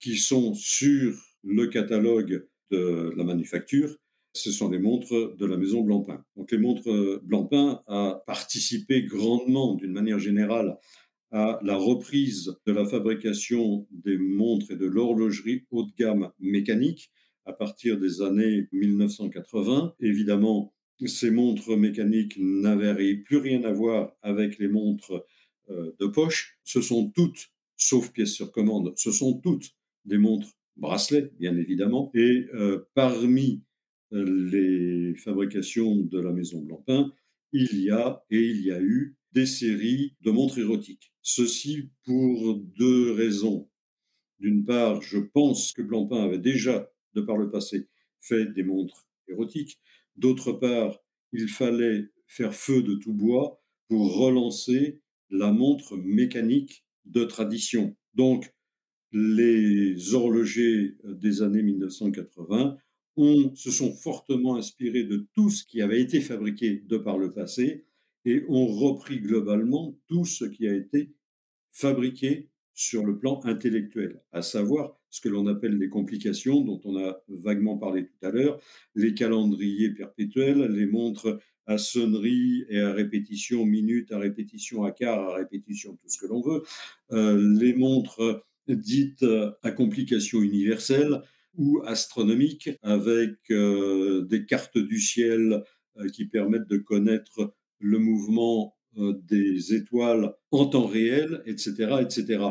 qui 0.00 0.16
sont 0.16 0.54
sur 0.54 1.14
le 1.44 1.66
catalogue 1.66 2.48
de 2.70 3.12
la 3.16 3.24
manufacture, 3.24 3.96
ce 4.34 4.50
sont 4.50 4.70
les 4.70 4.78
montres 4.78 5.36
de 5.36 5.46
la 5.46 5.56
maison 5.56 5.82
Blancpain. 5.82 6.24
Donc 6.36 6.50
les 6.50 6.58
montres 6.58 6.90
euh, 6.90 7.20
Blancpain 7.22 7.82
a 7.86 8.22
participé 8.26 9.04
grandement, 9.04 9.74
d'une 9.74 9.92
manière 9.92 10.18
générale, 10.18 10.78
à 11.30 11.58
la 11.62 11.76
reprise 11.76 12.54
de 12.66 12.72
la 12.72 12.84
fabrication 12.84 13.86
des 13.90 14.18
montres 14.18 14.70
et 14.70 14.76
de 14.76 14.86
l'horlogerie 14.86 15.64
haut 15.70 15.84
de 15.84 15.92
gamme 15.96 16.30
mécanique 16.40 17.10
à 17.44 17.52
partir 17.52 17.98
des 17.98 18.22
années 18.22 18.68
1980. 18.72 19.94
Évidemment, 20.00 20.72
ces 21.06 21.30
montres 21.30 21.76
mécaniques 21.76 22.36
n'avaient 22.38 23.16
plus 23.16 23.38
rien 23.38 23.64
à 23.64 23.72
voir 23.72 24.12
avec 24.22 24.58
les 24.58 24.68
montres 24.68 25.24
euh, 25.70 25.92
de 25.98 26.06
poche. 26.06 26.58
Ce 26.64 26.80
sont 26.80 27.10
toutes, 27.10 27.50
sauf 27.76 28.12
pièces 28.12 28.32
sur 28.32 28.52
commande, 28.52 28.92
ce 28.96 29.10
sont 29.10 29.40
toutes 29.40 29.70
des 30.04 30.18
montres 30.18 30.56
bracelets, 30.76 31.30
bien 31.38 31.56
évidemment. 31.56 32.10
Et 32.14 32.46
euh, 32.54 32.84
parmi 32.94 33.62
euh, 34.12 34.24
les 34.50 35.14
fabrications 35.16 35.96
de 35.96 36.20
la 36.20 36.32
maison 36.32 36.60
Blancpain, 36.62 37.12
il 37.52 37.80
y 37.80 37.90
a 37.90 38.24
et 38.30 38.40
il 38.40 38.62
y 38.62 38.72
a 38.72 38.80
eu 38.80 39.16
des 39.32 39.46
séries 39.46 40.14
de 40.22 40.30
montres 40.30 40.58
érotiques. 40.58 41.12
Ceci 41.22 41.90
pour 42.04 42.56
deux 42.56 43.12
raisons. 43.12 43.68
D'une 44.38 44.64
part, 44.64 45.02
je 45.02 45.18
pense 45.18 45.72
que 45.72 45.82
Blancpain 45.82 46.24
avait 46.24 46.38
déjà 46.38 46.91
de 47.14 47.20
par 47.20 47.36
le 47.36 47.50
passé, 47.50 47.88
fait 48.20 48.46
des 48.46 48.62
montres 48.62 49.08
érotiques. 49.28 49.78
D'autre 50.16 50.52
part, 50.52 50.98
il 51.32 51.48
fallait 51.48 52.10
faire 52.26 52.54
feu 52.54 52.82
de 52.82 52.94
tout 52.94 53.12
bois 53.12 53.62
pour 53.88 54.16
relancer 54.16 55.00
la 55.30 55.52
montre 55.52 55.96
mécanique 55.96 56.84
de 57.04 57.24
tradition. 57.24 57.96
Donc, 58.14 58.54
les 59.12 60.14
horlogers 60.14 60.96
des 61.04 61.42
années 61.42 61.62
1980 61.62 62.76
se 63.54 63.70
sont 63.70 63.92
fortement 63.92 64.56
inspirés 64.56 65.04
de 65.04 65.28
tout 65.34 65.50
ce 65.50 65.64
qui 65.64 65.82
avait 65.82 66.00
été 66.00 66.20
fabriqué 66.20 66.82
de 66.86 66.96
par 66.96 67.18
le 67.18 67.30
passé 67.30 67.84
et 68.24 68.44
ont 68.48 68.66
repris 68.66 69.20
globalement 69.20 69.98
tout 70.06 70.24
ce 70.24 70.44
qui 70.44 70.66
a 70.66 70.74
été 70.74 71.12
fabriqué 71.70 72.48
sur 72.74 73.04
le 73.04 73.18
plan 73.18 73.40
intellectuel, 73.44 74.22
à 74.32 74.40
savoir 74.40 74.98
ce 75.12 75.20
que 75.20 75.28
l'on 75.28 75.46
appelle 75.46 75.76
les 75.76 75.90
complications, 75.90 76.62
dont 76.62 76.80
on 76.84 76.96
a 76.96 77.22
vaguement 77.28 77.76
parlé 77.76 78.06
tout 78.06 78.26
à 78.26 78.30
l'heure, 78.30 78.58
les 78.94 79.12
calendriers 79.12 79.90
perpétuels, 79.90 80.72
les 80.72 80.86
montres 80.86 81.38
à 81.66 81.76
sonnerie 81.76 82.64
et 82.70 82.80
à 82.80 82.92
répétition, 82.92 83.66
minute 83.66 84.10
à 84.10 84.18
répétition, 84.18 84.84
à 84.84 84.90
quart, 84.90 85.20
à 85.20 85.34
répétition, 85.34 85.92
tout 85.92 86.08
ce 86.08 86.18
que 86.18 86.26
l'on 86.26 86.40
veut, 86.40 86.62
euh, 87.12 87.58
les 87.60 87.74
montres 87.74 88.42
dites 88.68 89.24
à 89.62 89.70
complications 89.70 90.40
universelles 90.40 91.20
ou 91.58 91.82
astronomiques, 91.84 92.70
avec 92.80 93.34
euh, 93.50 94.22
des 94.22 94.46
cartes 94.46 94.78
du 94.78 94.98
ciel 94.98 95.62
euh, 95.98 96.08
qui 96.08 96.24
permettent 96.24 96.68
de 96.68 96.78
connaître 96.78 97.54
le 97.80 97.98
mouvement 97.98 98.74
des 98.94 99.74
étoiles 99.74 100.34
en 100.50 100.66
temps 100.66 100.86
réel, 100.86 101.42
etc., 101.46 101.96
etc. 102.02 102.44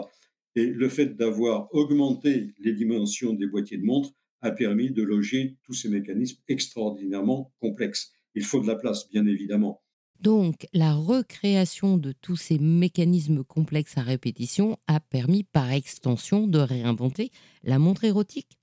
Et 0.55 0.65
le 0.65 0.89
fait 0.89 1.15
d'avoir 1.15 1.73
augmenté 1.73 2.53
les 2.59 2.73
dimensions 2.73 3.33
des 3.33 3.47
boîtiers 3.47 3.77
de 3.77 3.85
montre 3.85 4.11
a 4.41 4.51
permis 4.51 4.91
de 4.91 5.03
loger 5.03 5.57
tous 5.63 5.73
ces 5.73 5.89
mécanismes 5.89 6.41
extraordinairement 6.47 7.53
complexes. 7.59 8.11
Il 8.35 8.43
faut 8.43 8.61
de 8.61 8.67
la 8.67 8.75
place, 8.75 9.09
bien 9.09 9.25
évidemment. 9.25 9.81
Donc, 10.19 10.67
la 10.73 10.93
recréation 10.93 11.97
de 11.97 12.11
tous 12.11 12.35
ces 12.35 12.59
mécanismes 12.59 13.43
complexes 13.43 13.97
à 13.97 14.01
répétition 14.01 14.77
a 14.87 14.99
permis 14.99 15.43
par 15.43 15.71
extension 15.71 16.47
de 16.47 16.59
réinventer 16.59 17.31
la 17.63 17.79
montre 17.79 18.03
érotique 18.03 18.59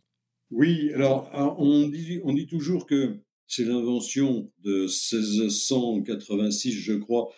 Oui, 0.51 0.93
alors 0.95 1.29
on 1.59 1.89
dit, 1.89 2.21
on 2.23 2.33
dit 2.33 2.47
toujours 2.47 2.87
que 2.87 3.17
c'est 3.49 3.65
l'invention 3.65 4.53
de 4.63 4.83
1686, 4.83 6.73
je 6.73 6.93
crois, 6.93 7.29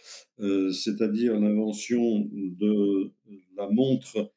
euh, 0.40 0.70
c'est-à-dire 0.72 1.38
l'invention 1.38 2.28
de 2.32 3.12
la 3.57 3.70
montre 3.70 4.32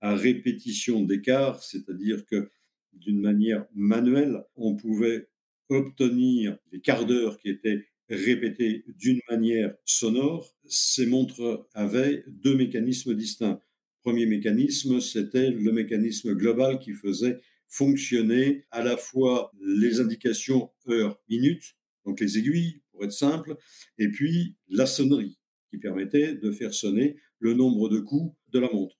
à 0.00 0.14
répétition 0.14 1.02
d'écart, 1.02 1.62
c'est-à-dire 1.62 2.24
que 2.26 2.50
d'une 2.92 3.20
manière 3.20 3.66
manuelle, 3.74 4.42
on 4.56 4.76
pouvait 4.76 5.28
obtenir 5.68 6.58
les 6.72 6.80
quarts 6.80 7.06
d'heure 7.06 7.38
qui 7.38 7.50
étaient 7.50 7.84
répétés 8.08 8.84
d'une 8.86 9.20
manière 9.28 9.74
sonore. 9.84 10.54
Ces 10.66 11.06
montres 11.06 11.66
avaient 11.74 12.24
deux 12.28 12.56
mécanismes 12.56 13.14
distincts. 13.14 13.60
Premier 14.02 14.26
mécanisme, 14.26 15.00
c'était 15.00 15.50
le 15.50 15.72
mécanisme 15.72 16.34
global 16.34 16.78
qui 16.78 16.92
faisait 16.92 17.40
fonctionner 17.68 18.64
à 18.70 18.82
la 18.84 18.96
fois 18.96 19.50
les 19.60 20.00
indications 20.00 20.70
heure-minute, 20.88 21.74
donc 22.04 22.20
les 22.20 22.38
aiguilles 22.38 22.82
pour 22.92 23.04
être 23.04 23.12
simple, 23.12 23.56
et 23.98 24.08
puis 24.08 24.56
la 24.68 24.86
sonnerie 24.86 25.38
qui 25.70 25.78
permettait 25.78 26.34
de 26.34 26.52
faire 26.52 26.72
sonner 26.72 27.16
le 27.40 27.54
nombre 27.54 27.88
de 27.88 27.98
coups 27.98 28.34
de 28.52 28.60
la 28.60 28.70
montre. 28.70 28.96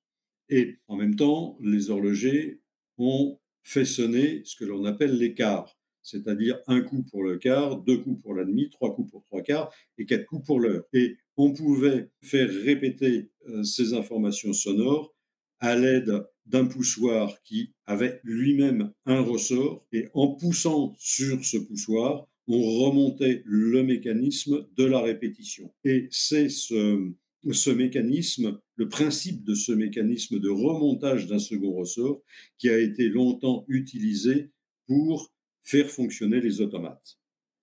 Et 0.49 0.76
en 0.88 0.97
même 0.97 1.16
temps, 1.16 1.59
les 1.61 1.90
horlogers 1.90 2.61
ont 2.99 3.38
fait 3.62 3.84
sonner 3.84 4.42
ce 4.44 4.57
que 4.57 4.64
l'on 4.64 4.84
appelle 4.84 5.34
quarts, 5.34 5.76
c'est-à-dire 6.03 6.61
un 6.68 6.82
coup 6.82 7.03
pour 7.03 7.24
le 7.24 7.36
quart, 7.36 7.82
deux 7.82 7.99
coups 7.99 8.22
pour 8.22 8.34
la 8.34 8.44
demi, 8.44 8.70
trois 8.70 8.94
coups 8.94 9.11
pour 9.11 9.24
trois 9.24 9.42
quarts 9.42 9.72
et 9.99 10.07
quatre 10.07 10.24
coups 10.24 10.47
pour 10.47 10.61
l'heure. 10.61 10.84
Et 10.92 11.16
on 11.36 11.53
pouvait 11.53 12.11
faire 12.22 12.49
répéter 12.49 13.30
euh, 13.49 13.64
ces 13.64 13.92
informations 13.92 14.53
sonores 14.53 15.14
à 15.59 15.76
l'aide 15.76 16.24
d'un 16.47 16.66
poussoir 16.66 17.42
qui 17.42 17.72
avait 17.86 18.20
lui-même 18.22 18.92
un 19.05 19.20
ressort, 19.20 19.84
et 19.92 20.07
en 20.14 20.28
poussant 20.28 20.94
sur 20.99 21.44
ce 21.44 21.57
poussoir, 21.57 22.28
on 22.47 22.61
remontait 22.61 23.42
le 23.44 23.82
mécanisme 23.82 24.68
de 24.76 24.84
la 24.84 25.01
répétition. 25.01 25.72
Et 25.84 26.07
c'est 26.11 26.49
ce, 26.49 27.11
ce 27.53 27.70
mécanisme, 27.70 28.61
le 28.76 28.88
principe 28.88 29.44
de 29.44 29.55
ce 29.55 29.72
mécanisme 29.72 30.38
de 30.38 30.49
remontage 30.49 31.26
d'un 31.26 31.38
second 31.38 31.72
ressort 31.72 32.22
qui 32.59 32.68
a 32.68 32.78
été 32.78 33.09
longtemps 33.09 33.64
utilisé 33.68 34.51
pour 34.86 35.32
faire 35.62 35.88
fonctionner 35.88 36.40
les 36.40 36.61
automates. 36.61 37.18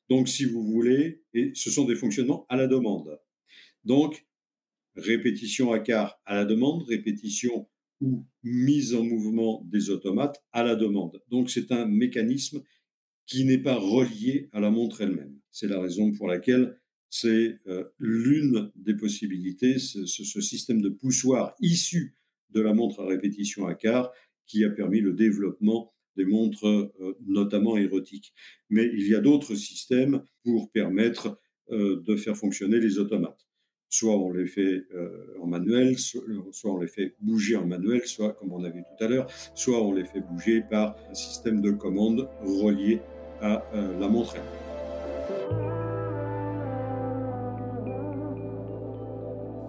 Donc, 0.09 0.27
si 0.27 0.45
vous 0.45 0.63
voulez, 0.63 1.23
et 1.33 1.51
ce 1.55 1.71
sont 1.71 1.85
des 1.85 1.95
fonctionnements 1.95 2.45
à 2.49 2.57
la 2.57 2.67
demande. 2.67 3.19
Donc, 3.83 4.25
répétition 4.95 5.71
à 5.71 5.79
quart 5.79 6.19
à 6.25 6.35
la 6.35 6.45
demande, 6.45 6.83
répétition 6.83 7.67
ou 8.01 8.25
mise 8.43 8.93
en 8.93 9.03
mouvement 9.03 9.63
des 9.71 9.89
automates 9.89 10.43
à 10.51 10.63
la 10.63 10.75
demande. 10.75 11.21
Donc, 11.29 11.49
c'est 11.49 11.71
un 11.71 11.85
mécanisme 11.85 12.61
qui 13.25 13.45
n'est 13.45 13.61
pas 13.61 13.75
relié 13.75 14.49
à 14.51 14.59
la 14.59 14.69
montre 14.69 15.01
elle-même. 15.01 15.39
C'est 15.51 15.67
la 15.67 15.79
raison 15.79 16.11
pour 16.11 16.27
laquelle 16.27 16.77
c'est 17.15 17.59
euh, 17.67 17.83
l'une 17.99 18.71
des 18.75 18.95
possibilités, 18.95 19.77
ce, 19.77 20.41
système 20.41 20.81
de 20.81 20.89
poussoir 20.89 21.53
issu 21.59 22.15
de 22.49 22.59
la 22.59 22.73
montre 22.73 23.01
à 23.01 23.05
répétition 23.05 23.67
à 23.67 23.75
quart 23.75 24.11
qui 24.47 24.65
a 24.65 24.71
permis 24.71 24.99
le 24.99 25.13
développement 25.13 25.93
des 26.17 26.25
montres 26.25 26.65
euh, 26.65 27.15
notamment 27.27 27.77
érotiques. 27.77 28.33
Mais 28.71 28.89
il 28.91 29.07
y 29.07 29.13
a 29.13 29.19
d'autres 29.19 29.53
systèmes 29.53 30.23
pour 30.43 30.71
permettre 30.71 31.39
euh, 31.69 32.01
de 32.01 32.15
faire 32.15 32.35
fonctionner 32.35 32.79
les 32.79 32.97
automates. 32.97 33.47
Soit 33.89 34.17
on 34.17 34.33
les 34.33 34.47
fait 34.47 34.81
en 35.39 35.45
manuel, 35.45 35.99
soit, 35.99 36.23
soit, 36.51 36.73
on 36.73 36.79
les 36.79 36.87
fait 36.87 37.13
bouger 37.19 37.57
en 37.57 37.67
manuel, 37.67 38.07
soit, 38.07 38.33
comme 38.33 38.51
on 38.51 38.63
a 38.63 38.69
vu 38.71 38.81
tout 38.81 39.03
à 39.03 39.07
l'heure, 39.07 39.27
soit 39.53 39.85
on 39.85 39.93
les 39.93 40.03
fait 40.03 40.21
bouger 40.21 40.61
par 40.67 40.97
un 41.11 41.13
système 41.13 41.61
de 41.61 41.69
commande 41.69 42.27
relié 42.41 43.01
à 43.39 43.63
la 43.99 44.09
montre 44.09 44.35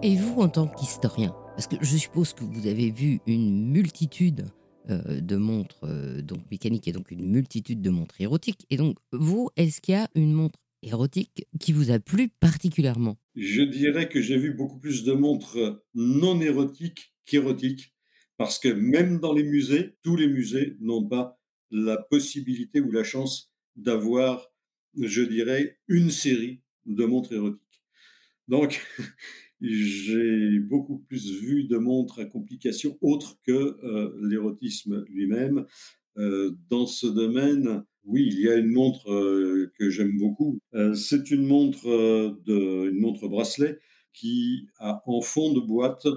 Et 0.05 0.17
vous, 0.17 0.39
en 0.39 0.49
tant 0.49 0.67
qu'historien, 0.67 1.31
parce 1.55 1.65
que 1.65 1.77
je 1.81 1.97
suppose 1.97 2.35
que 2.35 2.43
vous 2.43 2.67
avez 2.67 2.91
vu 2.91 3.21
une 3.25 3.71
multitude 3.71 4.45
euh, 4.91 5.19
de 5.19 5.35
montres 5.35 5.83
euh, 5.83 6.21
donc 6.21 6.41
mécaniques 6.51 6.87
et 6.87 6.91
donc 6.91 7.09
une 7.09 7.27
multitude 7.27 7.81
de 7.81 7.89
montres 7.89 8.21
érotiques. 8.21 8.67
Et 8.69 8.77
donc, 8.77 8.99
vous, 9.11 9.49
est-ce 9.55 9.81
qu'il 9.81 9.95
y 9.95 9.97
a 9.97 10.07
une 10.13 10.31
montre 10.31 10.59
érotique 10.83 11.47
qui 11.59 11.73
vous 11.73 11.89
a 11.89 11.97
plu 11.97 12.27
particulièrement? 12.27 13.17
Je 13.35 13.63
dirais 13.63 14.07
que 14.07 14.21
j'ai 14.21 14.37
vu 14.37 14.53
beaucoup 14.53 14.77
plus 14.77 15.03
de 15.05 15.13
montres 15.13 15.81
non 15.95 16.39
érotiques 16.39 17.15
qu'érotiques, 17.25 17.95
parce 18.37 18.59
que 18.59 18.69
même 18.69 19.19
dans 19.19 19.33
les 19.33 19.43
musées, 19.43 19.95
tous 20.03 20.17
les 20.17 20.27
musées 20.27 20.77
n'ont 20.81 21.07
pas 21.07 21.41
la 21.71 21.97
possibilité 21.97 22.79
ou 22.79 22.91
la 22.91 23.03
chance 23.03 23.51
d'avoir, 23.75 24.53
je 25.01 25.23
dirais, 25.23 25.79
une 25.87 26.11
série 26.11 26.61
de 26.85 27.05
montres 27.05 27.33
érotiques. 27.33 27.61
Donc, 28.47 28.85
j'ai 29.73 30.59
beaucoup 30.59 30.99
plus 30.99 31.39
vu 31.39 31.63
de 31.63 31.77
montres 31.77 32.19
à 32.19 32.25
complications 32.25 32.97
autres 33.01 33.37
que 33.45 33.77
euh, 33.83 34.13
l'érotisme 34.21 35.05
lui-même. 35.09 35.65
Euh, 36.17 36.55
dans 36.69 36.87
ce 36.87 37.07
domaine, 37.07 37.83
oui, 38.03 38.29
il 38.31 38.39
y 38.39 38.49
a 38.49 38.55
une 38.55 38.71
montre 38.71 39.11
euh, 39.11 39.71
que 39.77 39.89
j'aime 39.89 40.17
beaucoup. 40.17 40.59
c'est 40.93 41.31
une 41.31 41.45
montre 41.45 41.87
une 42.47 42.99
montre 42.99 43.27
bracelet 43.27 43.79
qui 44.13 44.67
a 44.79 45.01
en 45.05 45.21
fond 45.21 45.53
de 45.53 45.59
boîte 45.59 46.07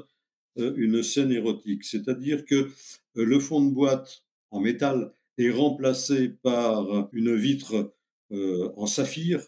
une 0.56 1.02
scène 1.02 1.32
érotique. 1.32 1.84
C'est-à-dire 1.84 2.44
que 2.44 2.68
le 3.14 3.38
fond 3.38 3.64
de 3.64 3.72
boîte 3.72 4.24
en 4.50 4.60
métal 4.60 5.12
est 5.36 5.50
remplacé 5.50 6.28
par 6.28 7.08
une 7.12 7.34
vitre 7.34 7.94
en 8.30 8.86
saphir 8.86 9.40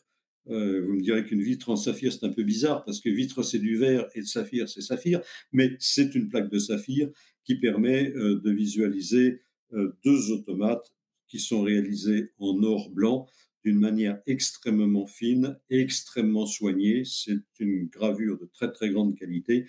euh, 0.50 0.84
vous 0.84 0.94
me 0.94 1.00
direz 1.00 1.24
qu'une 1.24 1.42
vitre 1.42 1.70
en 1.70 1.76
saphir, 1.76 2.12
c'est 2.12 2.24
un 2.24 2.32
peu 2.32 2.42
bizarre 2.42 2.84
parce 2.84 3.00
que 3.00 3.08
vitre, 3.08 3.42
c'est 3.42 3.58
du 3.58 3.76
verre 3.76 4.08
et 4.14 4.20
le 4.20 4.26
saphir, 4.26 4.68
c'est 4.68 4.80
saphir, 4.80 5.20
mais 5.52 5.76
c'est 5.78 6.14
une 6.14 6.28
plaque 6.28 6.50
de 6.50 6.58
saphir 6.58 7.10
qui 7.44 7.54
permet 7.56 8.10
euh, 8.16 8.40
de 8.40 8.50
visualiser 8.50 9.42
euh, 9.72 9.96
deux 10.04 10.32
automates 10.32 10.92
qui 11.28 11.38
sont 11.38 11.62
réalisés 11.62 12.32
en 12.38 12.62
or 12.62 12.90
blanc 12.90 13.26
d'une 13.64 13.78
manière 13.78 14.20
extrêmement 14.26 15.06
fine, 15.06 15.58
extrêmement 15.68 16.46
soignée. 16.46 17.04
C'est 17.04 17.38
une 17.60 17.86
gravure 17.86 18.38
de 18.38 18.46
très 18.46 18.72
très 18.72 18.90
grande 18.90 19.16
qualité 19.16 19.66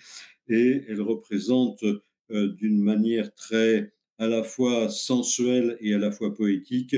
et 0.48 0.82
elle 0.88 1.02
représente 1.02 1.84
d'une 2.30 2.82
manière 2.82 3.34
très 3.34 3.92
à 4.16 4.28
la 4.28 4.42
fois 4.42 4.88
sensuelle 4.88 5.76
et 5.80 5.92
à 5.92 5.98
la 5.98 6.10
fois 6.10 6.34
poétique 6.34 6.96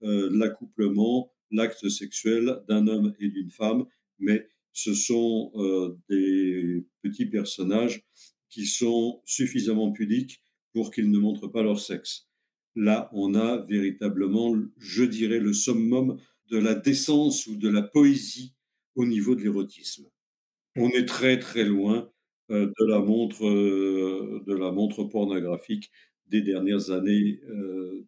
l'accouplement 0.00 1.32
l'acte 1.50 1.88
sexuel 1.88 2.62
d'un 2.68 2.86
homme 2.86 3.14
et 3.18 3.28
d'une 3.28 3.50
femme, 3.50 3.86
mais 4.18 4.46
ce 4.72 4.94
sont 4.94 5.50
euh, 5.56 5.96
des 6.08 6.86
petits 7.02 7.26
personnages 7.26 8.02
qui 8.48 8.66
sont 8.66 9.20
suffisamment 9.24 9.92
pudiques 9.92 10.40
pour 10.72 10.92
qu'ils 10.92 11.10
ne 11.10 11.18
montrent 11.18 11.48
pas 11.48 11.62
leur 11.62 11.80
sexe. 11.80 12.28
Là, 12.76 13.10
on 13.12 13.34
a 13.34 13.58
véritablement, 13.58 14.54
je 14.78 15.04
dirais, 15.04 15.40
le 15.40 15.52
summum 15.52 16.18
de 16.50 16.58
la 16.58 16.74
décence 16.74 17.46
ou 17.46 17.56
de 17.56 17.68
la 17.68 17.82
poésie 17.82 18.54
au 18.94 19.04
niveau 19.04 19.34
de 19.34 19.42
l'érotisme. 19.42 20.06
On 20.76 20.88
est 20.90 21.06
très 21.06 21.38
très 21.38 21.64
loin 21.64 22.10
euh, 22.50 22.66
de 22.66 22.86
la 22.86 23.00
montre 23.00 23.46
euh, 23.46 24.42
de 24.46 24.54
la 24.54 24.70
montre 24.70 25.04
pornographique 25.04 25.90
des 26.26 26.42
dernières 26.42 26.90
années 26.90 27.40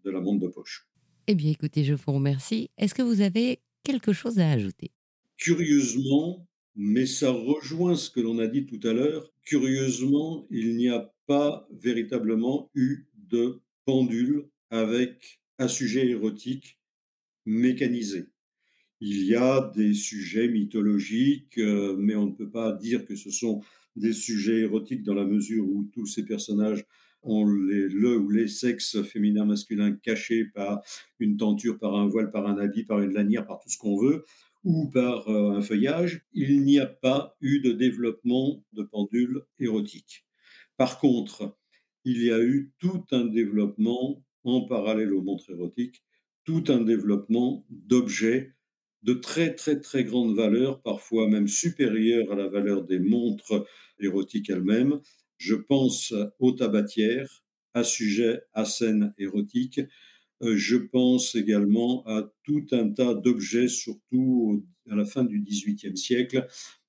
de 0.04 0.10
la 0.10 0.20
montre 0.20 0.46
de 0.46 0.48
poche. 0.48 0.89
Eh 1.32 1.36
bien, 1.36 1.52
écoutez, 1.52 1.84
je 1.84 1.94
vous 1.94 2.10
remercie. 2.10 2.70
Est-ce 2.76 2.92
que 2.92 3.02
vous 3.02 3.20
avez 3.20 3.60
quelque 3.84 4.12
chose 4.12 4.40
à 4.40 4.50
ajouter? 4.50 4.90
Curieusement, 5.36 6.48
Mais 6.74 7.06
ça 7.06 7.30
rejoint 7.30 7.94
ce 7.94 8.10
que 8.10 8.18
l'on 8.18 8.40
a 8.40 8.48
dit 8.48 8.64
tout 8.64 8.80
à 8.82 8.92
l'heure. 8.92 9.30
Curieusement, 9.44 10.48
il 10.50 10.74
n'y 10.74 10.88
a 10.88 11.14
pas 11.28 11.68
véritablement 11.70 12.68
eu 12.74 13.06
de 13.14 13.60
pendule 13.84 14.48
avec 14.70 15.40
un 15.60 15.68
sujet 15.68 16.08
érotique 16.08 16.80
mécanisé. 17.46 18.26
Il 19.00 19.24
y 19.24 19.36
a 19.36 19.70
des 19.72 19.94
sujets 19.94 20.48
mythologiques, 20.48 21.58
euh, 21.58 21.94
mais 21.96 22.16
on 22.16 22.26
ne 22.26 22.34
peut 22.34 22.50
pas 22.50 22.72
dire 22.72 23.04
que 23.04 23.14
ce 23.14 23.30
sont 23.30 23.62
des 23.94 24.12
sujets 24.12 24.62
érotiques 24.62 25.04
dans 25.04 25.14
la 25.14 25.24
mesure 25.24 25.64
où 25.64 25.84
tous 25.92 26.06
ces 26.06 26.24
personnages 26.24 26.84
ont 27.22 27.44
le 27.44 28.16
ou 28.16 28.30
les 28.30 28.48
sexes 28.48 29.02
féminins, 29.02 29.44
masculins 29.44 29.92
cachés 29.92 30.44
par 30.44 30.80
une 31.18 31.36
tenture, 31.36 31.78
par 31.78 31.94
un 31.94 32.06
voile, 32.06 32.30
par 32.30 32.46
un 32.46 32.58
habit, 32.58 32.84
par 32.84 33.00
une 33.00 33.12
lanière, 33.12 33.46
par 33.46 33.58
tout 33.58 33.68
ce 33.68 33.78
qu'on 33.78 33.96
veut, 33.96 34.24
ou 34.64 34.88
par 34.90 35.28
euh, 35.28 35.52
un 35.52 35.62
feuillage. 35.62 36.22
Il 36.32 36.62
n'y 36.62 36.78
a 36.78 36.86
pas 36.86 37.36
eu 37.40 37.60
de 37.60 37.72
développement 37.72 38.64
de 38.72 38.82
pendules 38.82 39.42
érotiques. 39.58 40.24
Par 40.76 40.98
contre, 40.98 41.56
il 42.04 42.22
y 42.22 42.30
a 42.30 42.40
eu 42.40 42.72
tout 42.78 43.04
un 43.12 43.26
développement 43.26 44.24
en 44.44 44.62
parallèle 44.62 45.12
aux 45.12 45.22
montres 45.22 45.50
érotiques, 45.50 46.02
tout 46.44 46.64
un 46.68 46.80
développement 46.80 47.66
d'objets 47.68 48.54
de 49.02 49.14
très 49.14 49.54
très 49.54 49.80
très 49.80 50.04
grande 50.04 50.36
valeur, 50.36 50.82
parfois 50.82 51.28
même 51.28 51.48
supérieure 51.48 52.32
à 52.32 52.34
la 52.34 52.48
valeur 52.48 52.84
des 52.84 52.98
montres 52.98 53.66
érotiques 53.98 54.50
elles-mêmes. 54.50 55.00
Je 55.40 55.54
pense 55.54 56.12
aux 56.38 56.52
tabatières, 56.52 57.42
à 57.72 57.82
sujet 57.82 58.42
à 58.52 58.66
scène 58.66 59.14
érotique. 59.16 59.80
Euh, 60.42 60.54
je 60.54 60.76
pense 60.76 61.34
également 61.34 62.06
à 62.06 62.30
tout 62.44 62.66
un 62.72 62.90
tas 62.90 63.14
d'objets, 63.14 63.68
surtout 63.68 64.66
à 64.90 64.96
la 64.96 65.06
fin 65.06 65.24
du 65.24 65.40
XVIIIe 65.40 65.96
siècle, 65.96 66.46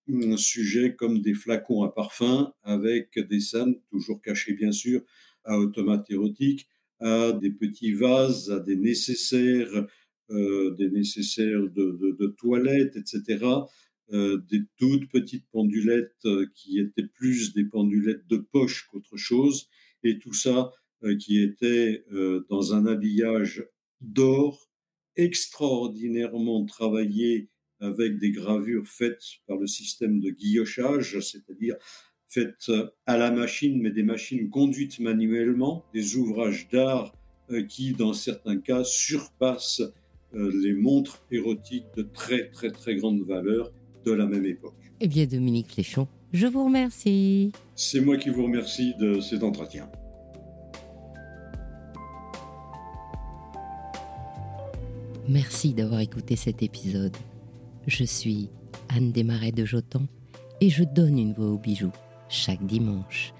un 0.10 0.36
sujet 0.36 0.96
comme 0.98 1.22
des 1.22 1.34
flacons 1.34 1.84
à 1.84 1.94
parfum 1.94 2.52
avec 2.64 3.18
des 3.18 3.40
scènes, 3.40 3.76
toujours 3.90 4.22
cachées 4.22 4.54
bien 4.54 4.74
sûr, 4.74 5.02
à 5.46 5.58
automates 5.58 6.12
érotiques, 6.12 6.68
à 7.00 7.32
des 7.32 7.52
petits 7.52 7.94
vases, 7.94 8.52
à 8.52 8.60
des 8.60 8.76
nécessaires 8.76 9.88
euh, 10.30 10.74
des 10.76 10.90
nécessaires 10.90 11.62
de, 11.62 12.16
de, 12.18 12.28
toilette, 12.28 12.96
etc. 12.98 13.46
Euh, 14.14 14.44
des 14.50 14.64
toutes 14.78 15.10
petites 15.10 15.46
pendulettes 15.52 16.26
euh, 16.26 16.46
qui 16.54 16.80
étaient 16.80 17.08
plus 17.08 17.54
des 17.54 17.64
pendulettes 17.64 18.28
de 18.28 18.38
poche 18.38 18.88
qu'autre 18.92 19.16
chose, 19.16 19.70
et 20.04 20.18
tout 20.18 20.34
ça 20.34 20.72
qui 21.18 21.42
était 21.42 22.06
dans 22.48 22.76
un 22.76 22.86
habillage 22.86 23.66
d'or 24.02 24.70
extraordinairement 25.16 26.64
travaillé 26.66 27.50
avec 27.80 28.20
des 28.20 28.30
gravures 28.30 28.86
faites 28.86 29.24
par 29.48 29.58
le 29.58 29.66
système 29.66 30.20
de 30.20 30.30
guillochage, 30.30 31.20
c'est-à-dire 31.22 31.76
faites 32.28 32.72
à 33.08 33.18
la 33.18 33.32
machine, 33.32 33.82
mais 33.82 33.90
des 33.90 34.04
machines 34.04 34.48
conduites 34.52 35.00
manuellement, 35.00 35.84
des 35.92 36.18
ouvrages 36.18 36.70
d'art 36.70 37.16
qui, 37.68 37.94
dans 37.94 38.14
certains 38.14 38.60
cas, 38.60 38.84
surpassent 38.84 39.82
euh, 40.34 40.50
les 40.64 40.74
montres 40.74 41.22
érotiques 41.30 41.88
de 41.98 42.04
très 42.04 42.50
très 42.52 42.72
très 42.72 42.96
grande 42.96 43.22
valeur 43.22 43.74
de 44.06 44.12
la 44.12 44.26
même 44.26 44.46
époque. 44.46 44.74
Eh 45.00 45.08
bien 45.08 45.26
Dominique 45.26 45.72
Fléchon, 45.72 46.08
je 46.34 46.48
vous 46.48 46.66
remercie. 46.66 47.52
C'est 47.76 48.02
moi 48.02 48.18
qui 48.18 48.30
vous 48.30 48.44
remercie 48.44 48.94
de 49.00 49.20
cet 49.20 49.44
entretien. 49.44 49.90
Merci 55.28 55.74
d'avoir 55.74 56.02
écouté 56.02 56.36
cet 56.36 56.62
épisode. 56.62 57.16
Je 57.88 58.04
suis 58.04 58.50
Anne 58.90 59.12
Desmarais 59.12 59.52
de 59.52 59.66
Jotan 59.66 60.04
et 60.60 60.70
je 60.70 60.84
donne 60.84 61.18
une 61.18 61.34
voix 61.34 61.48
aux 61.48 61.58
bijoux 61.58 61.94
chaque 62.30 62.66
dimanche. 62.66 63.34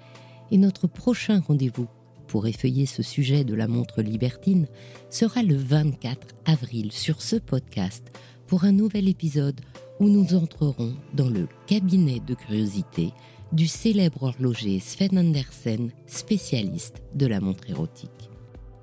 Et 0.50 0.58
notre 0.58 0.86
prochain 0.86 1.40
rendez-vous 1.46 1.88
pour 2.26 2.46
effeuiller 2.46 2.86
ce 2.86 3.02
sujet 3.02 3.44
de 3.44 3.54
la 3.54 3.68
montre 3.68 4.00
libertine 4.00 4.66
sera 5.10 5.42
le 5.42 5.56
24 5.56 6.28
avril 6.46 6.92
sur 6.92 7.20
ce 7.20 7.36
podcast 7.36 8.10
pour 8.46 8.64
un 8.64 8.72
nouvel 8.72 9.08
épisode 9.08 9.60
où 10.02 10.08
nous 10.08 10.34
entrerons 10.34 10.96
dans 11.14 11.28
le 11.28 11.46
cabinet 11.68 12.18
de 12.18 12.34
curiosité 12.34 13.12
du 13.52 13.68
célèbre 13.68 14.24
horloger 14.24 14.80
Sven 14.80 15.16
Andersen, 15.16 15.92
spécialiste 16.08 17.04
de 17.14 17.26
la 17.26 17.40
montre 17.40 17.70
érotique. 17.70 18.10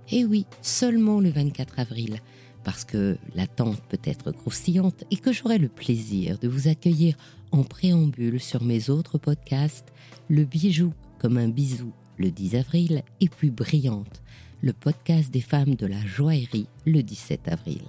Et 0.09 0.23
oui, 0.23 0.45
seulement 0.61 1.19
le 1.19 1.29
24 1.29 1.77
avril, 1.77 2.21
parce 2.63 2.85
que 2.85 3.17
l'attente 3.35 3.81
peut 3.89 3.99
être 4.05 4.31
croustillante 4.31 5.03
et 5.11 5.17
que 5.17 5.33
j'aurai 5.33 5.57
le 5.57 5.67
plaisir 5.67 6.39
de 6.39 6.47
vous 6.47 6.69
accueillir 6.69 7.17
en 7.51 7.63
préambule 7.63 8.39
sur 8.39 8.63
mes 8.63 8.89
autres 8.89 9.17
podcasts, 9.17 9.91
Le 10.29 10.45
bijou 10.45 10.93
comme 11.19 11.37
un 11.37 11.49
bisou 11.49 11.91
le 12.17 12.31
10 12.31 12.55
avril 12.55 13.03
et 13.19 13.27
plus 13.27 13.51
brillante, 13.51 14.23
le 14.61 14.71
podcast 14.71 15.31
des 15.31 15.41
femmes 15.41 15.75
de 15.75 15.85
la 15.85 15.99
joaillerie 16.05 16.67
le 16.85 17.03
17 17.03 17.49
avril. 17.49 17.81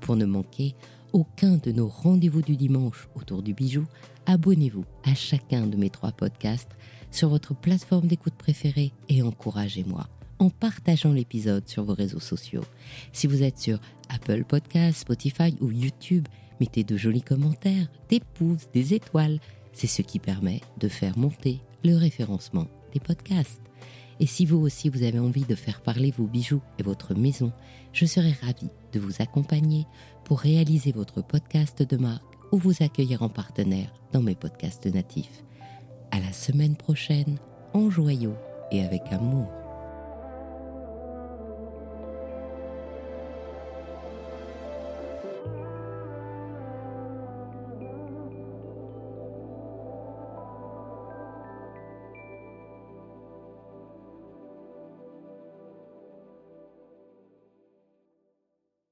Pour 0.00 0.14
ne 0.14 0.26
manquer 0.26 0.76
aucun 1.12 1.56
de 1.56 1.72
nos 1.72 1.88
rendez-vous 1.88 2.42
du 2.42 2.56
dimanche 2.56 3.08
autour 3.14 3.42
du 3.42 3.54
bijou, 3.54 3.84
abonnez-vous 4.26 4.84
à 5.04 5.14
chacun 5.14 5.66
de 5.66 5.76
mes 5.76 5.90
trois 5.90 6.12
podcasts 6.12 6.76
sur 7.10 7.28
votre 7.28 7.54
plateforme 7.54 8.06
d'écoute 8.06 8.34
préférée 8.34 8.92
et 9.08 9.22
encouragez-moi 9.22 10.08
en 10.38 10.48
partageant 10.50 11.12
l'épisode 11.12 11.68
sur 11.68 11.84
vos 11.84 11.94
réseaux 11.94 12.20
sociaux. 12.20 12.64
Si 13.12 13.26
vous 13.26 13.42
êtes 13.42 13.58
sur 13.58 13.78
Apple 14.08 14.44
Podcasts, 14.44 15.00
Spotify 15.00 15.54
ou 15.60 15.70
YouTube, 15.70 16.26
mettez 16.60 16.82
de 16.82 16.96
jolis 16.96 17.22
commentaires, 17.22 17.88
des 18.08 18.20
pouces, 18.20 18.68
des 18.72 18.94
étoiles. 18.94 19.38
C'est 19.72 19.86
ce 19.86 20.02
qui 20.02 20.18
permet 20.18 20.60
de 20.78 20.88
faire 20.88 21.18
monter 21.18 21.60
le 21.84 21.96
référencement 21.96 22.66
des 22.92 23.00
podcasts. 23.00 23.60
Et 24.18 24.26
si 24.26 24.44
vous 24.44 24.58
aussi 24.58 24.90
vous 24.90 25.02
avez 25.02 25.18
envie 25.18 25.44
de 25.44 25.54
faire 25.54 25.80
parler 25.80 26.12
vos 26.16 26.26
bijoux 26.26 26.60
et 26.78 26.82
votre 26.82 27.14
maison, 27.14 27.52
je 27.92 28.04
serai 28.04 28.32
ravie 28.42 28.70
de 28.92 29.00
vous 29.00 29.22
accompagner 29.22 29.86
pour 30.30 30.38
réaliser 30.38 30.92
votre 30.92 31.22
podcast 31.22 31.82
de 31.82 31.96
marque 31.96 32.38
ou 32.52 32.56
vous 32.56 32.84
accueillir 32.84 33.24
en 33.24 33.28
partenaire 33.28 33.92
dans 34.12 34.22
mes 34.22 34.36
podcasts 34.36 34.86
natifs. 34.86 35.42
À 36.12 36.20
la 36.20 36.32
semaine 36.32 36.76
prochaine, 36.76 37.36
en 37.74 37.90
joyau 37.90 38.36
et 38.70 38.84
avec 38.84 39.02
amour. 39.10 39.59